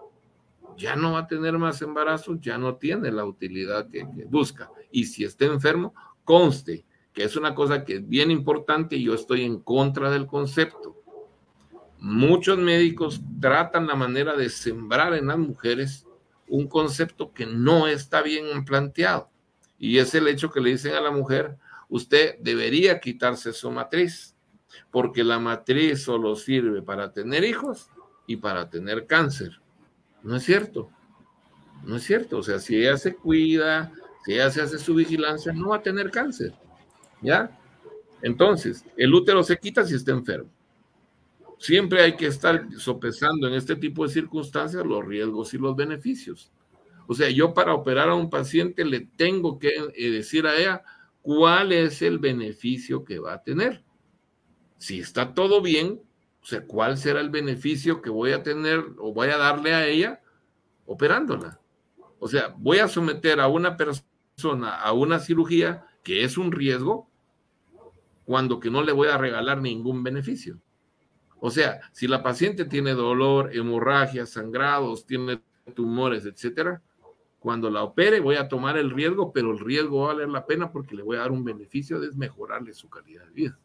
Ya 0.76 0.96
no 0.96 1.12
va 1.12 1.20
a 1.20 1.26
tener 1.26 1.56
más 1.56 1.80
embarazos, 1.80 2.38
ya 2.40 2.58
no 2.58 2.74
tiene 2.74 3.10
la 3.10 3.24
utilidad 3.24 3.88
que, 3.88 4.04
busca. 4.28 4.70
Y 4.90 5.04
si 5.04 5.24
está 5.24 5.46
enfermo, 5.46 5.94
conste 6.24 6.84
que 7.14 7.24
es 7.24 7.34
una 7.34 7.54
cosa 7.54 7.82
que 7.82 7.96
es 7.96 8.06
bien 8.06 8.30
importante 8.30 8.96
y 8.96 9.04
yo 9.04 9.14
estoy 9.14 9.44
en 9.44 9.60
contra 9.60 10.10
del 10.10 10.26
concepto. 10.26 11.02
Muchos 11.98 12.58
médicos 12.58 13.22
tratan 13.40 13.86
la 13.86 13.94
manera 13.94 14.36
de 14.36 14.50
sembrar 14.50 15.14
en 15.14 15.28
las 15.28 15.38
mujeres 15.38 16.06
un 16.46 16.68
concepto 16.68 17.32
que 17.32 17.46
no 17.46 17.86
está 17.86 18.20
bien 18.20 18.66
planteado. 18.66 19.30
Y 19.78 19.96
es 19.96 20.14
el 20.14 20.28
hecho 20.28 20.50
que 20.50 20.60
le 20.60 20.70
dicen 20.70 20.94
a 20.94 21.00
la 21.00 21.10
mujer, 21.10 21.56
usted 21.88 22.36
debería 22.40 23.00
quitarse 23.00 23.54
su 23.54 23.70
matriz 23.70 24.35
porque 24.90 25.24
la 25.24 25.38
matriz 25.38 26.02
solo 26.02 26.36
sirve 26.36 26.82
para 26.82 27.12
tener 27.12 27.44
hijos 27.44 27.90
y 28.26 28.36
para 28.36 28.68
tener 28.68 29.06
cáncer. 29.06 29.60
No 30.22 30.36
es 30.36 30.44
cierto. 30.44 30.90
No 31.84 31.96
es 31.96 32.02
cierto. 32.02 32.38
O 32.38 32.42
sea, 32.42 32.58
si 32.58 32.76
ella 32.76 32.96
se 32.96 33.14
cuida, 33.14 33.92
si 34.24 34.34
ella 34.34 34.50
se 34.50 34.62
hace 34.62 34.78
su 34.78 34.94
vigilancia, 34.94 35.52
no 35.52 35.68
va 35.68 35.76
a 35.76 35.82
tener 35.82 36.10
cáncer. 36.10 36.52
¿Ya? 37.22 37.56
Entonces, 38.22 38.84
el 38.96 39.14
útero 39.14 39.42
se 39.42 39.56
quita 39.56 39.84
si 39.84 39.94
está 39.94 40.12
enfermo. 40.12 40.50
Siempre 41.58 42.02
hay 42.02 42.16
que 42.16 42.26
estar 42.26 42.66
sopesando 42.76 43.48
en 43.48 43.54
este 43.54 43.76
tipo 43.76 44.06
de 44.06 44.12
circunstancias 44.12 44.84
los 44.84 45.04
riesgos 45.04 45.54
y 45.54 45.58
los 45.58 45.74
beneficios. 45.74 46.50
O 47.06 47.14
sea, 47.14 47.30
yo 47.30 47.54
para 47.54 47.74
operar 47.74 48.08
a 48.08 48.14
un 48.14 48.28
paciente 48.28 48.84
le 48.84 49.08
tengo 49.16 49.58
que 49.58 49.70
eh, 49.94 50.10
decir 50.10 50.46
a 50.46 50.56
ella 50.56 50.82
cuál 51.22 51.72
es 51.72 52.02
el 52.02 52.18
beneficio 52.18 53.04
que 53.04 53.18
va 53.18 53.34
a 53.34 53.42
tener 53.42 53.85
si 54.78 55.00
está 55.00 55.34
todo 55.34 55.60
bien, 55.60 56.00
o 56.42 56.46
sea, 56.46 56.64
¿cuál 56.64 56.96
será 56.96 57.20
el 57.20 57.30
beneficio 57.30 58.02
que 58.02 58.10
voy 58.10 58.32
a 58.32 58.42
tener 58.42 58.84
o 58.98 59.12
voy 59.12 59.28
a 59.28 59.36
darle 59.36 59.74
a 59.74 59.86
ella 59.86 60.20
operándola? 60.86 61.60
O 62.18 62.28
sea, 62.28 62.54
voy 62.56 62.78
a 62.78 62.88
someter 62.88 63.40
a 63.40 63.48
una 63.48 63.76
persona 63.76 64.06
a 64.82 64.92
una 64.92 65.18
cirugía 65.18 65.86
que 66.02 66.24
es 66.24 66.36
un 66.36 66.52
riesgo 66.52 67.10
cuando 68.24 68.60
que 68.60 68.70
no 68.70 68.82
le 68.82 68.92
voy 68.92 69.08
a 69.08 69.18
regalar 69.18 69.60
ningún 69.60 70.02
beneficio. 70.02 70.60
O 71.40 71.50
sea, 71.50 71.80
si 71.92 72.06
la 72.08 72.22
paciente 72.22 72.64
tiene 72.64 72.92
dolor, 72.92 73.54
hemorragia, 73.54 74.26
sangrados, 74.26 75.06
tiene 75.06 75.40
tumores, 75.74 76.26
etcétera, 76.26 76.82
cuando 77.38 77.70
la 77.70 77.82
opere 77.82 78.20
voy 78.20 78.36
a 78.36 78.48
tomar 78.48 78.76
el 78.76 78.90
riesgo, 78.90 79.32
pero 79.32 79.52
el 79.52 79.60
riesgo 79.60 80.00
va 80.00 80.10
a 80.10 80.14
valer 80.14 80.28
la 80.28 80.46
pena 80.46 80.72
porque 80.72 80.96
le 80.96 81.02
voy 81.02 81.16
a 81.16 81.20
dar 81.20 81.32
un 81.32 81.44
beneficio 81.44 82.00
de 82.00 82.10
mejorarle 82.12 82.74
su 82.74 82.88
calidad 82.88 83.24
de 83.24 83.32
vida. 83.32 83.58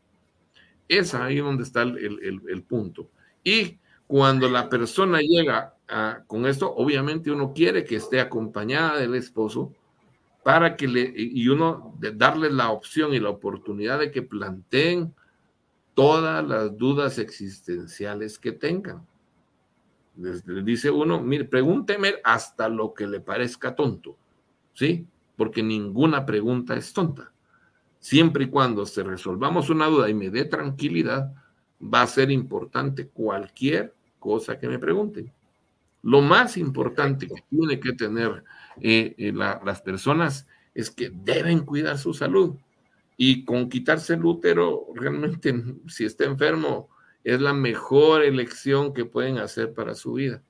Es 0.92 1.16
ahí 1.16 1.38
donde 1.38 1.64
está 1.64 1.84
el, 1.84 2.66
punto. 2.68 3.10
Y 3.46 3.80
cuando 4.08 4.50
la 4.50 4.68
persona 4.68 5.22
llega 5.22 5.74
con 6.28 6.46
esto, 6.46 6.70
obviamente 6.76 7.32
uno 7.32 7.54
quiere 7.54 7.86
que 7.86 7.96
esté 7.96 8.20
acompañada 8.20 9.00
del 9.00 9.16
esposo 9.16 9.72
para 10.44 10.76
que 10.76 10.90
le, 10.90 11.14
y 11.16 11.48
uno 11.48 11.98
darle 12.16 12.52
la 12.52 12.72
opción 12.72 13.14
y 13.14 13.22
la 13.22 13.30
oportunidad 13.30 14.00
de 14.00 14.12
que 14.12 14.22
planteen 14.22 15.16
todas 15.94 16.46
las 16.46 16.78
dudas 16.78 17.20
existenciales 17.20 18.38
que 18.38 18.52
tengan. 18.52 19.08
Dice 20.66 20.92
uno, 20.92 21.22
mire, 21.22 21.46
pregúnteme 21.46 22.16
hasta 22.26 22.68
lo 22.68 22.94
que 22.94 23.08
le 23.08 23.22
parezca 23.22 23.74
tonto, 23.74 24.18
¿sí? 24.74 25.08
Porque 25.38 25.64
ninguna 25.64 26.26
pregunta 26.26 26.76
es 26.76 26.92
tonta. 26.92 27.32
Siempre 28.02 28.46
y 28.46 28.48
cuando 28.48 28.86
se 28.86 29.04
resolvamos 29.04 29.70
una 29.70 29.86
duda 29.86 30.10
y 30.10 30.16
me 30.16 30.32
dé 30.32 30.46
tranquilidad, 30.46 31.32
va 31.82 32.02
a 32.02 32.08
ser 32.08 32.32
importante 32.32 33.08
cualquier 33.08 33.94
cosa 34.18 34.58
que 34.58 34.68
me 34.68 34.80
pregunten. 34.80 35.32
Lo 36.02 36.22
más 36.22 36.58
importante 36.58 37.28
que 37.28 37.44
tiene 37.48 37.80
que 37.80 37.94
tener 37.94 38.44
eh, 38.82 39.14
eh, 39.18 39.32
las 39.32 39.82
personas 39.84 40.48
es 40.74 40.90
que 40.90 41.12
deben 41.14 41.60
cuidar 41.60 42.00
su 42.00 42.14
salud. 42.14 42.56
Y 43.18 43.46
con 43.46 43.70
quitarse 43.70 44.16
el 44.16 44.26
útero, 44.26 44.88
realmente, 44.96 45.54
si 45.88 46.06
está 46.06 46.26
enfermo, 46.26 46.90
es 47.24 47.40
la 47.40 47.54
mejor 47.54 48.24
elección 48.24 48.96
que 48.96 49.06
pueden 49.06 49.38
hacer 49.38 49.74
para 49.74 49.94
su 49.94 50.14
vida. 50.14 50.42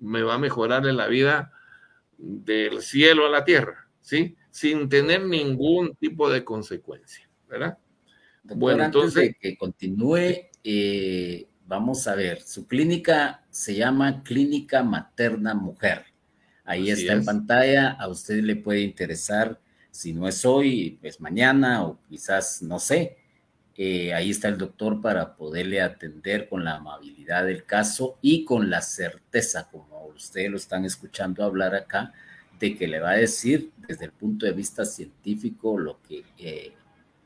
Me 0.00 0.22
va 0.22 0.34
a 0.34 0.38
mejorarle 0.38 0.92
la 0.92 1.06
vida 1.06 1.52
del 2.18 2.82
cielo 2.82 3.26
a 3.26 3.30
la 3.30 3.44
tierra, 3.44 3.85
¿sí? 4.06 4.36
Sin 4.52 4.88
tener 4.88 5.24
ningún 5.24 5.96
tipo 5.96 6.30
de 6.30 6.44
consecuencia, 6.44 7.28
¿verdad? 7.48 7.76
bueno, 8.44 8.84
entonces. 8.84 9.34
que 9.40 9.58
continúe, 9.58 10.48
eh, 10.62 11.48
vamos 11.66 12.06
a 12.06 12.14
ver, 12.14 12.40
su 12.40 12.68
clínica 12.68 13.44
se 13.50 13.74
llama 13.74 14.22
Clínica 14.22 14.84
Materna 14.84 15.54
Mujer. 15.54 16.04
Ahí 16.64 16.88
está 16.88 17.14
en 17.14 17.24
pantalla, 17.24 17.90
a 17.90 18.06
usted 18.06 18.44
le 18.44 18.54
puede 18.54 18.82
interesar, 18.82 19.60
si 19.90 20.12
no 20.12 20.28
es 20.28 20.44
hoy, 20.44 20.98
pues 21.00 21.20
mañana 21.20 21.84
o 21.84 21.98
quizás, 22.08 22.62
no 22.62 22.78
sé. 22.78 23.16
Eh, 23.76 24.14
ahí 24.14 24.30
está 24.30 24.46
el 24.46 24.56
doctor 24.56 25.02
para 25.02 25.34
poderle 25.34 25.80
atender 25.82 26.48
con 26.48 26.64
la 26.64 26.76
amabilidad 26.76 27.44
del 27.44 27.64
caso 27.64 28.18
y 28.22 28.44
con 28.44 28.70
la 28.70 28.82
certeza, 28.82 29.68
como 29.68 30.06
ustedes 30.06 30.50
lo 30.50 30.56
están 30.56 30.84
escuchando 30.84 31.44
hablar 31.44 31.74
acá, 31.74 32.14
de 32.58 32.76
que 32.76 32.86
le 32.86 33.00
va 33.00 33.10
a 33.10 33.16
decir 33.16 33.72
desde 33.86 34.06
el 34.06 34.12
punto 34.12 34.46
de 34.46 34.52
vista 34.52 34.84
científico 34.84 35.78
lo 35.78 36.00
que 36.02 36.24
eh, 36.38 36.72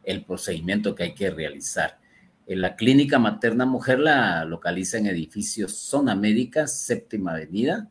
el 0.04 0.24
procedimiento 0.24 0.94
que 0.94 1.02
hay 1.04 1.14
que 1.14 1.30
realizar. 1.30 1.98
En 2.46 2.60
la 2.60 2.76
clínica 2.76 3.18
materna 3.18 3.66
mujer 3.66 4.00
la 4.00 4.44
localiza 4.44 4.98
en 4.98 5.06
edificio 5.06 5.68
Zona 5.68 6.14
Médica, 6.16 6.66
séptima 6.66 7.32
avenida, 7.32 7.88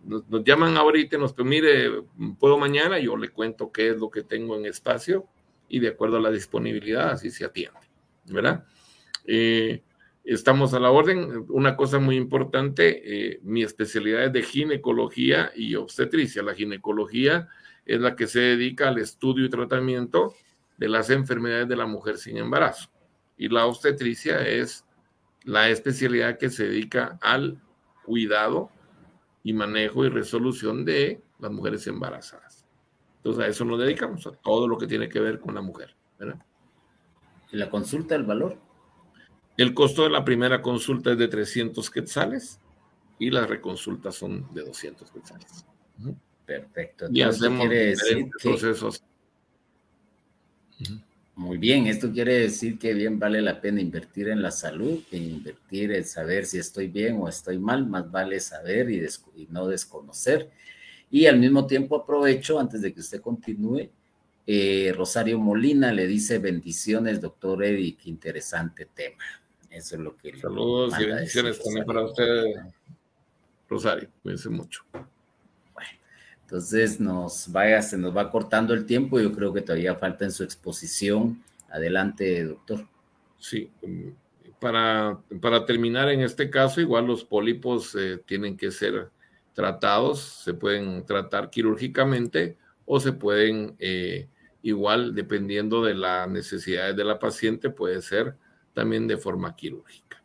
nos, 0.05 0.43
llaman 0.43 0.77
ahorita 0.77 1.15
y 1.15 1.19
nos 1.19 1.37
mire, 1.37 2.03
puedo 2.39 2.57
mañana, 2.57 2.99
yo 2.99 3.17
le 3.17 3.29
cuento 3.29 3.71
qué 3.71 3.89
es 3.89 3.97
lo 3.97 4.09
que 4.09 4.23
tengo 4.23 4.55
en 4.55 4.65
espacio 4.65 5.27
y 5.67 5.79
de 5.79 5.89
acuerdo 5.89 6.17
a 6.17 6.21
la 6.21 6.31
disponibilidad 6.31 7.09
así 7.09 7.31
se 7.31 7.45
atiende, 7.45 7.79
¿verdad? 8.25 8.65
Eh, 9.25 9.81
estamos 10.23 10.73
a 10.73 10.79
la 10.79 10.91
orden. 10.91 11.45
Una 11.49 11.75
cosa 11.75 11.99
muy 11.99 12.15
importante, 12.15 13.01
eh, 13.03 13.39
mi 13.43 13.63
especialidad 13.63 14.25
es 14.25 14.33
de 14.33 14.43
ginecología 14.43 15.51
y 15.55 15.75
obstetricia. 15.75 16.43
La 16.43 16.53
ginecología 16.53 17.47
es 17.85 17.99
la 18.01 18.15
que 18.15 18.27
se 18.27 18.39
dedica 18.39 18.89
al 18.89 18.97
estudio 18.97 19.45
y 19.45 19.49
tratamiento 19.49 20.33
de 20.77 20.89
las 20.89 21.09
enfermedades 21.09 21.67
de 21.67 21.75
la 21.75 21.85
mujer 21.85 22.17
sin 22.17 22.37
embarazo. 22.37 22.89
Y 23.37 23.49
la 23.49 23.65
obstetricia 23.65 24.41
es 24.41 24.85
la 25.43 25.69
especialidad 25.69 26.37
que 26.37 26.49
se 26.49 26.67
dedica 26.67 27.17
al 27.21 27.61
cuidado 28.03 28.69
y 29.43 29.53
manejo 29.53 30.05
y 30.05 30.09
resolución 30.09 30.85
de 30.85 31.21
las 31.39 31.51
mujeres 31.51 31.85
embarazadas. 31.87 32.65
Entonces 33.17 33.43
a 33.43 33.47
eso 33.47 33.65
nos 33.65 33.79
dedicamos, 33.79 34.25
a 34.27 34.31
todo 34.31 34.67
lo 34.67 34.77
que 34.77 34.87
tiene 34.87 35.09
que 35.09 35.19
ver 35.19 35.39
con 35.39 35.55
la 35.55 35.61
mujer. 35.61 35.95
¿verdad? 36.17 36.43
¿Y 37.51 37.57
la 37.57 37.69
consulta, 37.69 38.15
el 38.15 38.23
valor? 38.23 38.57
El 39.57 39.73
costo 39.73 40.03
de 40.03 40.09
la 40.09 40.25
primera 40.25 40.61
consulta 40.61 41.11
es 41.11 41.17
de 41.17 41.27
300 41.27 41.89
quetzales 41.89 42.59
y 43.19 43.29
las 43.29 43.49
reconsultas 43.49 44.15
son 44.15 44.53
de 44.53 44.63
200 44.63 45.09
quetzales. 45.11 45.65
Perfecto. 46.45 47.07
y 47.11 47.21
hacemos 47.21 47.69
decir 47.69 48.29
procesos. 48.41 49.03
Muy 51.35 51.57
bien, 51.57 51.87
esto 51.87 52.11
quiere 52.11 52.39
decir 52.39 52.79
que 52.79 52.93
bien 52.93 53.19
vale 53.19 53.41
la 53.41 53.59
pena 53.59 53.81
invertir 53.81 54.29
en 54.29 54.41
la 54.41 54.51
salud 54.51 55.03
que 55.09 55.17
invertir 55.17 55.91
en 55.91 56.05
saber 56.05 56.45
si 56.45 56.59
estoy 56.59 56.87
bien 56.87 57.17
o 57.19 57.27
estoy 57.27 57.59
mal, 57.59 57.85
más 57.87 58.09
vale 58.09 58.39
saber 58.39 58.89
y, 58.89 59.05
y 59.35 59.47
no 59.49 59.67
desconocer. 59.67 60.49
Y 61.11 61.25
al 61.25 61.37
mismo 61.37 61.67
tiempo 61.67 61.97
aprovecho, 61.97 62.57
antes 62.57 62.81
de 62.81 62.93
que 62.93 63.01
usted 63.01 63.19
continúe, 63.19 63.89
eh, 64.47 64.93
Rosario 64.95 65.39
Molina 65.39 65.91
le 65.91 66.07
dice 66.07 66.39
bendiciones, 66.39 67.19
doctor 67.19 67.63
Eddie, 67.63 67.97
qué 67.97 68.09
interesante 68.09 68.85
tema. 68.85 69.23
Eso 69.69 69.95
es 69.95 70.01
lo 70.01 70.15
que... 70.15 70.39
Saludos 70.39 70.93
y 70.99 71.05
bendiciones 71.05 71.61
también 71.61 71.85
para 71.85 72.05
usted, 72.05 72.43
Rosario. 73.67 74.09
Cuídense 74.23 74.49
mucho. 74.49 74.83
Entonces 76.45 76.99
nos 76.99 77.51
vaya, 77.51 77.81
se 77.81 77.97
nos 77.97 78.15
va 78.15 78.29
cortando 78.29 78.75
el 78.75 78.85
tiempo. 78.85 79.19
Yo 79.19 79.31
creo 79.31 79.51
que 79.51 79.61
todavía 79.61 79.95
falta 79.95 80.25
en 80.25 80.31
su 80.31 80.43
exposición. 80.43 81.43
Adelante, 81.69 82.43
doctor. 82.43 82.87
Sí, 83.39 83.71
para, 84.59 85.19
para 85.41 85.65
terminar 85.65 86.09
en 86.09 86.21
este 86.21 86.51
caso, 86.51 86.81
igual 86.81 87.07
los 87.07 87.23
pólipos 87.23 87.95
eh, 87.95 88.21
tienen 88.25 88.57
que 88.57 88.71
ser 88.71 89.09
tratados, 89.53 90.19
se 90.19 90.53
pueden 90.53 91.05
tratar 91.05 91.49
quirúrgicamente 91.49 92.57
o 92.85 92.99
se 92.99 93.13
pueden, 93.13 93.75
eh, 93.79 94.27
igual 94.61 95.15
dependiendo 95.15 95.83
de 95.83 95.95
las 95.95 96.29
necesidades 96.29 96.95
de 96.95 97.03
la 97.03 97.17
paciente, 97.17 97.71
puede 97.71 98.01
ser 98.01 98.35
también 98.73 99.07
de 99.07 99.17
forma 99.17 99.55
quirúrgica. 99.55 100.23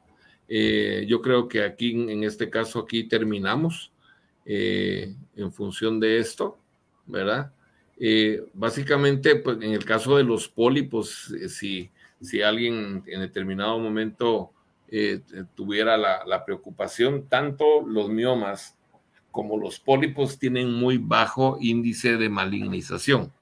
Eh, 0.48 1.06
yo 1.08 1.22
creo 1.22 1.48
que 1.48 1.62
aquí, 1.62 1.92
en 1.92 2.24
este 2.24 2.50
caso, 2.50 2.80
aquí 2.80 3.04
terminamos 3.04 3.92
eh, 4.44 5.14
en 5.36 5.52
función 5.52 6.00
de 6.00 6.18
esto, 6.18 6.58
¿verdad? 7.06 7.52
básicamente, 8.54 9.36
pues 9.36 9.58
en 9.58 9.72
el 9.72 9.84
caso 9.84 10.16
de 10.16 10.24
los 10.24 10.48
pólipos, 10.48 11.34
si, 11.48 11.90
si 12.18 12.40
alguien 12.40 13.02
en 13.06 13.20
determinado 13.20 13.78
momento 13.78 14.52
tuviera 15.54 15.98
la, 15.98 16.44
preocupación, 16.46 17.28
tanto 17.28 17.86
los 17.86 18.08
miomas, 18.08 18.78
como 19.30 19.58
los 19.58 19.78
pólipos 19.78 20.38
tienen 20.38 20.72
muy 20.72 20.98
bajo 20.98 21.58
índice 21.60 22.16
de 22.16 22.28
malignización, 22.28 23.32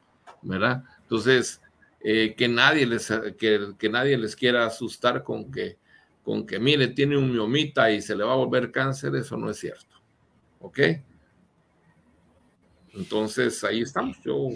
¿verdad? 0.43 0.85
Entonces, 1.03 1.63
eh, 2.01 2.35
que, 2.37 2.49
nadie 2.49 2.87
les, 2.87 3.13
que, 3.39 3.89
nadie 3.89 4.17
les 4.17 4.37
quiera 4.37 4.67
asustar 4.67 5.25
con 5.25 5.51
que, 5.51 5.79
con 6.23 6.47
que, 6.47 6.59
mire, 6.59 6.89
tiene 6.89 7.17
un 7.17 7.33
miomita 7.33 7.91
y 7.91 8.03
se 8.03 8.15
le 8.15 8.25
va 8.25 8.35
a 8.35 8.37
volver 8.37 8.71
cáncer, 8.71 9.15
eso 9.17 9.37
no 9.37 9.51
es 9.51 9.59
cierto, 9.59 9.98
¿ok? 10.61 10.79
Entonces, 12.95 13.63
ahí 13.65 13.83
estamos. 13.83 14.17
Yo, 14.25 14.49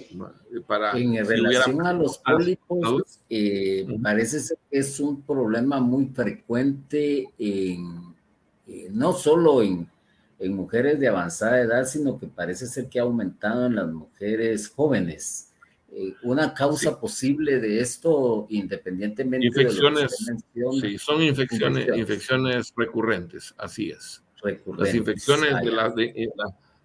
para, 0.67 0.99
en 0.99 1.25
relación 1.25 1.87
a 1.87 1.93
los 1.93 2.19
pólipos, 2.19 3.21
eh, 3.29 3.87
parece 4.03 4.41
ser 4.41 4.59
que 4.71 4.79
es 4.79 4.99
un 4.99 5.23
problema 5.23 5.81
muy 5.81 6.07
frecuente 6.07 7.29
en, 7.39 8.15
eh, 8.67 8.89
no 8.91 9.13
solo 9.13 9.63
en 9.63 9.87
en 10.43 10.57
mujeres 10.57 10.99
de 10.99 11.09
avanzada 11.09 11.61
edad, 11.61 11.85
sino 11.85 12.19
que 12.19 12.27
parece 12.27 12.67
ser 12.67 12.89
que 12.89 12.99
ha 12.99 13.03
aumentado 13.03 13.67
en 13.67 13.77
las 13.77 13.89
mujeres 13.89 14.69
jóvenes. 14.69 15.49
eh, 15.95 16.15
una 16.23 16.55
causa 16.55 16.99
posible 16.99 17.61
de 17.61 17.79
esto, 17.79 18.47
independientemente 18.49 19.47
infecciones, 19.47 20.11
de 20.55 20.81
Sí, 20.81 20.99
son 20.99 21.23
infecciones, 21.23 21.87
infecciones, 21.95 22.73
recurrentes, 22.75 23.55
así 23.59 23.91
es. 23.91 24.23
Las 24.77 24.95
infecciones 24.95 25.63
de, 25.63 25.71
las 25.71 25.95
de 25.95 26.05
eh, 26.05 26.29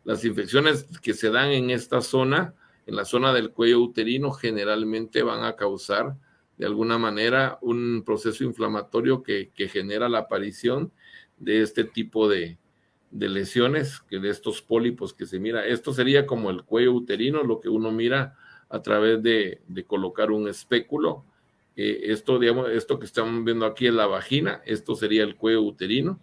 las 0.03 0.24
infecciones 0.24 0.88
que 1.01 1.14
se 1.14 1.30
dan 1.32 1.49
en 1.51 1.70
esta 1.70 2.01
zona, 2.01 2.53
en 2.86 2.95
la 2.95 3.03
zona 3.03 3.34
del 3.34 3.51
cuello 3.51 3.82
uterino, 3.82 4.32
generalmente 4.32 5.22
van 5.22 5.43
a 5.43 5.55
causar 5.55 6.16
de 6.58 6.66
alguna 6.66 6.97
manera 6.97 7.60
un 7.62 8.03
proceso 8.05 8.43
inflamatorio 8.43 9.22
que, 9.22 9.51
genera 9.70 10.10
la 10.10 10.20
aparición 10.20 10.91
de 11.38 11.62
este 11.62 11.84
tipo 11.84 12.28
de, 12.28 12.58
lesiones, 13.12 13.99
que 14.10 14.20
de 14.20 14.30
estos 14.30 14.62
pólipos 14.62 15.14
que 15.14 15.26
se 15.26 15.39
mira. 15.39 15.66
Esto 15.66 15.93
sería 15.93 16.26
como 16.26 16.49
el 16.49 16.64
cuello 16.64 16.93
uterino, 16.93 17.43
lo 17.43 17.60
que 17.60 17.70
uno 17.70 17.91
mira 17.91 18.36
a 18.70 18.82
través 18.82 19.22
de, 19.22 19.62
colocar 19.86 20.32
un 20.32 20.47
espéculo. 20.47 21.24
Eh, 21.76 22.12
esto, 22.12 22.39
digamos, 22.39 22.70
esto 22.70 22.97
que 22.97 23.05
estamos 23.05 23.43
viendo 23.43 23.66
aquí 23.66 23.88
es 23.88 23.93
la 23.93 24.08
vagina, 24.08 24.62
esto 24.66 24.95
sería 24.95 25.24
el 25.24 25.36
cuello 25.36 25.62
uterino, 25.62 26.20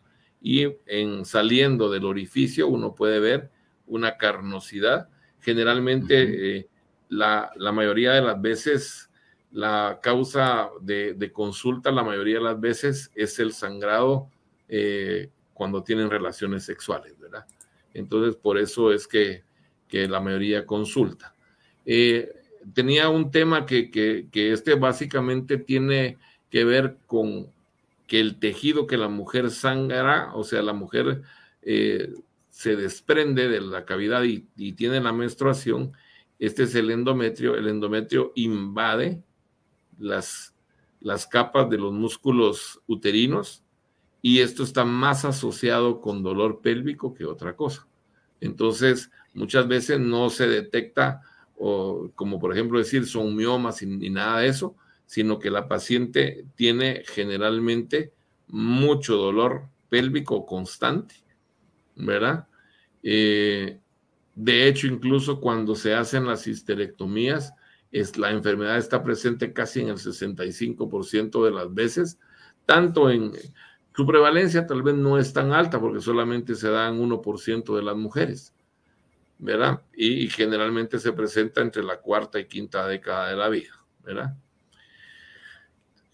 y 0.47 0.77
en 0.85 1.25
saliendo 1.25 1.91
del 1.91 2.05
orificio 2.05 2.69
uno 2.69 2.95
puede 2.95 3.19
ver 3.19 3.51
una 3.87 4.19
carnosidad. 4.19 5.09
Generalmente, 5.41 6.59
eh, 6.59 6.69
la, 7.09 7.51
mayoría 7.73 8.13
de 8.13 8.21
las 8.21 8.39
veces, 8.43 9.11
la 9.53 10.01
causa 10.03 10.69
de, 10.83 11.31
consulta, 11.33 11.91
la 11.91 12.05
mayoría 12.05 12.37
de 12.37 12.45
las 12.45 12.61
veces, 12.61 13.11
es 13.15 13.39
el 13.39 13.55
sangrado 13.55 14.29
eh, 14.69 15.31
cuando 15.55 15.83
tienen 15.83 16.11
relaciones 16.11 16.63
sexuales, 16.67 17.19
¿verdad? 17.19 17.47
Entonces, 17.95 18.37
por 18.37 18.59
eso 18.59 18.93
es 18.93 19.09
que, 19.09 19.43
la 19.91 20.19
mayoría 20.21 20.67
consulta. 20.67 21.37
Eh, 21.87 22.29
tenía 22.75 23.09
un 23.09 23.31
tema 23.31 23.65
que, 23.65 23.91
que, 23.91 24.53
este 24.53 24.75
básicamente 24.75 25.57
tiene 25.57 26.19
que 26.51 26.65
ver 26.65 26.99
con 27.07 27.54
que 28.07 28.21
el 28.21 28.39
tejido 28.39 28.87
que 28.87 28.97
la 28.97 29.09
mujer 29.09 29.51
sangra, 29.51 30.35
o 30.35 30.45
sea, 30.45 30.63
la 30.63 30.73
mujer 30.73 31.23
se 31.63 32.77
desprende 32.77 33.49
de 33.49 33.61
la 33.61 33.85
cavidad 33.85 34.23
y, 34.23 34.73
tiene 34.73 35.01
la 35.01 35.13
menstruación, 35.13 35.93
este 36.39 36.65
es 36.65 36.75
el 36.75 36.91
endometrio. 36.91 37.55
El 37.55 37.69
endometrio 37.69 38.33
invade 38.35 39.23
las, 39.99 40.55
las 41.01 41.27
capas 41.27 41.71
de 41.71 41.79
los 41.79 41.93
músculos 41.93 42.83
uterinos 42.87 43.65
y 44.21 44.41
esto 44.41 44.63
está 44.63 44.85
más 44.85 45.25
asociado 45.25 46.01
con 46.01 46.23
dolor 46.23 46.61
pélvico 46.61 47.15
que 47.15 47.25
otra 47.25 47.57
cosa. 47.57 47.87
Entonces, 48.41 49.11
muchas 49.33 49.67
veces 49.67 49.99
no 49.99 50.29
se 50.29 50.47
detecta, 50.47 51.23
o, 51.57 52.11
como 52.15 52.39
por 52.39 52.53
ejemplo 52.53 52.79
decir, 52.79 53.07
son 53.07 53.35
miomas 53.35 53.83
ni 53.83 54.11
nada 54.11 54.41
de 54.41 54.49
eso, 54.49 54.77
sino 55.07 55.39
que 55.39 55.51
la 55.51 55.69
paciente 55.69 56.47
tiene 56.55 57.03
generalmente 57.07 58.13
mucho 58.47 59.17
dolor 59.17 59.69
pélvico 59.89 60.47
constante 60.47 61.25
¿verdad? 61.97 62.47
Eh, 63.03 63.81
de 64.35 64.69
hecho, 64.69 64.87
incluso 64.87 65.41
cuando 65.41 65.75
se 65.75 65.95
hacen 65.95 66.27
las 66.27 66.47
histerectomías, 66.47 67.53
es, 67.93 68.19
la 68.19 68.31
enfermedad 68.31 68.79
está 68.79 69.03
presente 69.05 69.53
casi 69.53 69.81
en 69.81 69.89
el 69.89 69.99
65% 69.99 71.45
de 71.45 71.51
las 71.53 71.73
veces, 71.73 72.19
tanto 72.67 73.11
en 73.11 73.33
su 73.95 74.07
prevalencia 74.07 74.67
tal 74.67 74.83
vez 74.83 74.97
no 74.97 75.19
es 75.19 75.33
tan 75.33 75.53
alta 75.53 75.81
porque 75.81 76.01
solamente 76.01 76.57
se 76.57 76.69
da 76.69 76.89
en 76.89 76.99
1% 76.99 77.77
de 77.77 77.83
las 77.83 77.97
mujeres, 77.97 78.53
¿verdad? 79.39 79.83
Y, 79.95 80.29
generalmente 80.29 80.99
se 80.99 81.13
presenta 81.13 81.61
entre 81.61 81.85
la 81.85 82.01
cuarta 82.01 82.41
y 82.41 82.47
quinta 82.47 82.89
década 82.89 83.29
de 83.29 83.37
la 83.37 83.49
vida, 83.49 83.85
¿verdad? 84.03 84.37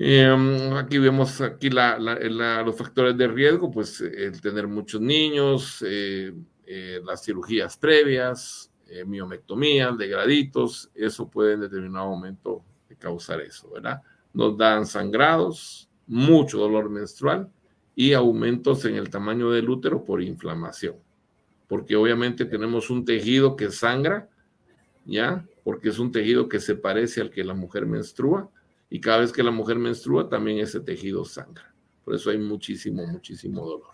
Em, 0.02 0.72
aquí 0.78 0.96
vemos 0.96 1.42
aquí 1.42 1.68
los 1.68 2.74
factores 2.74 3.18
de 3.18 3.28
riesgo, 3.28 3.70
pues 3.70 4.00
el 4.00 4.40
tener 4.40 4.66
muchos 4.66 4.98
niños, 4.98 5.84
eh, 5.86 6.32
eh, 6.66 7.02
las 7.04 7.22
cirugías 7.22 7.76
previas, 7.76 8.72
eh, 8.88 9.04
miomectomías, 9.04 9.98
degraditos, 9.98 10.90
eso 10.94 11.28
puede 11.28 11.52
en 11.52 11.60
determinado 11.60 12.08
momento 12.08 12.64
causar 12.98 13.42
eso, 13.42 13.68
¿verdad? 13.72 14.00
Nos 14.32 14.56
dan 14.56 14.86
sangrados, 14.86 15.90
mucho 16.06 16.56
dolor 16.56 16.88
menstrual 16.88 17.50
y 17.94 18.14
aumentos 18.14 18.86
en 18.86 18.94
el 18.94 19.10
tamaño 19.10 19.50
del 19.50 19.68
útero 19.68 20.02
por 20.02 20.22
inflamación, 20.22 20.96
porque 21.68 21.94
obviamente 21.94 22.46
tenemos 22.46 22.88
un 22.88 23.04
tejido 23.04 23.54
que 23.54 23.70
sangra, 23.70 24.30
¿ya? 25.04 25.44
Porque 25.62 25.90
es 25.90 25.98
un 25.98 26.10
tejido 26.10 26.48
que 26.48 26.58
se 26.58 26.74
parece 26.74 27.20
al 27.20 27.30
que 27.30 27.44
la 27.44 27.52
mujer 27.52 27.84
menstrua 27.84 28.50
y 28.90 29.00
cada 29.00 29.20
vez 29.20 29.32
que 29.32 29.42
la 29.42 29.52
mujer 29.52 29.78
menstrua 29.78 30.28
también 30.28 30.58
ese 30.58 30.80
tejido 30.80 31.24
sangra. 31.24 31.72
Por 32.04 32.14
eso 32.16 32.30
hay 32.30 32.38
muchísimo, 32.38 33.06
muchísimo 33.06 33.64
dolor, 33.64 33.92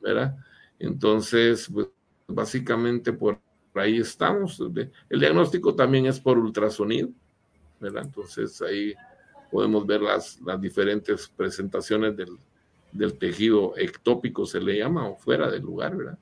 ¿verdad? 0.00 0.34
Entonces, 0.78 1.68
pues 1.72 1.88
básicamente 2.26 3.12
por 3.12 3.38
ahí 3.74 3.98
estamos. 3.98 4.60
El 5.08 5.20
diagnóstico 5.20 5.74
también 5.74 6.06
es 6.06 6.18
por 6.18 6.38
ultrasonido, 6.38 7.10
¿verdad? 7.78 8.04
Entonces 8.06 8.60
ahí 8.62 8.94
podemos 9.50 9.86
ver 9.86 10.00
las, 10.00 10.40
las 10.40 10.60
diferentes 10.60 11.28
presentaciones 11.28 12.16
del, 12.16 12.30
del, 12.92 13.18
tejido 13.18 13.74
ectópico, 13.76 14.46
se 14.46 14.60
le 14.60 14.78
llama, 14.78 15.08
o 15.08 15.16
fuera 15.16 15.50
del 15.50 15.62
lugar, 15.62 15.96
¿verdad? 15.96 16.18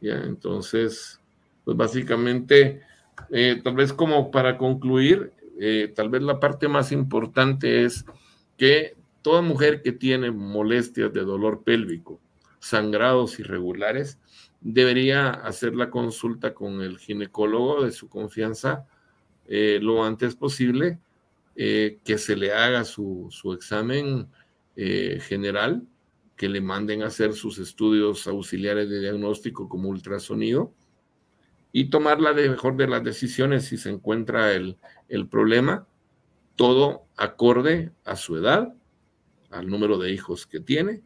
Ya, 0.00 0.14
entonces, 0.22 1.20
pues 1.64 1.76
básicamente, 1.76 2.82
eh, 3.30 3.60
tal 3.62 3.74
vez 3.74 3.92
como 3.92 4.30
para 4.30 4.56
concluir, 4.56 5.32
eh, 5.62 5.92
tal 5.94 6.08
vez 6.08 6.22
la 6.22 6.40
parte 6.40 6.68
más 6.68 6.90
importante 6.90 7.84
es 7.84 8.06
que 8.56 8.96
toda 9.20 9.42
mujer 9.42 9.82
que 9.82 9.92
tiene 9.92 10.30
molestias 10.30 11.12
de 11.12 11.20
dolor 11.20 11.64
pélvico, 11.64 12.18
sangrados 12.60 13.38
irregulares, 13.38 14.18
debería 14.62 15.28
hacer 15.28 15.74
la 15.74 15.90
consulta 15.90 16.54
con 16.54 16.80
el 16.80 16.96
ginecólogo 16.96 17.84
de 17.84 17.92
su 17.92 18.08
confianza 18.08 18.86
eh, 19.46 19.78
lo 19.82 20.02
antes 20.02 20.34
posible, 20.34 20.98
eh, 21.56 21.98
que 22.04 22.16
se 22.16 22.36
le 22.36 22.54
haga 22.54 22.84
su, 22.84 23.28
examen 23.54 24.28
general, 24.76 25.86
que 26.36 26.48
le 26.48 26.62
manden 26.62 27.02
a 27.02 27.08
hacer 27.08 27.34
sus 27.34 27.58
estudios 27.58 28.26
auxiliares 28.26 28.88
de 28.88 29.00
diagnóstico 29.00 29.68
como 29.68 29.90
ultrasonido 29.90 30.72
y 31.72 31.90
tomar 31.90 32.20
la 32.20 32.32
mejor 32.32 32.76
de 32.76 32.88
las 32.88 33.04
decisiones 33.04 33.66
si 33.66 33.76
se 33.76 33.90
encuentra 33.90 34.52
el, 34.52 34.76
el 35.08 35.28
problema, 35.28 35.86
todo 36.56 37.06
acorde 37.16 37.92
a 38.04 38.16
su 38.16 38.36
edad, 38.36 38.74
al 39.50 39.68
número 39.68 39.98
de 39.98 40.12
hijos 40.12 40.46
que 40.46 40.60
tiene 40.60 41.02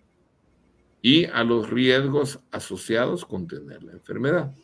y 1.02 1.26
a 1.26 1.44
los 1.44 1.70
riesgos 1.70 2.40
asociados 2.50 3.24
con 3.24 3.46
tener 3.46 3.82
la 3.82 3.92
enfermedad. 3.92 4.54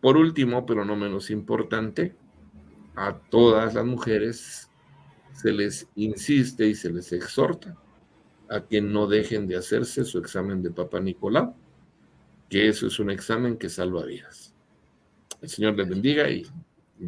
Por 0.00 0.16
último, 0.16 0.66
pero 0.66 0.84
no 0.84 0.96
menos 0.96 1.30
importante, 1.30 2.14
a 2.94 3.18
todas 3.30 3.74
las 3.74 3.84
mujeres 3.84 4.70
se 5.32 5.52
les 5.52 5.88
insiste 5.96 6.66
y 6.68 6.74
se 6.74 6.92
les 6.92 7.12
exhorta 7.12 7.76
a 8.48 8.60
que 8.60 8.80
no 8.80 9.06
dejen 9.06 9.46
de 9.48 9.56
hacerse 9.56 10.04
su 10.04 10.18
examen 10.18 10.62
de 10.62 10.70
Papa 10.70 11.00
Nicolau, 11.00 11.54
que 12.48 12.68
eso 12.68 12.86
es 12.86 12.98
un 13.00 13.10
examen 13.10 13.56
que 13.56 13.68
salva 13.68 14.04
vidas. 14.04 14.53
El 15.44 15.50
Señor 15.50 15.76
les 15.76 15.86
bendiga 15.86 16.30
y, 16.30 16.46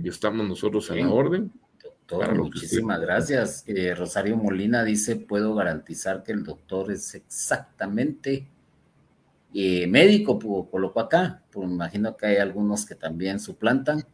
estamos 0.05 0.47
nosotros 0.47 0.91
a 0.91 0.95
la 0.95 1.09
orden. 1.09 1.51
Doctor, 1.83 2.35
muchísimas 2.35 3.01
gracias. 3.01 3.65
Eh, 3.67 3.95
Rosario 3.95 4.37
Molina 4.37 4.85
dice, 4.85 5.17
puedo 5.17 5.55
garantizar 5.55 6.23
que 6.23 6.33
el 6.33 6.45
doctor 6.45 6.93
es 6.93 7.15
exactamente 7.15 8.47
eh, 9.55 9.87
médico, 9.87 10.39
coloco 10.71 11.01
acá, 11.01 11.43
pues 11.51 11.67
imagino 11.67 12.15
que 12.15 12.27
hay 12.27 12.37
algunos 12.37 12.85
que 12.85 12.95
también 12.95 13.41
suplantan 13.41 14.05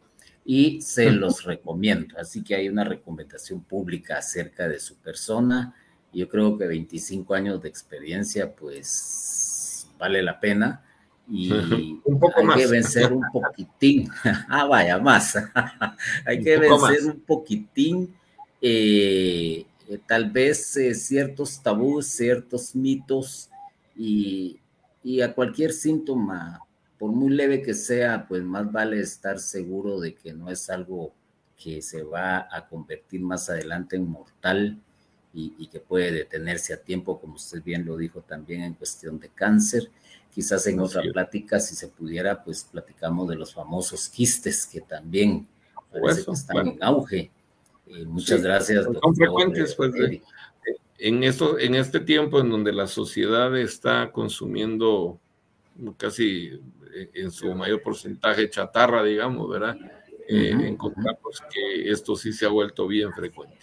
y 0.45 0.79
se 0.81 1.11
los 1.11 1.43
recomiendo. 1.43 2.17
Así 2.17 2.45
que 2.45 2.55
hay 2.55 2.69
una 2.69 2.85
recomendación 2.85 3.61
pública 3.65 4.19
acerca 4.19 4.69
de 4.69 4.79
su 4.79 4.95
persona. 4.95 5.75
Yo 6.13 6.29
creo 6.29 6.57
que 6.57 6.65
25 6.65 7.33
años 7.33 7.61
de 7.61 7.67
experiencia, 7.67 8.55
pues 8.55 9.89
vale 9.99 10.23
la 10.23 10.39
pena 10.39 10.81
y 11.27 11.51
un 12.05 12.19
poco 12.19 12.39
hay 12.39 12.59
que 12.59 12.67
vencer 12.67 13.11
un 13.11 13.23
poquitín. 13.31 14.09
ah, 14.49 14.65
vaya, 14.65 14.97
más. 14.97 15.35
hay 16.25 16.41
que 16.41 16.57
vencer 16.57 17.05
un 17.05 17.19
poquitín, 17.21 18.13
eh, 18.61 19.65
eh, 19.87 19.99
tal 20.05 20.29
vez 20.29 20.75
eh, 20.77 20.93
ciertos 20.93 21.61
tabús, 21.61 22.07
ciertos 22.07 22.75
mitos 22.75 23.49
y, 23.95 24.59
y 25.03 25.21
a 25.21 25.33
cualquier 25.33 25.71
síntoma, 25.71 26.59
por 26.97 27.11
muy 27.11 27.33
leve 27.33 27.61
que 27.61 27.73
sea, 27.73 28.25
pues 28.27 28.43
más 28.43 28.71
vale 28.71 28.99
estar 28.99 29.39
seguro 29.39 29.99
de 29.99 30.15
que 30.15 30.33
no 30.33 30.49
es 30.49 30.69
algo 30.69 31.13
que 31.61 31.81
se 31.81 32.03
va 32.03 32.47
a 32.51 32.67
convertir 32.67 33.21
más 33.21 33.49
adelante 33.49 33.95
en 33.95 34.07
mortal 34.07 34.81
y, 35.33 35.53
y, 35.57 35.67
que 35.67 35.79
puede 35.79 36.11
detenerse 36.11 36.73
a 36.73 36.81
tiempo, 36.81 37.19
como 37.19 37.35
usted 37.35 37.63
bien 37.63 37.85
lo 37.85 37.97
dijo 37.97 38.21
también 38.21 38.61
en 38.61 38.73
cuestión 38.75 39.19
de 39.19 39.29
cáncer. 39.29 39.89
Quizás 40.33 40.65
en 40.67 40.79
otra 40.79 41.01
plática, 41.01 41.59
si 41.59 41.75
se 41.75 41.87
pudiera, 41.87 42.43
pues 42.43 42.63
platicamos 42.63 43.29
de 43.29 43.35
los 43.35 43.53
famosos 43.53 44.09
quistes 44.09 44.65
que 44.65 44.81
también 44.81 45.47
parece 45.91 46.25
que 46.25 46.31
están 46.31 46.67
en 46.67 46.83
auge. 46.83 47.31
muchas 48.07 48.41
gracias. 48.41 48.85
Son 48.85 49.15
frecuentes, 49.15 49.75
pues, 49.75 49.93
en, 50.97 51.23
esto, 51.23 51.59
en 51.59 51.75
este 51.75 51.99
tiempo 51.99 52.39
en 52.39 52.49
donde 52.49 52.71
la 52.71 52.87
sociedad 52.87 53.55
está 53.57 54.11
consumiendo 54.11 55.19
casi 55.97 56.59
en 57.13 57.31
su 57.31 57.53
mayor 57.53 57.81
porcentaje 57.81 58.49
chatarra, 58.49 59.03
digamos, 59.03 59.49
¿verdad? 59.49 59.77
Eh, 60.27 60.55
encontramos 60.67 61.41
que 61.53 61.91
esto 61.91 62.15
sí 62.15 62.31
se 62.31 62.45
ha 62.45 62.49
vuelto 62.49 62.87
bien 62.87 63.11
frecuente. 63.11 63.57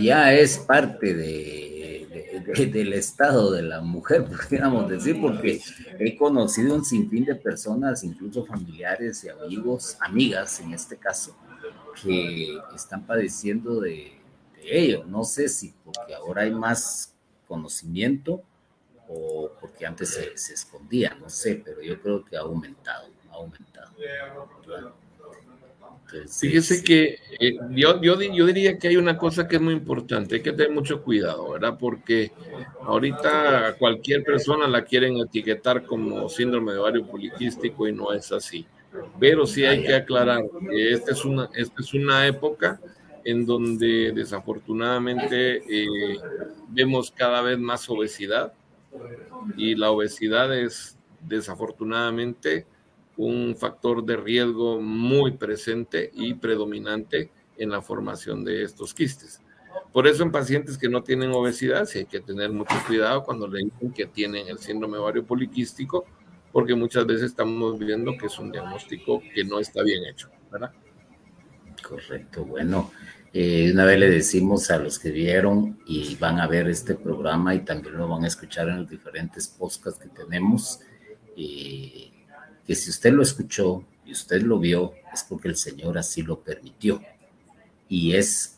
Ya 0.00 0.32
es 0.32 0.58
parte 0.58 1.14
de, 1.14 2.70
del 2.72 2.92
estado 2.92 3.52
de 3.52 3.62
la 3.62 3.80
mujer, 3.80 4.24
podríamos 4.28 4.88
decir, 4.88 5.20
porque 5.20 5.60
he 5.98 6.16
conocido 6.16 6.74
un 6.74 6.84
sinfín 6.84 7.24
de 7.24 7.34
personas, 7.34 8.04
incluso 8.04 8.44
familiares 8.44 9.24
y 9.24 9.28
amigos, 9.28 9.96
amigas 10.00 10.60
en 10.60 10.72
este 10.72 10.96
caso, 10.96 11.36
que 12.02 12.58
están 12.74 13.06
padeciendo 13.06 13.80
de, 13.80 14.20
ello. 14.66 15.04
No 15.04 15.24
sé 15.24 15.46
si 15.50 15.74
porque 15.84 16.14
ahora 16.14 16.42
hay 16.42 16.50
más 16.50 17.12
conocimiento 17.46 18.42
o 19.06 19.52
porque 19.60 19.84
antes 19.84 20.18
se, 20.34 20.54
escondía, 20.54 21.14
no 21.20 21.28
sé, 21.28 21.60
pero 21.62 21.82
yo 21.82 22.00
creo 22.00 22.24
que 22.24 22.34
ha 22.34 22.40
aumentado 22.40 23.14
aumentado. 23.34 23.90
Fíjese 26.40 26.82
que 26.82 27.18
eh, 27.40 27.56
yo, 27.70 28.00
yo, 28.00 28.20
yo, 28.20 28.46
diría 28.46 28.78
que 28.78 28.88
hay 28.88 28.96
una 28.96 29.16
cosa 29.16 29.46
que 29.46 29.56
es 29.56 29.62
muy 29.62 29.74
importante, 29.74 30.36
hay 30.36 30.42
que 30.42 30.52
tener 30.52 30.72
mucho 30.72 31.02
cuidado, 31.02 31.52
¿verdad? 31.52 31.76
Porque 31.78 32.32
ahorita 32.82 33.76
cualquier 33.78 34.22
persona 34.22 34.66
la 34.66 34.84
quieren 34.84 35.16
etiquetar 35.18 35.84
como 35.84 36.28
síndrome 36.28 36.72
de 36.72 36.78
ovario 36.78 37.06
poliquístico 37.06 37.88
y 37.88 37.92
no 37.92 38.12
es 38.12 38.32
así. 38.32 38.66
Pero 39.18 39.46
sí 39.46 39.64
hay 39.64 39.82
que 39.82 39.94
aclarar 39.94 40.42
que 40.70 40.92
esta 40.92 41.12
es 41.12 41.24
una, 41.24 41.48
esta 41.54 41.82
es 41.82 41.94
una 41.94 42.26
época 42.26 42.80
en 43.24 43.46
donde 43.46 44.12
desafortunadamente 44.12 45.62
eh, 45.68 46.18
vemos 46.68 47.10
cada 47.10 47.42
vez 47.42 47.58
más 47.58 47.88
obesidad 47.88 48.52
y 49.56 49.74
la 49.74 49.90
obesidad 49.90 50.56
es 50.56 50.96
desafortunadamente 51.20 52.66
un 53.16 53.56
factor 53.56 54.04
de 54.04 54.16
riesgo 54.16 54.80
muy 54.80 55.32
presente 55.32 56.10
y 56.14 56.34
predominante 56.34 57.30
en 57.56 57.70
la 57.70 57.80
formación 57.80 58.44
de 58.44 58.62
estos 58.62 58.92
quistes. 58.94 59.40
Por 59.92 60.06
eso 60.06 60.22
en 60.22 60.32
pacientes 60.32 60.76
que 60.76 60.88
no 60.88 61.02
tienen 61.02 61.30
obesidad 61.30 61.84
sí 61.86 62.00
hay 62.00 62.06
que 62.06 62.20
tener 62.20 62.50
mucho 62.50 62.74
cuidado 62.86 63.24
cuando 63.24 63.46
le 63.46 63.64
dicen 63.64 63.92
que 63.92 64.06
tienen 64.06 64.48
el 64.48 64.58
síndrome 64.58 64.98
ovario 64.98 65.24
poliquístico, 65.24 66.04
porque 66.52 66.74
muchas 66.74 67.06
veces 67.06 67.26
estamos 67.26 67.78
viendo 67.78 68.16
que 68.16 68.26
es 68.26 68.38
un 68.38 68.50
diagnóstico 68.50 69.22
que 69.34 69.44
no 69.44 69.60
está 69.60 69.82
bien 69.82 70.04
hecho, 70.04 70.30
¿verdad? 70.50 70.72
Correcto, 71.86 72.44
bueno, 72.44 72.90
eh, 73.32 73.70
una 73.72 73.84
vez 73.84 73.98
le 73.98 74.10
decimos 74.10 74.70
a 74.70 74.78
los 74.78 74.98
que 74.98 75.10
vieron 75.10 75.80
y 75.86 76.14
van 76.16 76.38
a 76.38 76.46
ver 76.46 76.68
este 76.68 76.94
programa 76.94 77.54
y 77.54 77.64
también 77.64 77.96
lo 77.96 78.08
van 78.08 78.24
a 78.24 78.28
escuchar 78.28 78.68
en 78.68 78.78
los 78.78 78.88
diferentes 78.88 79.48
podcasts 79.48 80.00
que 80.00 80.08
tenemos, 80.08 80.80
eh, 81.36 82.13
que 82.66 82.74
si 82.74 82.90
usted 82.90 83.12
lo 83.12 83.22
escuchó 83.22 83.84
y 84.04 84.12
usted 84.12 84.42
lo 84.42 84.58
vio, 84.58 84.94
es 85.12 85.24
porque 85.24 85.48
el 85.48 85.56
Señor 85.56 85.98
así 85.98 86.22
lo 86.22 86.40
permitió. 86.40 87.00
Y 87.88 88.14
es 88.14 88.56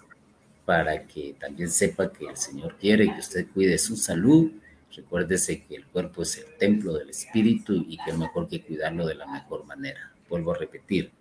para 0.64 1.06
que 1.06 1.36
también 1.38 1.70
sepa 1.70 2.12
que 2.12 2.26
el 2.26 2.36
Señor 2.36 2.76
quiere 2.78 3.12
que 3.12 3.20
usted 3.20 3.46
cuide 3.52 3.78
su 3.78 3.96
salud. 3.96 4.50
Recuérdese 4.94 5.64
que 5.64 5.76
el 5.76 5.86
cuerpo 5.86 6.22
es 6.22 6.38
el 6.38 6.56
templo 6.58 6.94
del 6.94 7.10
Espíritu 7.10 7.74
y 7.74 7.98
que 7.98 8.10
es 8.10 8.18
mejor 8.18 8.48
que 8.48 8.62
cuidarlo 8.62 9.06
de 9.06 9.14
la 9.14 9.26
mejor 9.26 9.64
manera. 9.64 10.12
Vuelvo 10.28 10.52
a 10.52 10.58
repetir, 10.58 11.12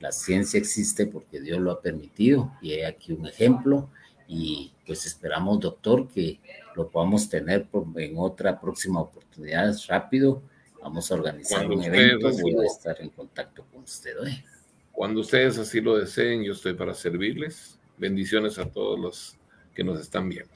la 0.00 0.12
ciencia 0.12 0.58
existe 0.58 1.06
porque 1.06 1.40
Dios 1.40 1.60
lo 1.60 1.70
ha 1.70 1.80
permitido 1.82 2.52
y 2.60 2.72
hay 2.72 2.82
aquí 2.82 3.12
un 3.12 3.26
ejemplo 3.26 3.90
y 4.26 4.72
pues 4.86 5.06
esperamos, 5.06 5.60
doctor, 5.60 6.08
que 6.08 6.40
lo 6.76 6.88
podamos 6.88 7.28
tener 7.28 7.66
en 7.96 8.14
otra 8.16 8.60
próxima 8.60 9.00
oportunidad 9.00 9.74
rápido 9.88 10.42
Vamos 10.84 11.10
a 11.10 11.14
organizar 11.14 11.66
un 11.66 11.82
evento, 11.82 12.30
voy 12.30 12.62
a 12.62 12.66
estar 12.66 13.00
en 13.00 13.08
contacto 13.08 13.64
con 13.72 13.84
usted 13.84 14.20
hoy. 14.20 14.44
Cuando 14.92 15.22
ustedes 15.22 15.56
así 15.56 15.80
lo 15.80 15.96
deseen, 15.96 16.44
yo 16.44 16.52
estoy 16.52 16.74
para 16.74 16.92
servirles. 16.92 17.78
Bendiciones 17.96 18.58
a 18.58 18.70
todos 18.70 19.00
los 19.00 19.36
que 19.74 19.82
nos 19.82 19.98
están 19.98 20.28
viendo. 20.28 20.52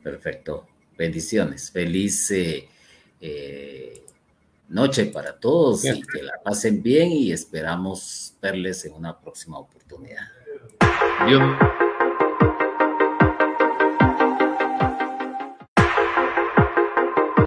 Perfecto. 0.00 0.68
Bendiciones. 0.96 1.72
Feliz 1.72 2.30
eh, 2.30 2.68
eh, 3.20 4.04
noche 4.68 5.06
para 5.06 5.36
todos 5.36 5.84
y 5.84 6.02
que 6.02 6.22
la 6.22 6.40
pasen 6.44 6.80
bien 6.80 7.10
y 7.10 7.32
esperamos 7.32 8.36
verles 8.40 8.84
en 8.84 8.92
una 8.92 9.18
próxima 9.18 9.58
oportunidad. 9.58 10.28
Dios. 11.26 11.42